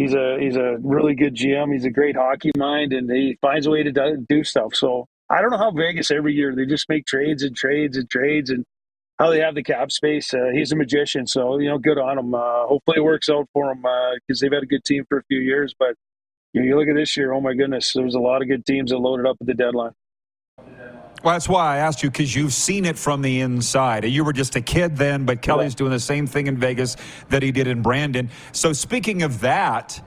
he's 0.00 0.14
a 0.14 0.38
he's 0.40 0.56
a 0.56 0.78
really 0.82 1.14
good 1.14 1.34
GM. 1.34 1.72
He's 1.72 1.84
a 1.84 1.90
great 1.90 2.16
hockey 2.16 2.50
mind, 2.56 2.92
and 2.92 3.10
he 3.10 3.36
finds 3.42 3.66
a 3.66 3.70
way 3.70 3.82
to 3.82 4.16
do, 4.28 4.44
stuff. 4.44 4.74
So 4.74 5.06
I 5.28 5.42
don't 5.42 5.50
know 5.50 5.58
how 5.58 5.70
Vegas 5.70 6.10
every 6.10 6.34
year 6.34 6.54
they 6.54 6.66
just 6.66 6.88
make 6.88 7.06
trades 7.06 7.42
and 7.42 7.54
trades 7.54 7.96
and 7.96 8.08
trades 8.08 8.50
and 8.50 8.64
how 9.18 9.28
they 9.30 9.40
have 9.40 9.54
the 9.54 9.62
cap 9.62 9.92
space. 9.92 10.32
Uh, 10.32 10.48
he's 10.52 10.72
a 10.72 10.76
magician, 10.76 11.26
so 11.26 11.58
you 11.58 11.68
know, 11.68 11.78
good 11.78 11.98
on 11.98 12.18
him. 12.18 12.34
Uh, 12.34 12.66
hopefully, 12.66 12.96
it 12.96 13.04
works 13.04 13.28
out 13.28 13.46
for 13.52 13.70
him 13.72 13.82
because 13.82 14.42
uh, 14.42 14.46
they've 14.46 14.52
had 14.52 14.62
a 14.62 14.66
good 14.66 14.84
team 14.84 15.04
for 15.08 15.18
a 15.18 15.24
few 15.24 15.38
years. 15.38 15.74
But 15.78 15.94
you, 16.54 16.62
know, 16.62 16.66
you 16.66 16.78
look 16.78 16.88
at 16.88 16.96
this 16.96 17.16
year, 17.16 17.32
oh 17.32 17.40
my 17.40 17.52
goodness, 17.52 17.92
there 17.92 18.04
was 18.04 18.14
a 18.14 18.20
lot 18.20 18.40
of 18.40 18.48
good 18.48 18.64
teams 18.64 18.90
that 18.90 18.98
loaded 18.98 19.26
up 19.26 19.36
at 19.40 19.46
the 19.46 19.54
deadline. 19.54 19.92
Well, 21.22 21.34
that's 21.34 21.48
why 21.48 21.76
I 21.76 21.78
asked 21.78 22.02
you 22.02 22.10
because 22.10 22.34
you've 22.34 22.54
seen 22.54 22.86
it 22.86 22.98
from 22.98 23.20
the 23.20 23.40
inside. 23.40 24.04
You 24.04 24.24
were 24.24 24.32
just 24.32 24.56
a 24.56 24.60
kid 24.62 24.96
then, 24.96 25.26
but 25.26 25.42
Kelly's 25.42 25.74
doing 25.74 25.90
the 25.90 26.00
same 26.00 26.26
thing 26.26 26.46
in 26.46 26.56
Vegas 26.56 26.96
that 27.28 27.42
he 27.42 27.52
did 27.52 27.66
in 27.66 27.82
Brandon. 27.82 28.30
So, 28.52 28.72
speaking 28.72 29.22
of 29.22 29.40
that, 29.40 30.00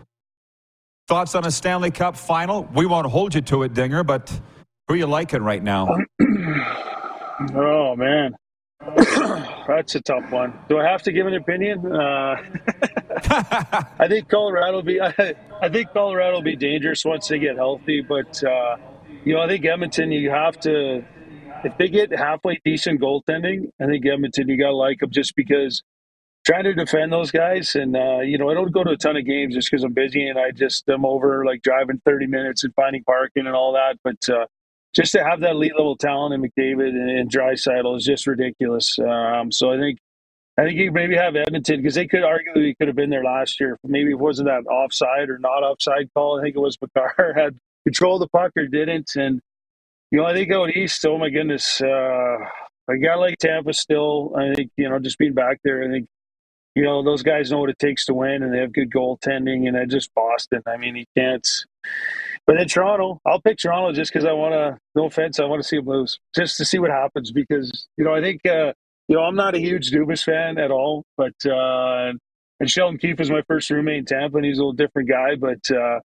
thoughts 1.07 1.36
on 1.36 1.45
a 1.45 1.51
Stanley 1.51 1.91
Cup 1.91 2.18
final? 2.18 2.68
We 2.74 2.88
won't 2.88 3.07
hold 3.07 3.36
you 3.36 3.41
to 3.41 3.64
it, 3.64 3.76
Dinger, 3.76 4.03
but 4.03 4.30
who 4.88 4.95
are 4.95 4.97
you 4.97 5.05
liking 5.05 5.43
right 5.43 5.61
now? 5.61 5.88
oh, 7.55 7.95
man. 7.95 8.36
That's 9.68 9.95
a 9.95 10.01
tough 10.01 10.30
one. 10.32 10.59
Do 10.68 10.80
I 10.80 10.89
have 10.89 11.03
to 11.03 11.11
give 11.11 11.28
an 11.28 11.36
opinion? 11.36 11.91
Uh, 11.91 12.36
I 13.99 14.07
think 14.07 14.28
Colorado 14.30 14.78
will 14.78 14.84
be. 14.84 14.99
I, 14.99 15.14
I, 15.61 15.70
think 15.70 15.93
Colorado 15.93 16.36
will 16.36 16.41
be 16.41 16.55
dangerous 16.55 17.05
once 17.05 17.28
they 17.28 17.39
get 17.39 17.55
healthy, 17.55 18.01
but 18.01 18.43
uh, 18.43 18.78
you 19.26 19.36
know, 19.36 19.41
I 19.41 19.47
think 19.47 19.66
Edmonton, 19.66 20.11
you 20.11 20.32
have 20.32 20.57
to, 20.61 21.03
if 21.64 21.74
they 21.78 21.89
get 21.89 22.11
halfway 22.18 22.59
decent 22.66 23.01
goaltending, 23.01 23.70
I 23.82 23.88
think 23.88 24.05
Edmonton, 24.05 24.49
you 24.49 24.57
got 24.57 24.70
to 24.72 24.76
like 24.78 24.99
them 24.99 25.11
just 25.11 25.36
because 25.36 25.84
trying 26.45 26.66
to 26.66 26.74
defend 26.76 27.14
those 27.14 27.32
guys. 27.32 27.76
And, 27.76 27.95
uh, 27.95 28.22
you 28.22 28.38
know, 28.38 28.49
I 28.49 28.55
don't 28.55 28.72
go 28.72 28.84
to 28.84 28.91
a 28.91 28.97
ton 28.97 29.18
of 29.18 29.26
games 29.26 29.55
just 29.55 29.72
because 29.72 29.84
I'm 29.84 29.93
busy 29.93 30.28
and 30.28 30.39
I 30.39 30.51
just 30.51 30.89
am 30.89 31.05
over 31.05 31.45
like 31.45 31.61
driving 31.64 32.01
30 32.05 32.28
minutes 32.28 32.64
and 32.64 32.74
finding 32.76 33.03
parking 33.03 33.47
and 33.47 33.55
all 33.55 33.74
that. 33.74 33.97
But 34.03 34.30
uh, 34.30 34.47
just 34.95 35.14
to 35.14 35.24
have 35.24 35.41
that 35.41 35.51
elite 35.51 35.74
level 35.78 35.97
talent 35.97 36.34
in 36.34 36.41
McDavid 36.41 36.89
and, 36.89 37.09
and 37.09 37.32
Draisaitl 37.32 37.97
is 37.97 38.05
just 38.05 38.28
ridiculous. 38.28 38.99
Um, 38.99 39.51
so 39.51 39.74
I 39.74 39.78
think. 39.80 39.99
I 40.57 40.66
think 40.66 40.80
you 40.80 40.93
maybe 40.93 41.18
have 41.18 41.36
Edmonton 41.36 41.80
because 41.80 41.95
they 41.95 42.07
could 42.07 42.24
arguably 42.24 42.78
could 42.78 42.88
have 42.88 42.95
been 42.95 43.11
there 43.11 43.26
last 43.26 43.59
year. 43.59 43.78
Maybe 43.84 44.11
it 44.11 44.20
wasn't 44.20 44.49
that 44.49 44.70
offside 44.72 45.30
or 45.30 45.39
not 45.39 45.64
offside 45.64 46.09
call. 46.16 46.39
I 46.39 46.43
think 46.43 46.55
it 46.55 46.61
was 46.61 46.78
Makar 46.82 47.34
had 47.38 47.57
control 47.86 48.20
the 48.20 48.28
puck 48.28 48.52
or 48.58 48.68
didn't. 48.68 49.16
And, 49.16 49.42
you 50.12 50.20
know, 50.20 50.26
I 50.26 50.34
think 50.34 50.52
out 50.52 50.76
east, 50.76 51.06
oh 51.06 51.18
my 51.18 51.30
goodness, 51.30 51.82
uh, 51.82 52.38
a 52.90 52.98
guy 52.98 53.16
like 53.16 53.38
Tampa 53.38 53.74
still, 53.74 54.34
I 54.36 54.54
think, 54.54 54.72
you 54.78 54.90
know, 54.90 55.00
just 55.00 55.18
being 55.18 55.34
back 55.34 55.60
there, 55.64 55.84
I 55.84 55.88
think, 55.90 56.08
you 56.76 56.84
know, 56.84 57.04
those 57.04 57.24
guys 57.24 57.52
know 57.52 57.60
what 57.60 57.70
it 57.70 57.80
takes 57.80 58.06
to 58.06 58.14
win 58.14 58.44
and 58.44 58.54
they 58.54 58.60
have 58.60 58.74
good 58.74 58.92
goaltending. 58.92 59.68
And 59.68 59.76
then 59.76 59.90
just 59.90 60.14
Boston, 60.14 60.62
I 60.68 60.78
mean, 60.78 60.96
he 60.96 61.06
can't. 61.16 61.48
But 62.46 62.58
then 62.58 62.68
Toronto, 62.68 63.20
I'll 63.26 63.42
pick 63.42 63.58
Toronto 63.58 63.94
just 63.94 64.12
because 64.12 64.26
I 64.26 64.34
want 64.34 64.54
to, 64.54 64.78
no 64.96 65.06
offense, 65.06 65.40
I 65.40 65.46
want 65.46 65.62
to 65.62 65.68
see 65.68 65.78
them 65.78 65.86
lose 65.86 66.20
just 66.36 66.58
to 66.58 66.66
see 66.66 66.80
what 66.80 66.92
happens 66.92 67.32
because, 67.32 67.88
you 67.98 68.04
know, 68.04 68.14
I 68.14 68.22
think, 68.22 68.42
uh, 68.46 68.74
you 69.08 69.16
know, 69.16 69.22
I'm 69.22 69.36
not 69.36 69.56
a 69.56 69.60
huge 69.60 69.92
Dubas 69.92 70.24
fan 70.24 70.58
at 70.58 70.72
all, 70.72 71.04
but, 71.16 71.34
uh, 71.46 72.12
and 72.60 72.70
Sheldon 72.70 72.98
Keefe 72.98 73.20
was 73.20 73.32
my 73.32 73.42
first 73.48 73.70
roommate 73.70 74.00
in 74.00 74.06
Tampa 74.06 74.38
and 74.38 74.46
he's 74.46 74.58
a 74.58 74.62
little 74.62 74.74
different 74.74 75.10
guy, 75.10 75.36
but, 75.36 75.72
uh, 75.72 76.00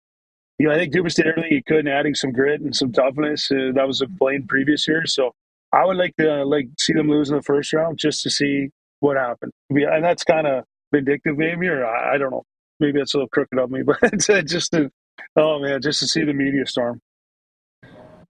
you 0.58 0.68
know, 0.68 0.74
I 0.74 0.78
think 0.78 0.94
Dubas 0.94 1.14
did 1.14 1.26
everything 1.26 1.52
he 1.52 1.62
could 1.62 1.80
in 1.80 1.88
adding 1.88 2.14
some 2.14 2.32
grit 2.32 2.60
and 2.60 2.74
some 2.74 2.92
toughness. 2.92 3.50
Uh, 3.50 3.72
that 3.74 3.86
was 3.86 4.00
a 4.00 4.08
plain 4.08 4.46
previous 4.46 4.88
year. 4.88 5.04
So 5.06 5.32
I 5.72 5.84
would 5.84 5.96
like 5.96 6.16
to 6.16 6.42
uh, 6.42 6.44
like 6.46 6.68
see 6.78 6.94
them 6.94 7.10
lose 7.10 7.28
in 7.28 7.36
the 7.36 7.42
first 7.42 7.72
round 7.72 7.98
just 7.98 8.22
to 8.22 8.30
see 8.30 8.70
what 9.00 9.16
happened. 9.16 9.52
And 9.70 10.02
that's 10.02 10.24
kind 10.24 10.46
of 10.46 10.64
vindictive, 10.92 11.36
maybe, 11.36 11.68
or 11.68 11.84
I, 11.84 12.14
I, 12.14 12.18
don't 12.18 12.30
know. 12.30 12.44
Maybe 12.80 12.98
that's 12.98 13.14
a 13.14 13.18
little 13.18 13.28
crooked 13.28 13.58
of 13.58 13.70
me, 13.70 13.82
but 14.00 14.00
just 14.46 14.72
to, 14.72 14.90
oh 15.36 15.60
man, 15.60 15.82
just 15.82 16.00
to 16.00 16.06
see 16.06 16.24
the 16.24 16.32
media 16.32 16.66
storm. 16.66 17.00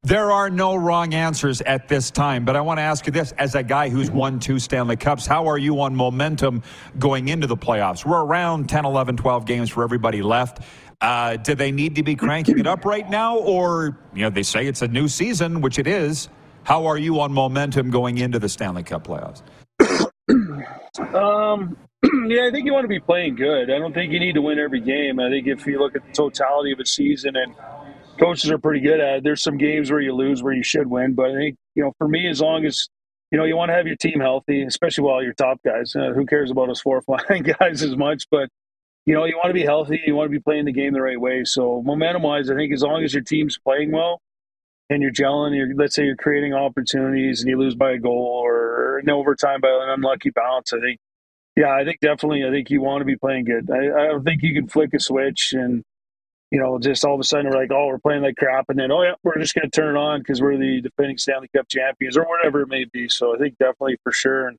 There 0.02 0.30
are 0.30 0.48
no 0.50 0.76
wrong 0.76 1.14
answers 1.14 1.62
at 1.62 1.88
this 1.88 2.12
time, 2.12 2.44
but 2.44 2.54
I 2.54 2.60
want 2.60 2.78
to 2.78 2.82
ask 2.82 3.06
you 3.06 3.12
this 3.12 3.32
as 3.32 3.56
a 3.56 3.62
guy 3.64 3.88
who's 3.88 4.08
won 4.08 4.38
two 4.38 4.60
Stanley 4.60 4.94
Cups, 4.94 5.26
how 5.26 5.48
are 5.48 5.58
you 5.58 5.80
on 5.80 5.96
momentum 5.96 6.62
going 6.96 7.26
into 7.26 7.48
the 7.48 7.56
playoffs? 7.56 8.04
We're 8.04 8.24
around 8.24 8.68
10, 8.68 8.84
11, 8.84 9.16
12 9.16 9.46
games 9.46 9.68
for 9.68 9.82
everybody 9.82 10.22
left. 10.22 10.62
Uh, 11.01 11.36
do 11.36 11.55
they 11.55 11.70
need 11.70 11.94
to 11.97 12.03
be 12.03 12.14
cranking 12.14 12.59
it 12.59 12.66
up 12.66 12.84
right 12.84 13.09
now? 13.09 13.36
Or, 13.38 13.99
you 14.14 14.22
know, 14.22 14.30
they 14.30 14.42
say 14.42 14.66
it's 14.66 14.82
a 14.82 14.88
new 14.88 15.09
season, 15.09 15.61
which 15.61 15.78
it 15.78 15.86
is. 15.86 16.28
How 16.64 16.86
are 16.86 16.99
you 16.99 17.20
on 17.20 17.32
momentum 17.32 17.90
going 17.90 18.18
into 18.18 18.38
the 18.38 18.49
Stanley 18.49 18.82
Cup 18.82 19.07
playoffs? 19.07 19.42
um, 21.14 21.76
yeah, 22.28 22.47
I 22.47 22.51
think 22.51 22.66
you 22.66 22.72
want 22.72 22.84
to 22.84 22.88
be 22.88 23.01
playing 23.01 23.36
good. 23.36 23.70
I 23.70 23.78
don't 23.78 23.92
think 23.92 24.12
you 24.12 24.18
need 24.18 24.34
to 24.34 24.42
win 24.42 24.59
every 24.59 24.80
game. 24.80 25.20
I 25.20 25.30
think 25.30 25.47
if 25.47 25.66
you 25.66 25.78
look 25.78 25.94
at 25.94 26.05
the 26.07 26.12
totality 26.12 26.72
of 26.72 26.80
a 26.80 26.86
season 26.86 27.36
and 27.36 27.55
coaches 28.18 28.51
are 28.51 28.59
pretty 28.59 28.80
good 28.80 29.01
at 29.01 29.18
it. 29.18 29.24
There's 29.24 29.42
some 29.42 29.59
games 29.59 29.90
where 29.90 30.01
you 30.01 30.14
lose 30.14 30.42
where 30.42 30.53
you 30.53 30.62
should 30.62 30.86
win, 30.88 31.14
but 31.14 31.30
I 31.30 31.34
think 31.34 31.57
you 31.74 31.82
know 31.84 31.92
for 31.99 32.09
me, 32.09 32.28
as 32.28 32.40
long 32.40 32.64
as 32.64 32.88
you 33.30 33.38
know 33.38 33.44
you 33.44 33.57
want 33.57 33.70
to 33.70 33.74
have 33.74 33.86
your 33.86 33.97
team 33.97 34.20
healthy, 34.20 34.62
especially 34.62 35.05
while 35.05 35.22
your 35.22 35.34
top 35.34 35.61
guys. 35.64 35.94
Uh, 35.94 36.12
who 36.14 36.26
cares 36.26 36.51
about 36.51 36.70
us 36.70 36.80
four 36.80 37.03
flying 37.07 37.42
guys 37.42 37.82
as 37.82 37.97
much? 37.97 38.24
But 38.30 38.49
you 39.07 39.14
know 39.14 39.24
you 39.24 39.36
want 39.36 39.48
to 39.48 39.54
be 39.54 39.64
healthy. 39.64 40.00
You 40.07 40.14
want 40.14 40.30
to 40.30 40.36
be 40.36 40.42
playing 40.42 40.66
the 40.66 40.72
game 40.72 40.92
the 40.92 41.00
right 41.00 41.20
way. 41.20 41.44
So 41.44 41.82
momentum 41.82 42.22
wise, 42.22 42.50
I 42.50 42.54
think 42.54 42.72
as 42.72 42.82
long 42.82 43.02
as 43.04 43.14
your 43.14 43.22
team's 43.22 43.59
playing 43.59 43.92
well 43.92 44.20
and 44.90 45.02
you're 45.02 45.12
gelling, 45.12 45.57
you're, 45.57 45.74
let's 45.74 45.94
say 45.94 46.04
you're 46.04 46.16
creating 46.16 46.52
opportunities 46.52 47.40
and 47.40 47.48
you 47.48 47.59
lose 47.59 47.74
by 47.74 47.92
a 47.92 47.98
goal 47.98 48.42
or 48.44 48.98
in 48.98 49.09
overtime 49.09 49.61
by 49.61 49.68
an 49.68 49.90
unlucky 49.90 50.30
bounce, 50.30 50.72
I 50.72 50.80
think. 50.80 50.98
Yeah, 51.57 51.74
I 51.74 51.84
think 51.84 52.00
definitely. 52.00 52.44
I 52.44 52.50
think 52.50 52.68
you 52.68 52.82
want 52.82 53.00
to 53.00 53.07
be 53.07 53.16
playing 53.16 53.46
good. 53.46 53.70
I, 53.70 53.78
I 53.78 54.07
don't 54.09 54.24
think 54.24 54.42
you 54.42 54.52
can 54.52 54.68
flick 54.68 54.92
a 54.92 55.00
switch 55.00 55.54
and 55.54 55.82
you 56.50 56.61
know, 56.61 56.78
just 56.78 57.04
all 57.04 57.14
of 57.14 57.20
a 57.20 57.24
sudden 57.24 57.50
we're 57.50 57.61
like, 57.61 57.72
oh, 57.72 57.88
we're 57.88 57.98
playing 57.98 58.22
like 58.22 58.36
crap, 58.36 58.66
and 58.68 58.78
then 58.78 58.92
oh 58.92 59.02
yeah, 59.02 59.14
we're 59.22 59.38
just 59.38 59.54
going 59.54 59.68
to 59.68 59.70
turn 59.70 59.96
it 59.96 59.98
on 59.98 60.20
because 60.20 60.40
we're 60.40 60.57
the 60.57 60.80
defending 60.80 61.18
Stanley 61.18 61.48
Cup 61.54 61.68
champions 61.68 62.16
or 62.16 62.24
whatever 62.24 62.62
it 62.62 62.68
may 62.68 62.84
be. 62.84 63.09
So 63.09 63.34
I 63.34 63.38
think 63.38 63.59
definitely 63.59 63.96
for 64.04 64.12
sure, 64.12 64.48
and 64.48 64.57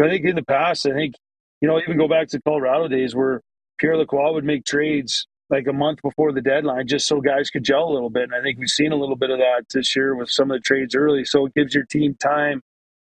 I 0.00 0.08
think 0.08 0.24
in 0.24 0.36
the 0.36 0.44
past, 0.44 0.86
I 0.86 0.92
think 0.92 1.14
you 1.60 1.68
know, 1.68 1.78
even 1.78 1.96
go 1.96 2.08
back 2.08 2.28
to 2.28 2.40
Colorado 2.42 2.88
days 2.88 3.14
where 3.14 3.40
Pierre 3.80 3.96
Lacroix 3.96 4.32
would 4.32 4.44
make 4.44 4.64
trades 4.64 5.26
like 5.48 5.66
a 5.66 5.72
month 5.72 6.00
before 6.02 6.32
the 6.32 6.42
deadline 6.42 6.86
just 6.86 7.08
so 7.08 7.20
guys 7.20 7.50
could 7.50 7.64
gel 7.64 7.88
a 7.88 7.92
little 7.92 8.10
bit, 8.10 8.24
and 8.24 8.34
I 8.34 8.42
think 8.42 8.58
we've 8.58 8.68
seen 8.68 8.92
a 8.92 8.96
little 8.96 9.16
bit 9.16 9.30
of 9.30 9.38
that 9.38 9.64
this 9.72 9.96
year 9.96 10.14
with 10.14 10.30
some 10.30 10.50
of 10.50 10.58
the 10.58 10.60
trades 10.60 10.94
early. 10.94 11.24
So 11.24 11.46
it 11.46 11.54
gives 11.54 11.74
your 11.74 11.84
team 11.84 12.14
time. 12.14 12.62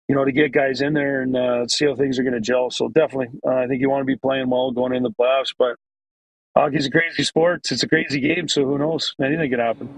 You 0.07 0.15
know, 0.15 0.23
to 0.23 0.31
get 0.31 0.51
guys 0.51 0.81
in 0.81 0.93
there 0.93 1.23
and 1.23 1.35
uh, 1.35 1.67
see 1.67 1.85
how 1.85 1.95
things 1.95 2.19
are 2.19 2.23
going 2.23 2.35
to 2.35 2.39
gel. 2.39 2.69
So 2.69 2.89
definitely, 2.89 3.39
uh, 3.43 3.55
I 3.55 3.67
think 3.67 3.81
you 3.81 3.89
want 3.89 4.01
to 4.01 4.05
be 4.05 4.15
playing 4.15 4.51
well 4.51 4.69
going 4.69 4.93
in 4.93 5.01
the 5.01 5.09
playoffs. 5.09 5.55
But 5.57 5.77
hockey's 6.55 6.85
a 6.85 6.91
crazy 6.91 7.23
sport. 7.23 7.61
It's 7.71 7.81
a 7.81 7.87
crazy 7.87 8.19
game, 8.19 8.47
so 8.47 8.65
who 8.65 8.77
knows? 8.77 9.15
Anything 9.19 9.49
could 9.49 9.59
happen. 9.59 9.89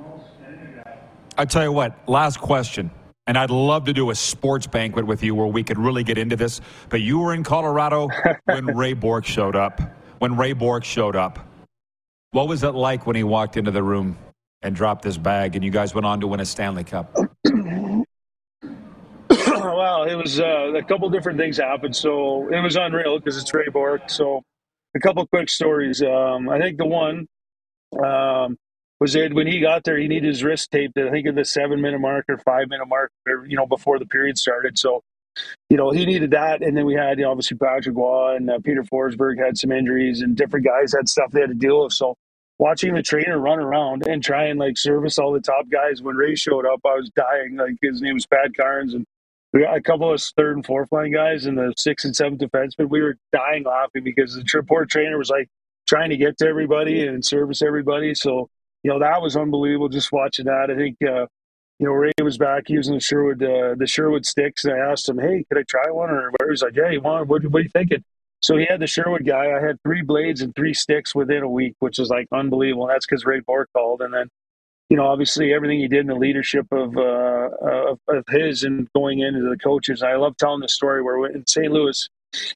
I 1.37 1.43
tell 1.43 1.63
you 1.63 1.73
what. 1.73 2.07
Last 2.07 2.39
question. 2.39 2.89
And 3.25 3.37
I'd 3.37 3.49
love 3.49 3.83
to 3.85 3.93
do 3.93 4.09
a 4.09 4.15
sports 4.15 4.65
banquet 4.65 5.05
with 5.05 5.23
you 5.23 5.35
where 5.35 5.47
we 5.47 5.61
could 5.61 5.77
really 5.77 6.05
get 6.05 6.17
into 6.17 6.37
this. 6.37 6.61
But 6.87 7.01
you 7.01 7.19
were 7.19 7.33
in 7.33 7.43
Colorado 7.43 8.07
when 8.45 8.65
Ray 8.65 8.93
Bourque 8.93 9.25
showed 9.25 9.57
up. 9.57 9.81
When 10.19 10.35
Ray 10.35 10.53
Bourque 10.53 10.83
showed 10.83 11.15
up, 11.15 11.39
what 12.31 12.47
was 12.47 12.63
it 12.63 12.71
like 12.71 13.05
when 13.05 13.15
he 13.15 13.23
walked 13.23 13.57
into 13.57 13.71
the 13.71 13.83
room 13.83 14.17
and 14.61 14.75
dropped 14.75 15.03
this 15.03 15.17
bag, 15.17 15.55
and 15.55 15.63
you 15.63 15.71
guys 15.71 15.93
went 15.93 16.05
on 16.05 16.19
to 16.21 16.27
win 16.27 16.39
a 16.39 16.45
Stanley 16.45 16.83
Cup? 16.83 17.15
well, 19.29 20.03
it 20.03 20.15
was 20.15 20.39
uh, 20.39 20.73
a 20.75 20.83
couple 20.83 21.09
different 21.09 21.37
things 21.37 21.57
happened. 21.57 21.95
So 21.95 22.47
it 22.51 22.61
was 22.61 22.75
unreal 22.75 23.19
because 23.19 23.37
it's 23.37 23.53
Ray 23.53 23.69
Bourque. 23.69 24.09
So 24.09 24.41
a 24.95 24.99
couple 24.99 25.25
quick 25.27 25.49
stories. 25.49 26.01
Um, 26.01 26.49
I 26.49 26.59
think 26.59 26.77
the 26.77 26.87
one 26.87 27.27
um, 28.03 28.57
was 28.99 29.13
that 29.13 29.33
when 29.33 29.47
he 29.47 29.59
got 29.59 29.83
there, 29.83 29.97
he 29.97 30.07
needed 30.07 30.27
his 30.27 30.43
wrist 30.43 30.71
taped. 30.71 30.97
I 30.97 31.11
think 31.11 31.27
at 31.27 31.35
the 31.35 31.45
seven 31.45 31.81
minute 31.81 31.99
mark 31.99 32.25
or 32.27 32.37
five 32.39 32.69
minute 32.69 32.87
mark, 32.87 33.11
or, 33.27 33.45
you 33.45 33.55
know, 33.55 33.67
before 33.67 33.99
the 33.99 34.05
period 34.05 34.37
started. 34.37 34.77
So, 34.77 35.03
you 35.69 35.77
know, 35.77 35.91
he 35.91 36.05
needed 36.05 36.31
that. 36.31 36.61
And 36.61 36.75
then 36.77 36.85
we 36.85 36.95
had 36.95 37.19
you 37.19 37.25
know, 37.25 37.31
obviously 37.31 37.57
Patrick 37.57 37.95
Roy 37.95 38.35
and 38.37 38.49
uh, 38.49 38.59
Peter 38.63 38.83
Forsberg 38.83 39.43
had 39.43 39.57
some 39.57 39.71
injuries, 39.71 40.21
and 40.21 40.35
different 40.35 40.65
guys 40.65 40.93
had 40.95 41.09
stuff 41.09 41.31
they 41.31 41.41
had 41.41 41.49
to 41.49 41.55
deal 41.55 41.83
with. 41.83 41.93
So, 41.93 42.15
watching 42.59 42.93
the 42.93 43.03
trainer 43.03 43.39
run 43.39 43.59
around 43.59 44.07
and 44.07 44.23
try 44.23 44.45
and 44.45 44.59
like 44.59 44.77
service 44.77 45.19
all 45.19 45.33
the 45.33 45.41
top 45.41 45.69
guys 45.71 46.01
when 46.01 46.15
Ray 46.15 46.35
showed 46.35 46.65
up, 46.65 46.81
I 46.85 46.95
was 46.95 47.09
dying. 47.15 47.57
Like 47.57 47.75
his 47.81 48.01
name 48.01 48.15
was 48.15 48.25
Pat 48.25 48.55
Karns, 48.55 48.93
and 48.93 49.05
we 49.53 49.61
got 49.61 49.77
a 49.77 49.81
couple 49.81 50.13
of 50.13 50.21
third 50.37 50.55
and 50.57 50.65
fourth 50.65 50.91
line 50.91 51.11
guys 51.13 51.45
and 51.45 51.57
the 51.57 51.73
sixth 51.77 52.05
and 52.05 52.15
seventh 52.15 52.41
defensemen. 52.41 52.89
We 52.89 53.01
were 53.01 53.15
dying 53.33 53.63
laughing 53.63 54.03
because 54.03 54.35
the 54.35 54.45
report 54.55 54.89
trainer 54.89 55.17
was 55.17 55.29
like 55.29 55.47
trying 55.87 56.09
to 56.11 56.17
get 56.17 56.37
to 56.39 56.47
everybody 56.47 57.07
and 57.07 57.25
service 57.25 57.61
everybody. 57.61 58.13
So, 58.15 58.49
you 58.83 58.91
know, 58.91 58.99
that 58.99 59.21
was 59.21 59.35
unbelievable 59.35 59.89
just 59.89 60.11
watching 60.11 60.45
that. 60.45 60.69
I 60.71 60.75
think, 60.75 60.97
uh, 61.03 61.25
you 61.79 61.85
know, 61.85 61.93
Ray 61.93 62.11
was 62.23 62.37
back 62.37 62.69
using 62.69 62.95
the 62.95 62.99
Sherwood, 62.99 63.41
uh, 63.43 63.75
the 63.77 63.87
Sherwood 63.87 64.25
sticks. 64.25 64.65
And 64.65 64.73
I 64.73 64.91
asked 64.91 65.07
him, 65.07 65.19
Hey, 65.19 65.45
could 65.47 65.59
I 65.59 65.63
try 65.67 65.91
one? 65.91 66.09
Or 66.09 66.31
he's 66.49 66.63
like, 66.63 66.75
Yeah, 66.75 66.89
you 66.89 67.01
want, 67.01 67.27
what, 67.27 67.43
what 67.45 67.59
are 67.59 67.63
you 67.63 67.69
thinking? 67.69 68.03
So 68.39 68.57
he 68.57 68.65
had 68.69 68.79
the 68.79 68.87
Sherwood 68.87 69.25
guy. 69.25 69.51
I 69.51 69.65
had 69.65 69.81
three 69.83 70.01
blades 70.01 70.41
and 70.41 70.55
three 70.55 70.73
sticks 70.73 71.15
within 71.15 71.43
a 71.43 71.49
week, 71.49 71.75
which 71.79 71.99
is 71.99 72.09
like 72.09 72.27
unbelievable. 72.31 72.87
That's 72.87 73.05
because 73.05 73.25
Ray 73.25 73.41
Bourque 73.41 73.69
called. 73.73 74.01
And 74.01 74.13
then 74.13 74.29
you 74.89 74.95
know, 74.95 75.07
obviously 75.07 75.53
everything 75.53 75.79
he 75.79 75.87
did 75.87 76.01
in 76.01 76.07
the 76.07 76.15
leadership 76.15 76.65
of, 76.71 76.95
uh, 76.95 77.49
of, 77.61 77.99
of 78.07 78.23
his 78.29 78.63
and 78.63 78.87
going 78.93 79.19
into 79.19 79.41
the 79.41 79.57
coaches. 79.57 80.01
I 80.01 80.15
love 80.15 80.37
telling 80.37 80.61
the 80.61 80.69
story 80.69 81.01
where 81.03 81.25
in 81.27 81.45
St. 81.45 81.71
Louis 81.71 82.07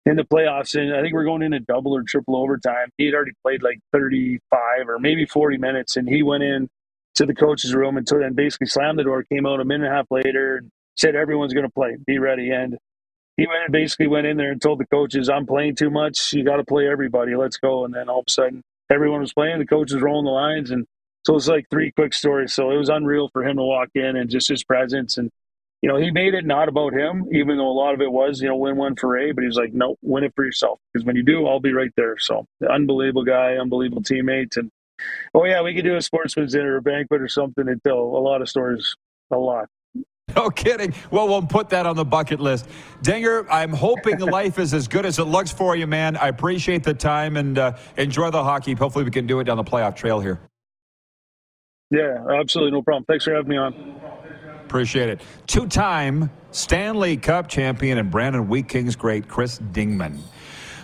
in 0.05 0.15
the 0.15 0.23
playoffs, 0.23 0.79
and 0.79 0.95
I 0.95 1.01
think 1.01 1.13
we're 1.13 1.25
going 1.25 1.41
into 1.41 1.59
double 1.59 1.95
or 1.95 2.03
triple 2.03 2.37
overtime. 2.37 2.89
He 2.97 3.05
had 3.05 3.15
already 3.15 3.33
played 3.43 3.63
like 3.63 3.79
35 3.91 4.87
or 4.87 4.99
maybe 4.99 5.25
40 5.25 5.57
minutes, 5.57 5.97
and 5.97 6.07
he 6.07 6.23
went 6.23 6.43
in 6.43 6.69
to 7.15 7.25
the 7.25 7.35
coach's 7.35 7.75
room 7.75 7.97
and, 7.97 8.09
and 8.11 8.35
basically 8.35 8.67
slammed 8.67 8.99
the 8.99 9.03
door, 9.03 9.23
came 9.23 9.45
out 9.45 9.59
a 9.59 9.65
minute 9.65 9.85
and 9.85 9.93
a 9.93 9.97
half 9.97 10.07
later, 10.11 10.57
and 10.57 10.69
said 10.97 11.15
everyone's 11.15 11.53
going 11.53 11.65
to 11.65 11.73
play, 11.73 11.97
be 12.05 12.19
ready. 12.19 12.51
And 12.51 12.77
he 13.37 13.47
went 13.47 13.63
and 13.65 13.71
basically 13.73 14.07
went 14.07 14.27
in 14.27 14.37
there 14.37 14.51
and 14.51 14.61
told 14.61 14.79
the 14.79 14.87
coaches, 14.87 15.29
"I'm 15.29 15.45
playing 15.47 15.75
too 15.75 15.89
much. 15.89 16.33
You 16.33 16.43
got 16.43 16.57
to 16.57 16.63
play 16.65 16.87
everybody. 16.87 17.35
Let's 17.35 17.57
go." 17.57 17.85
And 17.85 17.93
then 17.93 18.09
all 18.09 18.19
of 18.19 18.25
a 18.27 18.31
sudden, 18.31 18.61
everyone 18.91 19.21
was 19.21 19.33
playing. 19.33 19.59
The 19.59 19.65
coach 19.65 19.91
was 19.91 20.01
rolling 20.01 20.25
the 20.25 20.31
lines, 20.31 20.71
and 20.71 20.85
so 21.25 21.35
it's 21.35 21.47
like 21.47 21.67
three 21.69 21.91
quick 21.91 22.13
stories. 22.13 22.53
So 22.53 22.71
it 22.71 22.77
was 22.77 22.89
unreal 22.89 23.29
for 23.33 23.45
him 23.45 23.57
to 23.57 23.63
walk 23.63 23.89
in 23.95 24.15
and 24.17 24.29
just 24.29 24.49
his 24.49 24.63
presence. 24.63 25.17
And, 25.17 25.29
you 25.81 25.89
know, 25.89 25.97
he 25.97 26.11
made 26.11 26.33
it 26.33 26.45
not 26.45 26.69
about 26.69 26.93
him, 26.93 27.27
even 27.31 27.57
though 27.57 27.69
a 27.69 27.73
lot 27.77 27.93
of 27.93 28.01
it 28.01 28.11
was, 28.11 28.41
you 28.41 28.47
know, 28.47 28.55
win 28.55 28.77
one 28.77 28.95
for 28.95 29.17
A, 29.17 29.31
But 29.31 29.41
he 29.41 29.47
was 29.47 29.57
like, 29.57 29.73
no, 29.73 29.97
win 30.01 30.23
it 30.23 30.33
for 30.35 30.45
yourself. 30.45 30.79
Because 30.93 31.05
when 31.05 31.15
you 31.15 31.23
do, 31.23 31.47
I'll 31.47 31.59
be 31.59 31.73
right 31.73 31.91
there. 31.95 32.17
So 32.19 32.45
unbelievable 32.69 33.23
guy, 33.25 33.55
unbelievable 33.55 34.03
teammate. 34.03 34.57
And, 34.57 34.71
oh, 35.33 35.45
yeah, 35.45 35.61
we 35.61 35.73
could 35.73 35.85
do 35.85 35.95
a 35.95 36.01
sportsman's 36.01 36.53
dinner 36.53 36.77
or 36.77 36.81
banquet 36.81 37.21
or 37.21 37.27
something 37.27 37.67
and 37.67 37.81
tell 37.83 37.97
a 37.97 38.21
lot 38.21 38.41
of 38.41 38.49
stories, 38.49 38.95
a 39.31 39.37
lot. 39.37 39.67
No 40.33 40.49
kidding. 40.49 40.93
Well, 41.09 41.27
we'll 41.27 41.41
put 41.41 41.67
that 41.71 41.85
on 41.85 41.97
the 41.97 42.05
bucket 42.05 42.39
list. 42.39 42.69
Dinger, 43.01 43.45
I'm 43.51 43.73
hoping 43.73 44.17
life 44.19 44.59
is 44.59 44.73
as 44.73 44.87
good 44.87 45.05
as 45.05 45.19
it 45.19 45.25
looks 45.25 45.51
for 45.51 45.75
you, 45.75 45.87
man. 45.87 46.15
I 46.15 46.29
appreciate 46.29 46.83
the 46.83 46.93
time 46.93 47.35
and 47.35 47.57
uh, 47.57 47.75
enjoy 47.97 48.31
the 48.31 48.41
hockey. 48.41 48.73
Hopefully, 48.73 49.03
we 49.03 49.11
can 49.11 49.27
do 49.27 49.41
it 49.41 49.43
down 49.43 49.57
the 49.57 49.63
playoff 49.65 49.93
trail 49.93 50.21
here. 50.21 50.39
Yeah, 51.89 52.23
absolutely. 52.39 52.71
No 52.71 52.81
problem. 52.81 53.03
Thanks 53.05 53.25
for 53.25 53.35
having 53.35 53.49
me 53.49 53.57
on. 53.57 53.99
Appreciate 54.63 55.09
it. 55.09 55.21
Two 55.47 55.67
time 55.67 56.31
Stanley 56.51 57.17
Cup 57.17 57.49
champion 57.49 57.97
and 57.97 58.09
Brandon 58.09 58.47
Wheat 58.47 58.69
Kings 58.69 58.95
great 58.95 59.27
Chris 59.27 59.59
Dingman. 59.59 60.17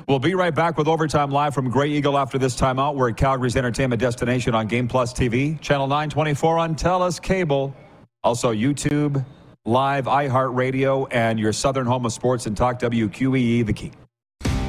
We'll 0.07 0.19
be 0.19 0.35
right 0.35 0.55
back 0.55 0.77
with 0.77 0.87
Overtime 0.87 1.31
Live 1.31 1.53
from 1.53 1.69
Grey 1.69 1.89
Eagle 1.89 2.17
after 2.17 2.37
this 2.37 2.55
timeout. 2.55 2.95
We're 2.95 3.09
at 3.09 3.17
Calgary's 3.17 3.57
entertainment 3.57 3.99
destination 3.99 4.55
on 4.55 4.65
Game 4.67 4.87
Plus 4.87 5.13
TV, 5.13 5.59
Channel 5.59 5.87
924 5.87 6.57
on 6.57 6.75
TELUS 6.75 7.21
Cable, 7.21 7.75
also 8.23 8.53
YouTube, 8.53 9.25
Live, 9.65 10.05
iHeartRadio, 10.05 11.07
and 11.11 11.37
your 11.37 11.51
southern 11.51 11.85
home 11.85 12.05
of 12.05 12.13
sports 12.13 12.45
and 12.45 12.55
talk 12.55 12.79
WQEE, 12.79 13.65
The 13.65 13.73
Key. 13.73 13.91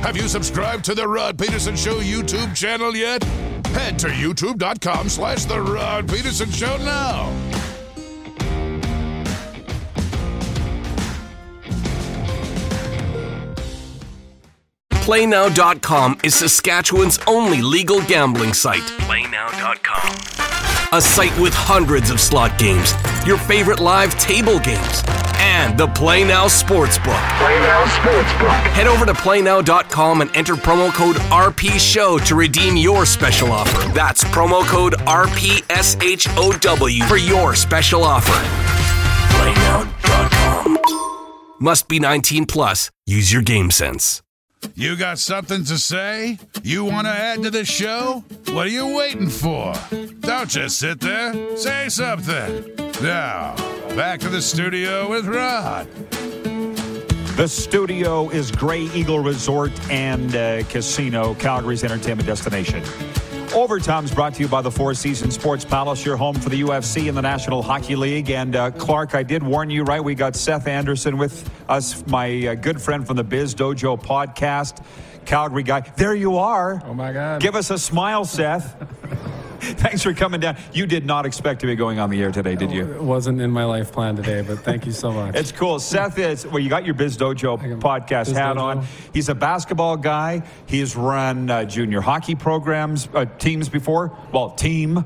Have 0.03 0.17
you 0.17 0.27
subscribed 0.27 0.85
to 0.87 0.95
the 0.97 1.07
Rod 1.07 1.39
Pedersen 1.39 1.77
Show 1.77 2.01
YouTube 2.01 2.57
channel 2.57 2.97
yet? 2.97 3.23
Head 3.67 3.97
to 4.01 4.09
youtube.com 4.09 5.09
slash 5.09 5.45
The 5.45 5.61
Rod 5.61 6.09
Pedersen 6.09 6.51
Show 6.51 6.77
now. 6.79 7.68
PlayNow.com 15.09 16.21
is 16.23 16.35
Saskatchewan's 16.35 17.19
only 17.27 17.63
legal 17.63 18.03
gambling 18.03 18.53
site. 18.53 18.83
PlayNow.com. 19.09 20.13
A 20.93 21.01
site 21.01 21.35
with 21.41 21.55
hundreds 21.55 22.11
of 22.11 22.21
slot 22.21 22.59
games, 22.59 22.93
your 23.27 23.39
favorite 23.39 23.81
live 23.81 24.13
table 24.19 24.59
games 24.59 25.03
and 25.39 25.79
the 25.79 25.87
PlayNow 25.87 26.51
Sportsbook. 26.51 27.39
Play 27.39 27.59
Now 27.61 27.87
Sportsbook. 27.87 28.51
Head 28.73 28.87
over 28.87 29.07
to 29.07 29.15
playnow.com 29.15 30.21
and 30.21 30.31
enter 30.37 30.57
promo 30.57 30.93
code 30.93 31.17
RPSHOW 31.17 32.27
to 32.27 32.35
redeem 32.35 32.77
your 32.77 33.07
special 33.07 33.51
offer. 33.51 33.91
That's 33.95 34.25
promo 34.25 34.63
code 34.67 34.93
RPSHOW 35.07 37.09
for 37.09 37.17
your 37.17 37.55
special 37.55 38.05
offer. 38.05 38.33
Playnow.com. 39.33 40.77
Must 41.61 41.89
be 41.89 41.99
19 41.99 42.45
plus. 42.45 42.91
Use 43.07 43.33
your 43.33 43.41
game 43.41 43.71
sense. 43.71 44.23
You 44.75 44.97
got 44.97 45.19
something 45.19 45.65
to 45.65 45.79
say? 45.79 46.39
You 46.63 46.85
want 46.85 47.07
to 47.07 47.13
add 47.13 47.43
to 47.43 47.51
the 47.51 47.65
show? 47.65 48.25
What 48.51 48.67
are 48.67 48.71
you 48.71 48.95
waiting 48.97 49.29
for? 49.29 49.75
Don't 50.21 50.49
just 50.49 50.79
sit 50.79 51.01
there. 51.01 51.57
Say 51.57 51.89
something. 51.89 52.75
Now, 53.03 53.57
back 53.97 54.21
to 54.21 54.29
the 54.29 54.43
studio 54.43 55.09
with 55.11 55.27
Rod. 55.27 55.89
The 57.37 57.47
studio 57.47 58.31
is 58.31 58.51
Grey 58.51 58.83
Eagle 58.83 59.21
Resort 59.21 59.71
and 59.91 60.35
uh, 60.35 60.65
Casino, 60.65 61.35
Calgary's 61.35 61.85
entertainment 61.85 62.27
destination. 62.27 62.83
Overtime's 63.55 64.15
brought 64.15 64.35
to 64.35 64.43
you 64.43 64.49
by 64.49 64.61
the 64.63 64.71
Four 64.71 64.95
Seasons 64.95 65.35
Sports 65.35 65.65
Palace, 65.65 66.05
your 66.05 66.17
home 66.17 66.35
for 66.35 66.49
the 66.49 66.61
UFC 66.61 67.09
and 67.09 67.17
the 67.17 67.23
National 67.23 67.63
Hockey 67.63 67.97
League. 67.97 68.31
And 68.31 68.55
uh, 68.55 68.71
Clark, 68.73 69.15
I 69.15 69.23
did 69.23 69.43
warn 69.43 69.71
you, 69.71 69.85
right? 69.85 70.03
We 70.03 70.15
got 70.15 70.37
Seth 70.37 70.67
Anderson 70.67 71.19
with 71.19 71.49
us, 71.69 72.07
my 72.07 72.49
uh, 72.49 72.55
good 72.55 72.81
friend 72.81 73.07
from 73.07 73.17
the 73.17 73.25
Biz 73.25 73.55
Dojo 73.55 74.01
podcast, 74.01 74.85
Calgary 75.25 75.63
guy. 75.63 75.81
There 75.97 76.15
you 76.15 76.37
are. 76.39 76.83
Oh, 76.85 76.95
my 76.95 77.13
God. 77.13 77.41
Give 77.41 77.57
us 77.57 77.71
a 77.71 77.79
smile, 77.79 78.25
Seth. 78.25 78.77
Thanks 79.79 80.03
for 80.03 80.13
coming 80.15 80.41
down. 80.41 80.57
You 80.73 80.87
did 80.87 81.05
not 81.05 81.27
expect 81.27 81.61
to 81.61 81.67
be 81.67 81.75
going 81.75 81.99
on 81.99 82.11
the 82.11 82.23
air 82.23 82.31
today, 82.31 82.55
did 82.57 82.71
you? 82.71 82.85
It 82.93 83.03
wasn't 83.03 83.41
in 83.41 83.51
my 83.51 83.65
life 83.65 83.93
plan 83.93 84.17
today, 84.17 84.43
but 84.43 84.61
thank 84.61 84.87
you 84.87 84.93
so 84.93 85.13
much. 85.13 85.35
It's 85.35 85.53
cool. 85.53 85.79
Seth 85.81 86.19
is, 86.19 86.47
well, 86.47 86.59
you 86.59 86.69
got 86.69 86.85
your 86.85 86.95
Biz 86.95 87.17
Dojo 87.19 87.59
podcast 87.81 88.27
Biz 88.27 88.37
hat 88.37 88.57
Dojo. 88.57 88.61
on. 88.63 88.87
He's 89.13 89.29
a 89.29 89.35
basketball 89.35 89.97
guy. 89.97 90.43
He's 90.67 90.97
run 90.97 91.51
uh, 91.51 91.65
junior 91.65 92.01
hockey 92.01 92.35
programs, 92.35 93.09
uh, 93.15 93.25
teams 93.39 93.69
before. 93.69 94.17
Well, 94.33 94.51
team. 94.51 95.05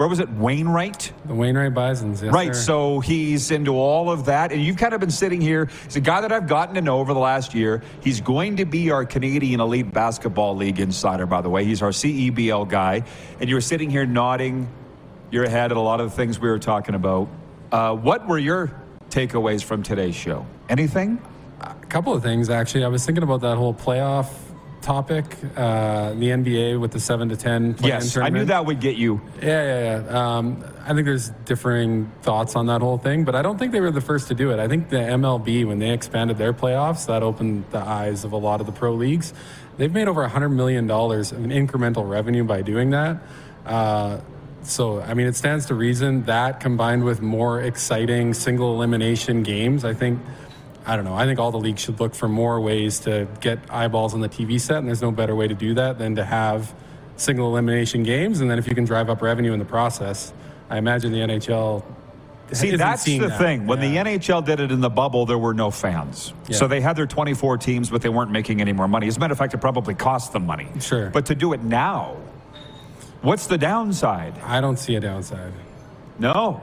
Where 0.00 0.08
was 0.08 0.18
it? 0.18 0.30
Wainwright? 0.30 1.12
The 1.26 1.34
Wainwright 1.34 1.74
Bisons, 1.74 2.22
yes, 2.22 2.32
right. 2.32 2.56
sir. 2.56 2.62
So 2.62 3.00
he's 3.00 3.50
into 3.50 3.76
all 3.76 4.10
of 4.10 4.24
that. 4.24 4.50
And 4.50 4.64
you've 4.64 4.78
kind 4.78 4.94
of 4.94 5.00
been 5.00 5.10
sitting 5.10 5.42
here. 5.42 5.68
He's 5.84 5.96
a 5.96 6.00
guy 6.00 6.22
that 6.22 6.32
I've 6.32 6.46
gotten 6.46 6.74
to 6.76 6.80
know 6.80 7.00
over 7.00 7.12
the 7.12 7.20
last 7.20 7.52
year. 7.52 7.82
He's 8.02 8.22
going 8.22 8.56
to 8.56 8.64
be 8.64 8.90
our 8.90 9.04
Canadian 9.04 9.60
Elite 9.60 9.92
Basketball 9.92 10.56
League 10.56 10.80
insider, 10.80 11.26
by 11.26 11.42
the 11.42 11.50
way. 11.50 11.66
He's 11.66 11.82
our 11.82 11.90
CEBL 11.90 12.66
guy. 12.66 13.02
And 13.40 13.50
you 13.50 13.56
were 13.56 13.60
sitting 13.60 13.90
here 13.90 14.06
nodding 14.06 14.70
your 15.30 15.46
head 15.46 15.70
at 15.70 15.76
a 15.76 15.80
lot 15.80 16.00
of 16.00 16.08
the 16.08 16.16
things 16.16 16.40
we 16.40 16.48
were 16.48 16.58
talking 16.58 16.94
about. 16.94 17.28
Uh, 17.70 17.94
what 17.94 18.26
were 18.26 18.38
your 18.38 18.72
takeaways 19.10 19.62
from 19.62 19.82
today's 19.82 20.14
show? 20.14 20.46
Anything? 20.70 21.20
A 21.60 21.74
couple 21.90 22.14
of 22.14 22.22
things, 22.22 22.48
actually. 22.48 22.84
I 22.84 22.88
was 22.88 23.04
thinking 23.04 23.22
about 23.22 23.42
that 23.42 23.58
whole 23.58 23.74
playoff 23.74 24.30
topic, 24.82 25.24
uh, 25.56 26.10
the 26.14 26.30
NBA 26.30 26.80
with 26.80 26.92
the 26.92 27.00
7 27.00 27.28
to 27.28 27.36
10 27.36 27.74
play-in 27.74 27.94
Yes, 27.94 28.16
I 28.16 28.28
knew 28.28 28.44
that 28.46 28.66
would 28.66 28.80
get 28.80 28.96
you. 28.96 29.20
Yeah, 29.42 29.46
yeah, 29.46 30.02
yeah. 30.02 30.36
Um, 30.36 30.64
I 30.84 30.94
think 30.94 31.04
there's 31.04 31.30
differing 31.44 32.10
thoughts 32.22 32.56
on 32.56 32.66
that 32.66 32.80
whole 32.80 32.98
thing, 32.98 33.24
but 33.24 33.34
I 33.34 33.42
don't 33.42 33.58
think 33.58 33.72
they 33.72 33.80
were 33.80 33.90
the 33.90 34.00
first 34.00 34.28
to 34.28 34.34
do 34.34 34.50
it. 34.50 34.58
I 34.58 34.68
think 34.68 34.88
the 34.88 34.96
MLB, 34.96 35.66
when 35.66 35.78
they 35.78 35.90
expanded 35.90 36.38
their 36.38 36.52
playoffs, 36.52 37.06
that 37.06 37.22
opened 37.22 37.64
the 37.70 37.78
eyes 37.78 38.24
of 38.24 38.32
a 38.32 38.36
lot 38.36 38.60
of 38.60 38.66
the 38.66 38.72
pro 38.72 38.94
leagues. 38.94 39.32
They've 39.76 39.92
made 39.92 40.08
over 40.08 40.26
$100 40.26 40.52
million 40.52 40.84
in 40.84 41.66
incremental 41.66 42.08
revenue 42.08 42.44
by 42.44 42.62
doing 42.62 42.90
that. 42.90 43.22
Uh, 43.64 44.20
so, 44.62 45.00
I 45.00 45.14
mean, 45.14 45.26
it 45.26 45.36
stands 45.36 45.66
to 45.66 45.74
reason 45.74 46.24
that 46.24 46.60
combined 46.60 47.04
with 47.04 47.22
more 47.22 47.62
exciting 47.62 48.34
single 48.34 48.74
elimination 48.74 49.42
games, 49.42 49.84
I 49.84 49.94
think. 49.94 50.20
I 50.90 50.96
don't 50.96 51.04
know. 51.04 51.14
I 51.14 51.24
think 51.24 51.38
all 51.38 51.52
the 51.52 51.58
leagues 51.58 51.82
should 51.82 52.00
look 52.00 52.16
for 52.16 52.28
more 52.28 52.60
ways 52.60 52.98
to 53.00 53.28
get 53.40 53.60
eyeballs 53.70 54.12
on 54.12 54.22
the 54.22 54.28
TV 54.28 54.60
set, 54.60 54.78
and 54.78 54.88
there's 54.88 55.00
no 55.00 55.12
better 55.12 55.36
way 55.36 55.46
to 55.46 55.54
do 55.54 55.72
that 55.74 55.98
than 55.98 56.16
to 56.16 56.24
have 56.24 56.74
single 57.14 57.46
elimination 57.46 58.02
games. 58.02 58.40
And 58.40 58.50
then 58.50 58.58
if 58.58 58.66
you 58.66 58.74
can 58.74 58.86
drive 58.86 59.08
up 59.08 59.22
revenue 59.22 59.52
in 59.52 59.60
the 59.60 59.64
process, 59.64 60.32
I 60.68 60.78
imagine 60.78 61.12
the 61.12 61.20
NHL. 61.20 61.84
See, 62.50 62.74
that's 62.74 63.04
the 63.04 63.18
that. 63.20 63.38
thing. 63.38 63.68
When 63.68 63.78
the 63.78 63.98
NHL 63.98 64.44
did 64.44 64.58
it 64.58 64.72
in 64.72 64.80
the 64.80 64.90
bubble, 64.90 65.26
there 65.26 65.38
were 65.38 65.54
no 65.54 65.70
fans. 65.70 66.34
Yeah. 66.48 66.56
So 66.56 66.66
they 66.66 66.80
had 66.80 66.96
their 66.96 67.06
24 67.06 67.58
teams, 67.58 67.88
but 67.88 68.02
they 68.02 68.08
weren't 68.08 68.32
making 68.32 68.60
any 68.60 68.72
more 68.72 68.88
money. 68.88 69.06
As 69.06 69.16
a 69.16 69.20
matter 69.20 69.30
of 69.30 69.38
fact, 69.38 69.54
it 69.54 69.58
probably 69.58 69.94
cost 69.94 70.32
them 70.32 70.44
money. 70.44 70.66
Sure. 70.80 71.08
But 71.10 71.26
to 71.26 71.36
do 71.36 71.52
it 71.52 71.62
now, 71.62 72.16
what's 73.22 73.46
the 73.46 73.58
downside? 73.58 74.36
I 74.40 74.60
don't 74.60 74.76
see 74.76 74.96
a 74.96 75.00
downside. 75.00 75.52
No. 76.18 76.60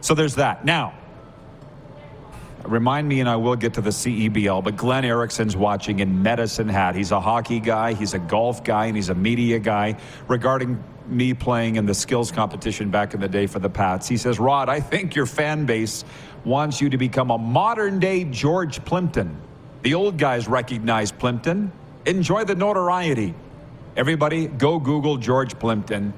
So 0.00 0.14
there's 0.14 0.34
that. 0.34 0.64
Now, 0.64 0.97
remind 2.68 3.08
me, 3.08 3.20
and 3.20 3.28
I 3.28 3.36
will 3.36 3.56
get 3.56 3.74
to 3.74 3.80
the 3.80 3.90
CEBL, 3.90 4.62
but 4.62 4.76
Glenn 4.76 5.04
Erickson's 5.04 5.56
watching 5.56 6.00
in 6.00 6.22
Medicine 6.22 6.68
Hat. 6.68 6.94
He's 6.94 7.10
a 7.10 7.20
hockey 7.20 7.60
guy, 7.60 7.94
he's 7.94 8.14
a 8.14 8.18
golf 8.18 8.62
guy, 8.62 8.86
and 8.86 8.96
he's 8.96 9.08
a 9.08 9.14
media 9.14 9.58
guy. 9.58 9.96
Regarding 10.28 10.82
me 11.06 11.34
playing 11.34 11.76
in 11.76 11.86
the 11.86 11.94
skills 11.94 12.30
competition 12.30 12.90
back 12.90 13.14
in 13.14 13.20
the 13.20 13.28
day 13.28 13.46
for 13.46 13.58
the 13.58 13.70
Pats, 13.70 14.06
he 14.08 14.16
says, 14.16 14.38
Rod, 14.38 14.68
I 14.68 14.80
think 14.80 15.14
your 15.14 15.26
fan 15.26 15.66
base 15.66 16.04
wants 16.44 16.80
you 16.80 16.90
to 16.90 16.98
become 16.98 17.30
a 17.30 17.38
modern 17.38 17.98
day 17.98 18.24
George 18.24 18.84
Plimpton. 18.84 19.40
The 19.82 19.94
old 19.94 20.18
guys 20.18 20.48
recognize 20.48 21.12
Plimpton. 21.12 21.72
Enjoy 22.04 22.44
the 22.44 22.54
notoriety. 22.54 23.34
Everybody, 23.96 24.46
go 24.46 24.78
Google 24.78 25.16
George 25.16 25.58
Plimpton. 25.58 26.12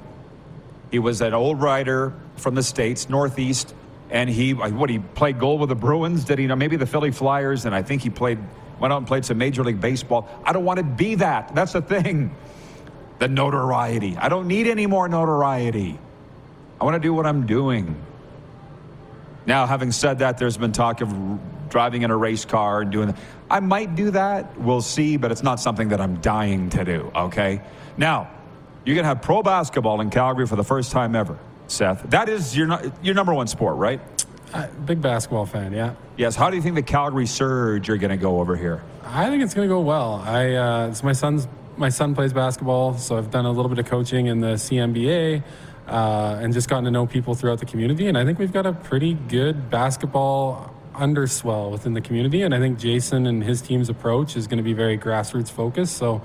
He 0.91 0.99
was 0.99 1.21
an 1.21 1.35
old 1.35 1.61
writer 1.61 2.15
from 2.37 2.55
the 2.55 2.63
States, 2.63 3.09
Northeast, 3.09 3.75
and 4.11 4.29
he, 4.29 4.55
what, 4.55 4.91
he 4.91 4.99
played 4.99 5.39
goal 5.39 5.59
with 5.59 5.69
the 5.69 5.75
Bruins? 5.75 6.25
Did 6.25 6.39
he 6.39 6.47
know? 6.47 6.57
Maybe 6.57 6.77
the 6.77 6.87
Philly 6.87 7.11
Flyers, 7.11 7.65
and 7.65 7.75
I 7.75 7.83
think 7.83 8.03
he 8.03 8.11
played, 8.11 8.39
went 8.79 8.93
out 8.93 8.99
and 8.99 9.07
played 9.07 9.25
some 9.25 9.39
Major 9.39 9.63
League 9.63 9.81
Baseball. 9.81 10.29
I 10.45 10.53
don't 10.53 10.65
want 10.65 10.79
to 10.79 10.85
be 10.85 11.17
that. 11.17 11.55
That's 11.55 11.73
the 11.73 11.83
thing. 11.83 12.35
The 13.19 13.29
notoriety. 13.29 14.17
I 14.17 14.29
don't 14.29 14.49
need 14.49 14.67
any 14.67 14.87
more 14.87 15.09
notoriety. 15.09 15.99
I 16.81 16.85
want 16.85 16.95
to 16.95 17.01
do 17.01 17.13
what 17.13 17.27
I'm 17.27 17.47
doing. 17.47 17.95
Now, 19.47 19.67
having 19.67 19.93
said 19.93 20.21
that, 20.21 20.39
there's 20.39 20.57
been 20.57 20.73
talk 20.73 21.01
of 21.01 21.15
driving 21.69 22.03
in 22.03 22.11
a 22.11 22.17
race 22.17 22.45
car 22.45 22.83
and 22.83 22.91
doing. 22.91 23.15
I 23.51 23.61
might 23.61 23.95
do 23.95 24.11
that. 24.13 24.59
We'll 24.59 24.83
see, 24.83 25.17
but 25.17 25.31
it's 25.31 25.43
not 25.43 25.61
something 25.61 25.91
that 25.91 26.01
I'm 26.01 26.21
dying 26.21 26.71
to 26.71 26.85
do, 26.85 27.11
okay? 27.15 27.63
Now, 27.97 28.31
you're 28.85 28.95
going 28.95 29.05
to 29.05 29.09
have 29.09 29.23
pro 29.23 29.43
basketball 29.43 30.01
in 30.01 30.11
Calgary 30.11 30.47
for 30.47 30.57
the 30.57 30.65
first 30.65 30.91
time 30.93 31.15
ever, 31.15 31.39
Seth. 31.71 32.09
That 32.11 32.29
is 32.29 32.57
your, 32.57 32.81
your 33.03 33.15
number 33.15 33.33
one 33.33 33.47
sport, 33.47 33.77
right? 33.77 34.01
Uh, 34.53 34.67
big 34.85 35.01
basketball 35.01 35.47
fan, 35.47 35.73
yeah. 35.73 35.95
Yes. 36.17 36.35
How 36.35 36.51
do 36.51 36.57
you 36.57 36.63
think 36.63 36.75
the 36.75 36.83
Calgary 36.83 37.27
Surge 37.27 37.89
are 37.89 37.97
going 37.97 38.11
to 38.11 38.17
go 38.17 38.41
over 38.41 38.57
here? 38.57 38.83
I 39.05 39.29
think 39.29 39.43
it's 39.43 39.55
going 39.55 39.69
to 39.69 39.73
go 39.73 39.81
well. 39.81 40.23
I 40.25 40.55
uh, 40.55 40.89
it's 40.89 41.03
my 41.03 41.13
son's 41.13 41.47
my 41.77 41.89
son 41.89 42.15
plays 42.15 42.33
basketball, 42.33 42.99
so 42.99 43.17
I've 43.17 43.31
done 43.31 43.47
a 43.47 43.51
little 43.51 43.69
bit 43.69 43.79
of 43.79 43.87
coaching 43.87 44.27
in 44.27 44.41
the 44.41 44.55
CMBA 44.55 45.43
uh, 45.87 46.39
and 46.41 46.53
just 46.53 46.69
gotten 46.69 46.85
to 46.85 46.91
know 46.91 47.07
people 47.07 47.35
throughout 47.35 47.59
the 47.59 47.65
community. 47.65 48.07
And 48.07 48.19
I 48.19 48.25
think 48.25 48.39
we've 48.39 48.53
got 48.53 48.67
a 48.67 48.73
pretty 48.73 49.15
good 49.15 49.71
basketball 49.71 50.75
underswell 50.95 51.71
within 51.71 51.95
the 51.95 52.01
community. 52.01 52.43
And 52.43 52.55
I 52.55 52.59
think 52.59 52.79
Jason 52.79 53.27
and 53.27 53.43
his 53.43 53.63
team's 53.63 53.89
approach 53.89 54.37
is 54.37 54.47
going 54.47 54.59
to 54.59 54.65
be 54.65 54.73
very 54.73 54.99
grassroots 54.99 55.51
focused. 55.51 55.97
So 55.97 56.23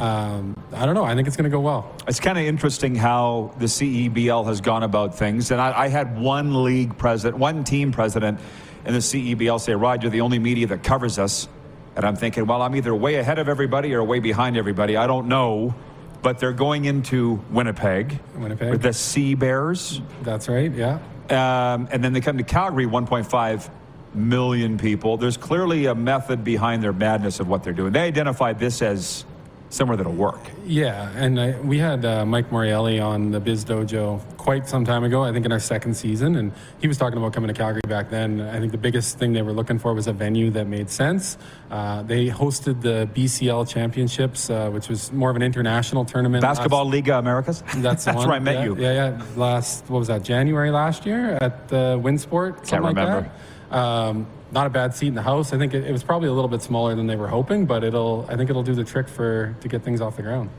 um, 0.00 0.56
I 0.72 0.86
don't 0.86 0.94
know. 0.94 1.04
I 1.04 1.14
think 1.14 1.28
it's 1.28 1.36
going 1.36 1.50
to 1.50 1.54
go 1.54 1.60
well. 1.60 1.94
It's 2.08 2.20
kind 2.20 2.38
of 2.38 2.44
interesting 2.44 2.94
how 2.94 3.54
the 3.58 3.66
CEBL 3.66 4.46
has 4.46 4.62
gone 4.62 4.82
about 4.82 5.14
things. 5.14 5.50
And 5.50 5.60
I, 5.60 5.82
I 5.82 5.88
had 5.88 6.18
one 6.18 6.64
league 6.64 6.96
president, 6.96 7.38
one 7.38 7.64
team 7.64 7.92
president 7.92 8.40
in 8.86 8.94
the 8.94 9.00
CEBL 9.00 9.60
say, 9.60 9.74
Rod, 9.74 10.02
you're 10.02 10.10
the 10.10 10.22
only 10.22 10.38
media 10.38 10.66
that 10.68 10.82
covers 10.82 11.18
us. 11.18 11.48
And 11.96 12.06
I'm 12.06 12.16
thinking, 12.16 12.46
well, 12.46 12.62
I'm 12.62 12.74
either 12.76 12.94
way 12.94 13.16
ahead 13.16 13.38
of 13.38 13.48
everybody 13.48 13.92
or 13.92 14.02
way 14.02 14.20
behind 14.20 14.56
everybody. 14.56 14.96
I 14.96 15.06
don't 15.06 15.28
know. 15.28 15.74
But 16.22 16.38
they're 16.38 16.52
going 16.52 16.86
into 16.86 17.42
Winnipeg, 17.50 18.18
Winnipeg. 18.36 18.70
with 18.70 18.82
the 18.82 18.92
Sea 18.92 19.34
Bears. 19.34 20.00
That's 20.22 20.48
right. 20.48 20.72
Yeah. 20.72 20.98
Um, 21.28 21.88
and 21.90 22.02
then 22.02 22.12
they 22.12 22.20
come 22.20 22.38
to 22.38 22.44
Calgary, 22.44 22.86
1.5 22.86 23.70
million 24.14 24.78
people. 24.78 25.16
There's 25.16 25.36
clearly 25.36 25.86
a 25.86 25.94
method 25.94 26.42
behind 26.42 26.82
their 26.82 26.92
madness 26.92 27.40
of 27.40 27.48
what 27.48 27.64
they're 27.64 27.72
doing. 27.72 27.92
They 27.92 28.00
identified 28.00 28.58
this 28.58 28.82
as 28.82 29.24
somewhere 29.70 29.96
that'll 29.96 30.12
work. 30.12 30.40
Yeah, 30.66 31.10
and 31.16 31.40
I, 31.40 31.58
we 31.60 31.78
had 31.78 32.04
uh, 32.04 32.26
Mike 32.26 32.50
Morreale 32.50 33.02
on 33.04 33.30
the 33.30 33.40
Biz 33.40 33.64
Dojo 33.64 34.20
quite 34.36 34.68
some 34.68 34.84
time 34.84 35.04
ago, 35.04 35.22
I 35.22 35.32
think 35.32 35.46
in 35.46 35.52
our 35.52 35.60
second 35.60 35.94
season, 35.94 36.36
and 36.36 36.52
he 36.80 36.88
was 36.88 36.98
talking 36.98 37.16
about 37.18 37.32
coming 37.32 37.48
to 37.48 37.54
Calgary 37.54 37.80
back 37.86 38.10
then. 38.10 38.40
I 38.40 38.58
think 38.58 38.72
the 38.72 38.78
biggest 38.78 39.18
thing 39.18 39.32
they 39.32 39.42
were 39.42 39.52
looking 39.52 39.78
for 39.78 39.94
was 39.94 40.06
a 40.08 40.12
venue 40.12 40.50
that 40.50 40.66
made 40.66 40.90
sense. 40.90 41.38
Uh, 41.70 42.02
they 42.02 42.26
hosted 42.28 42.82
the 42.82 43.08
BCL 43.14 43.68
Championships, 43.68 44.50
uh, 44.50 44.70
which 44.70 44.88
was 44.88 45.12
more 45.12 45.30
of 45.30 45.36
an 45.36 45.42
international 45.42 46.04
tournament. 46.04 46.42
Basketball 46.42 46.84
last- 46.84 46.94
Liga 46.94 47.18
Americas? 47.18 47.62
That's 47.76 48.04
the 48.04 48.12
That's 48.12 48.16
one. 48.16 48.26
where 48.28 48.36
I 48.36 48.40
met 48.40 48.54
yeah, 48.56 48.64
you. 48.64 48.76
Yeah, 48.76 48.92
yeah. 48.92 49.24
Last, 49.36 49.88
what 49.88 50.00
was 50.00 50.08
that, 50.08 50.22
January 50.24 50.70
last 50.70 51.06
year 51.06 51.38
at 51.40 51.68
the 51.68 51.98
Winsport? 52.02 52.66
something 52.66 52.82
like 52.82 52.96
remember. 52.96 53.30
that. 53.70 53.76
Um, 53.78 54.26
not 54.52 54.66
a 54.66 54.70
bad 54.70 54.94
seat 54.94 55.08
in 55.08 55.14
the 55.14 55.22
house. 55.22 55.52
I 55.52 55.58
think 55.58 55.74
it, 55.74 55.84
it 55.86 55.92
was 55.92 56.02
probably 56.02 56.28
a 56.28 56.32
little 56.32 56.48
bit 56.48 56.62
smaller 56.62 56.94
than 56.94 57.06
they 57.06 57.16
were 57.16 57.28
hoping, 57.28 57.66
but 57.66 57.84
it'll. 57.84 58.26
I 58.28 58.36
think 58.36 58.50
it'll 58.50 58.62
do 58.62 58.74
the 58.74 58.84
trick 58.84 59.08
for 59.08 59.54
to 59.60 59.68
get 59.68 59.82
things 59.82 60.00
off 60.00 60.16
the 60.16 60.22
ground. 60.22 60.50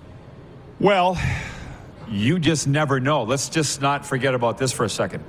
Well, 0.80 1.18
you 2.10 2.40
just 2.40 2.68
never 2.68 3.00
know. 3.00 3.24
Let's 3.24 3.50
just 3.50 3.82
not 3.82 4.06
forget 4.06 4.34
about 4.34 4.58
this 4.58 4.72
for 4.72 4.84
a 4.86 4.90
second. 4.90 5.24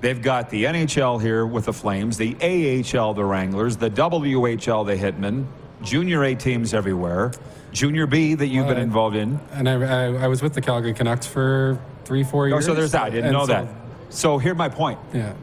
They've 0.00 0.20
got 0.22 0.48
the 0.48 0.64
NHL 0.64 1.20
here 1.20 1.44
with 1.46 1.66
the 1.66 1.74
Flames, 1.74 2.16
the 2.16 2.34
AHL, 2.40 3.12
the 3.12 3.22
Wranglers, 3.24 3.76
the 3.76 3.90
WHL, 3.90 4.86
the 4.86 4.96
Hitmen, 4.96 5.44
Junior 5.82 6.24
A 6.24 6.34
teams 6.34 6.72
everywhere, 6.72 7.32
Junior 7.70 8.06
B 8.06 8.32
that 8.32 8.46
you've 8.46 8.66
been 8.66 8.78
Uh, 8.78 8.80
involved 8.80 9.14
in. 9.14 9.38
And 9.52 9.68
I, 9.68 9.74
I, 9.74 10.24
I 10.24 10.26
was 10.28 10.40
with 10.42 10.54
the 10.54 10.62
Calgary 10.62 10.94
Canucks 10.94 11.26
for 11.26 11.78
three, 12.06 12.24
four 12.24 12.48
years. 12.48 12.64
so 12.64 12.72
there's 12.72 12.92
that. 12.92 13.02
I 13.02 13.10
didn't 13.10 13.26
And 13.26 13.32
know 13.34 13.40
so- 13.46 13.52
that. 13.52 13.68
So 14.08 14.38
here's 14.38 14.56
my 14.56 14.70
point. 14.70 14.98
Yeah. 15.12 15.34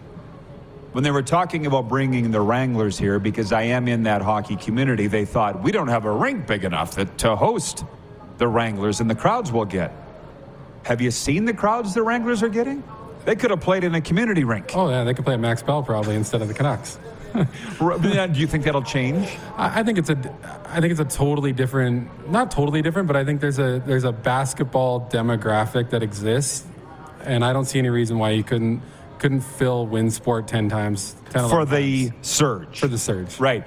When 0.92 1.04
they 1.04 1.12
were 1.12 1.22
talking 1.22 1.68
about 1.68 1.88
bringing 1.88 2.32
the 2.32 2.42
Wranglers 2.42 2.98
here, 2.98 3.20
because 3.20 3.52
I 3.52 3.64
am 3.64 3.88
in 3.88 4.04
that 4.04 4.24
hockey 4.24 4.56
community, 4.56 5.06
they 5.06 5.24
thought 5.24 5.62
we 5.62 5.72
don't 5.72 5.88
have 5.88 6.06
a 6.06 6.12
rink 6.12 6.48
big 6.48 6.64
enough 6.64 6.96
that, 6.96 7.20
to 7.20 7.36
host 7.36 7.84
the 8.40 8.48
Wranglers 8.48 9.00
and 9.00 9.10
the 9.10 9.16
crowds 9.16 9.52
we'll 9.52 9.66
get. 9.66 9.92
Have 10.84 11.00
you 11.00 11.12
seen 11.12 11.46
the 11.46 11.54
crowds 11.54 11.94
the 11.94 12.02
Wranglers 12.02 12.42
are 12.42 12.50
getting? 12.50 12.84
They 13.26 13.36
could 13.36 13.52
have 13.52 13.62
played 13.62 13.84
in 13.84 13.94
a 13.94 14.02
community 14.02 14.44
rink. 14.44 14.72
Oh, 14.74 14.90
yeah, 14.90 15.04
they 15.04 15.14
could 15.14 15.26
play 15.26 15.36
at 15.36 15.40
Max 15.40 15.62
Bell 15.62 15.84
probably 15.84 16.16
instead 16.16 16.42
of 16.42 16.48
the 16.48 16.54
Canucks. 16.56 16.98
Do 17.34 18.32
you 18.34 18.48
think 18.48 18.64
that'll 18.64 18.82
change? 18.82 19.38
I, 19.56 19.82
I 19.82 19.84
think 19.84 20.00
it's 20.00 20.10
a, 20.10 20.18
I 20.66 20.82
think 20.82 20.90
it's 20.90 21.00
a 21.00 21.06
totally 21.06 21.54
different, 21.54 22.32
not 22.32 22.50
totally 22.50 22.82
different, 22.82 23.08
but 23.08 23.16
I 23.16 23.24
think 23.24 23.40
there's 23.40 23.60
a 23.60 23.84
there's 23.86 24.06
a 24.06 24.12
basketball 24.12 25.08
demographic 25.12 25.92
that 25.92 26.02
exists, 26.02 26.66
and 27.24 27.46
I 27.46 27.54
don't 27.54 27.66
see 27.66 27.78
any 27.78 27.90
reason 27.90 28.18
why 28.18 28.32
you 28.32 28.44
couldn't 28.44 28.82
couldn't 29.20 29.42
fill 29.42 29.86
WinSport 29.88 30.48
ten 30.48 30.70
times 30.70 31.16
10, 31.32 31.50
for 31.50 31.66
the 31.66 32.10
times. 32.10 32.28
surge. 32.28 32.80
for 32.80 32.88
the 32.88 32.98
surge. 32.98 33.40
Right. 33.40 33.66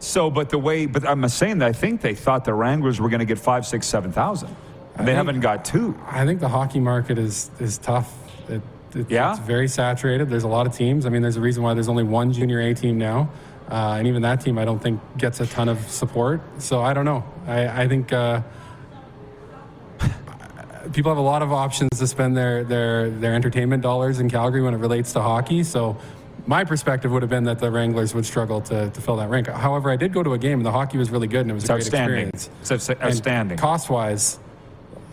So, 0.00 0.30
but 0.30 0.50
the 0.50 0.58
way, 0.58 0.86
but 0.86 1.06
I'm 1.08 1.26
saying 1.28 1.58
that 1.58 1.68
I 1.68 1.72
think 1.72 2.00
they 2.02 2.14
thought 2.14 2.44
the 2.44 2.54
Wranglers 2.54 3.00
were 3.00 3.08
going 3.08 3.20
to 3.20 3.26
get 3.26 3.38
five, 3.38 3.66
six, 3.66 3.86
seven 3.86 4.12
thousand. 4.12 4.48
And 4.96 5.06
they 5.06 5.12
think- 5.12 5.16
haven't 5.16 5.40
got 5.40 5.64
two. 5.64 5.98
I 6.06 6.24
think 6.26 6.40
the 6.40 6.48
hockey 6.48 6.80
market 6.80 7.18
is 7.18 7.50
is 7.60 7.78
tough. 7.78 8.12
It, 8.48 8.62
it, 8.94 9.10
Yeah? 9.10 9.30
it's 9.30 9.40
very 9.40 9.68
saturated. 9.68 10.28
There's 10.30 10.44
a 10.44 10.48
lot 10.48 10.66
of 10.66 10.74
teams. 10.74 11.04
I 11.06 11.08
mean, 11.08 11.22
there's 11.22 11.36
a 11.36 11.40
reason 11.40 11.62
why 11.62 11.74
there's 11.74 11.88
only 11.88 12.04
one 12.04 12.32
junior 12.32 12.60
A 12.60 12.74
team 12.74 12.96
now, 12.98 13.30
uh, 13.70 13.96
and 13.98 14.06
even 14.06 14.22
that 14.22 14.40
team 14.40 14.58
I 14.58 14.64
don't 14.64 14.80
think 14.82 15.00
gets 15.16 15.40
a 15.40 15.46
ton 15.46 15.68
of 15.68 15.80
support. 15.88 16.40
So 16.58 16.80
I 16.80 16.92
don't 16.94 17.04
know. 17.04 17.24
I, 17.46 17.82
I 17.82 17.88
think. 17.88 18.12
Uh, 18.12 18.42
People 20.92 21.10
have 21.10 21.18
a 21.18 21.22
lot 21.22 21.42
of 21.42 21.52
options 21.52 21.90
to 21.98 22.06
spend 22.06 22.36
their, 22.36 22.64
their, 22.64 23.10
their 23.10 23.34
entertainment 23.34 23.82
dollars 23.82 24.18
in 24.20 24.30
Calgary 24.30 24.62
when 24.62 24.74
it 24.74 24.78
relates 24.78 25.12
to 25.14 25.20
hockey. 25.20 25.62
So, 25.64 25.96
my 26.46 26.64
perspective 26.64 27.10
would 27.12 27.20
have 27.20 27.28
been 27.30 27.44
that 27.44 27.58
the 27.58 27.70
Wranglers 27.70 28.14
would 28.14 28.24
struggle 28.24 28.62
to, 28.62 28.88
to 28.88 29.00
fill 29.02 29.16
that 29.16 29.28
rink. 29.28 29.48
However, 29.48 29.90
I 29.90 29.96
did 29.96 30.14
go 30.14 30.22
to 30.22 30.32
a 30.32 30.38
game 30.38 30.60
and 30.60 30.64
the 30.64 30.72
hockey 30.72 30.96
was 30.96 31.10
really 31.10 31.26
good 31.26 31.42
and 31.42 31.50
it 31.50 31.54
was 31.54 31.64
It's 31.64 31.70
a 31.70 31.72
great 31.74 31.82
outstanding. 31.82 32.28
experience. 32.28 32.70
It's 32.88 32.90
outstanding. 33.02 33.58
Cost 33.58 33.90
wise, 33.90 34.38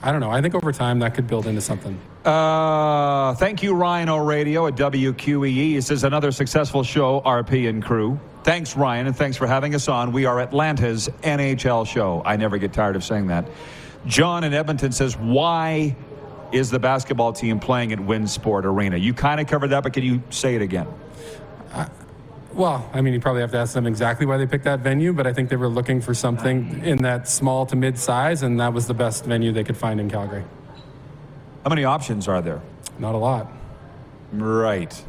I 0.02 0.14
don't 0.14 0.22
know. 0.22 0.32
I 0.32 0.42
think 0.42 0.56
over 0.56 0.72
time 0.72 1.00
that 1.00 1.14
could 1.14 1.28
build 1.28 1.46
into 1.46 1.60
something. 1.60 2.00
Uh, 2.24 3.34
thank 3.36 3.62
you, 3.64 3.74
Ryan 3.76 4.08
O'Radio 4.08 4.66
at 4.70 4.76
WQEE. 4.78 5.76
This 5.76 5.92
is 5.92 6.06
another 6.06 6.32
successful 6.32 6.84
show, 6.84 7.20
RP 7.22 7.68
and 7.68 7.84
crew. 7.84 8.18
Thanks, 8.46 8.78
Ryan, 8.78 9.08
and 9.08 9.16
thanks 9.16 9.36
for 9.36 9.46
having 9.46 9.76
us 9.76 9.90
on. 9.90 10.14
We 10.14 10.26
are 10.26 10.40
Atlanta's 10.40 11.10
NHL 11.24 11.86
show. 11.86 12.22
I 12.24 12.38
never 12.38 12.58
get 12.58 12.72
tired 12.72 12.96
of 12.96 13.04
saying 13.04 13.28
that. 13.28 13.46
John 14.06 14.44
in 14.44 14.54
Edmonton 14.54 14.92
says, 14.92 15.18
Why 15.18 15.96
is 16.52 16.70
the 16.70 16.80
basketball 16.80 17.34
team 17.34 17.60
playing 17.60 17.92
at 17.92 18.00
Winsport 18.00 18.64
Arena? 18.64 18.98
You 18.98 19.14
kind 19.14 19.42
of 19.42 19.48
covered 19.48 19.70
that, 19.70 19.84
but 19.84 19.94
can 19.94 20.04
you 20.04 20.22
say 20.30 20.56
it 20.56 20.62
again? 20.62 20.88
Uh, 21.74 21.88
well, 22.54 22.90
I 22.94 23.02
mean, 23.02 23.14
you 23.14 23.20
probably 23.20 23.42
have 23.42 23.52
to 23.52 23.58
ask 23.58 23.74
them 23.74 23.86
exactly 23.86 24.26
why 24.26 24.38
they 24.38 24.48
picked 24.48 24.64
that 24.64 24.80
venue, 24.80 25.12
but 25.12 25.28
I 25.28 25.34
think 25.34 25.50
they 25.50 25.58
were 25.58 25.68
looking 25.68 26.00
for 26.00 26.14
something 26.14 26.84
in 26.86 27.02
that 27.02 27.28
small 27.28 27.66
to 27.66 27.76
mid 27.76 27.98
size, 27.98 28.44
and 28.44 28.60
that 28.60 28.74
was 28.74 28.88
the 28.88 28.94
best 28.94 29.26
venue 29.26 29.52
they 29.52 29.64
could 29.64 29.76
find 29.76 30.00
in 30.00 30.10
Calgary. 30.10 30.46
How 31.64 31.70
many 31.70 31.84
options 31.84 32.28
are 32.28 32.42
there? 32.42 32.62
Not 33.00 33.16
a 33.16 33.18
lot. 33.18 33.52
Right. 34.32 35.04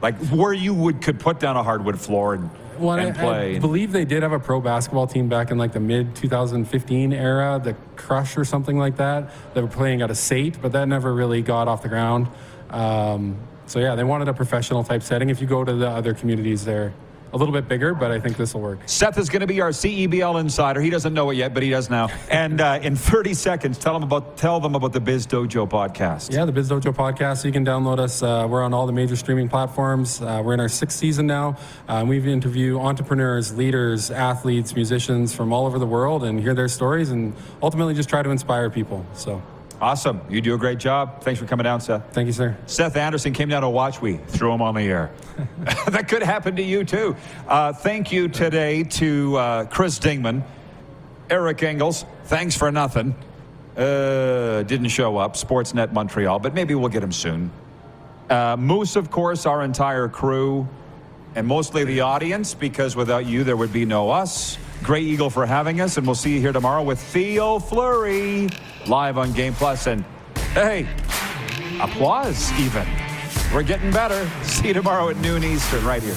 Like 0.00 0.16
where 0.28 0.52
you 0.52 0.74
would 0.74 1.00
could 1.00 1.18
put 1.18 1.40
down 1.40 1.56
a 1.56 1.62
hardwood 1.62 1.98
floor 1.98 2.34
and, 2.34 2.50
Well, 2.78 2.98
and 2.98 3.16
I, 3.16 3.20
play. 3.20 3.56
I 3.56 3.58
believe 3.58 3.92
they 3.92 4.04
did 4.04 4.22
have 4.22 4.32
a 4.32 4.38
pro 4.38 4.60
basketball 4.60 5.06
team 5.06 5.28
back 5.28 5.50
in 5.50 5.58
like 5.58 5.72
the 5.72 5.80
mid 5.80 6.14
2015 6.14 7.12
era, 7.12 7.60
the 7.62 7.74
Crush 7.96 8.36
or 8.36 8.44
something 8.44 8.78
like 8.78 8.96
that. 8.96 9.30
They 9.54 9.62
were 9.62 9.68
playing 9.68 10.02
at 10.02 10.10
a 10.10 10.14
SAIT, 10.14 10.60
but 10.60 10.72
that 10.72 10.88
never 10.88 11.12
really 11.12 11.42
got 11.42 11.68
off 11.68 11.82
the 11.82 11.88
ground. 11.88 12.28
Um, 12.70 13.36
so 13.66 13.78
yeah, 13.78 13.94
they 13.94 14.04
wanted 14.04 14.28
a 14.28 14.34
professional 14.34 14.84
type 14.84 15.02
setting. 15.02 15.30
If 15.30 15.40
you 15.40 15.46
go 15.46 15.64
to 15.64 15.72
the 15.72 15.88
other 15.88 16.14
communities, 16.14 16.64
they're 16.64 16.92
a 17.34 17.36
little 17.36 17.52
bit 17.52 17.68
bigger, 17.68 17.94
but 17.94 18.12
I 18.12 18.20
think 18.20 18.36
this 18.36 18.54
will 18.54 18.60
work. 18.60 18.78
Seth 18.86 19.18
is 19.18 19.28
going 19.28 19.40
to 19.40 19.46
be 19.46 19.60
our 19.60 19.70
CEBL 19.70 20.40
insider. 20.40 20.80
He 20.80 20.88
doesn't 20.88 21.12
know 21.12 21.30
it 21.30 21.36
yet, 21.36 21.52
but 21.52 21.62
he 21.62 21.70
does 21.70 21.90
now. 21.90 22.08
And 22.30 22.60
uh, 22.60 22.80
in 22.82 22.96
30 22.96 23.34
seconds, 23.34 23.78
tell 23.78 23.92
them 23.92 24.02
about 24.02 24.36
tell 24.36 24.58
them 24.58 24.74
about 24.74 24.92
the 24.92 25.00
Biz 25.00 25.26
Dojo 25.26 25.68
podcast. 25.68 26.32
Yeah, 26.32 26.44
the 26.44 26.52
Biz 26.52 26.70
Dojo 26.70 26.92
podcast. 26.92 27.44
You 27.44 27.52
can 27.52 27.64
download 27.64 27.98
us. 27.98 28.22
Uh, 28.22 28.46
we're 28.48 28.62
on 28.62 28.74
all 28.74 28.86
the 28.86 28.92
major 28.92 29.14
streaming 29.14 29.48
platforms. 29.48 30.20
Uh, 30.20 30.42
we're 30.44 30.54
in 30.54 30.60
our 30.60 30.68
sixth 30.68 30.98
season 30.98 31.26
now. 31.26 31.56
Uh, 31.86 32.04
we 32.06 32.18
interview 32.32 32.80
entrepreneurs, 32.80 33.56
leaders, 33.56 34.10
athletes, 34.10 34.74
musicians 34.74 35.34
from 35.34 35.52
all 35.52 35.66
over 35.66 35.78
the 35.78 35.86
world 35.86 36.24
and 36.24 36.40
hear 36.40 36.54
their 36.54 36.68
stories 36.68 37.10
and 37.10 37.34
ultimately 37.62 37.94
just 37.94 38.08
try 38.08 38.22
to 38.22 38.30
inspire 38.30 38.70
people. 38.70 39.04
So 39.14 39.42
Awesome. 39.80 40.20
You 40.30 40.40
do 40.40 40.54
a 40.54 40.58
great 40.58 40.78
job. 40.78 41.22
Thanks 41.22 41.40
for 41.40 41.46
coming 41.46 41.64
down, 41.64 41.80
Seth. 41.80 42.12
thank 42.12 42.26
you, 42.26 42.32
sir. 42.32 42.56
Seth 42.66 42.96
Anderson 42.96 43.32
came 43.32 43.48
down 43.48 43.62
to 43.62 43.68
watch. 43.68 44.00
We 44.00 44.16
threw 44.16 44.52
him 44.52 44.62
on 44.62 44.74
the 44.74 44.82
air. 44.82 45.10
that 45.88 46.08
could 46.08 46.22
happen 46.22 46.56
to 46.56 46.62
you 46.62 46.84
too. 46.84 47.16
Uh, 47.48 47.72
thank 47.72 48.12
you 48.12 48.28
today 48.28 48.84
to 48.84 49.36
uh, 49.36 49.64
Chris 49.66 49.98
Dingman, 49.98 50.42
Eric 51.28 51.62
Engels. 51.62 52.04
Thanks 52.24 52.56
for 52.56 52.70
nothing. 52.70 53.14
Uh, 53.76 54.62
didn't 54.62 54.88
show 54.88 55.16
up. 55.16 55.34
Sportsnet 55.34 55.92
Montreal, 55.92 56.38
but 56.38 56.54
maybe 56.54 56.74
we'll 56.74 56.88
get 56.88 57.02
him 57.02 57.12
soon. 57.12 57.50
Uh, 58.30 58.56
Moose, 58.56 58.96
of 58.96 59.10
course, 59.10 59.44
our 59.44 59.62
entire 59.64 60.08
crew, 60.08 60.66
and 61.34 61.46
mostly 61.46 61.84
the 61.84 62.00
audience, 62.00 62.54
because 62.54 62.94
without 62.94 63.26
you, 63.26 63.42
there 63.44 63.56
would 63.56 63.72
be 63.72 63.84
no 63.84 64.10
us. 64.10 64.56
Grey 64.84 65.00
Eagle 65.00 65.30
for 65.30 65.46
having 65.46 65.80
us, 65.80 65.96
and 65.96 66.06
we'll 66.06 66.14
see 66.14 66.34
you 66.34 66.40
here 66.40 66.52
tomorrow 66.52 66.82
with 66.82 67.00
Theo 67.00 67.58
Fleury 67.58 68.50
live 68.86 69.16
on 69.16 69.32
Game 69.32 69.54
Plus. 69.54 69.86
And 69.86 70.04
hey, 70.52 70.86
applause 71.80 72.52
even. 72.60 72.86
We're 73.52 73.62
getting 73.62 73.90
better. 73.90 74.30
See 74.42 74.68
you 74.68 74.74
tomorrow 74.74 75.08
at 75.08 75.16
noon 75.16 75.42
Eastern, 75.42 75.84
right 75.86 76.02
here. 76.02 76.16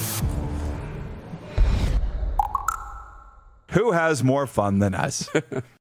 Who 3.70 3.92
has 3.92 4.22
more 4.22 4.46
fun 4.46 4.80
than 4.80 4.94
us? 4.94 5.30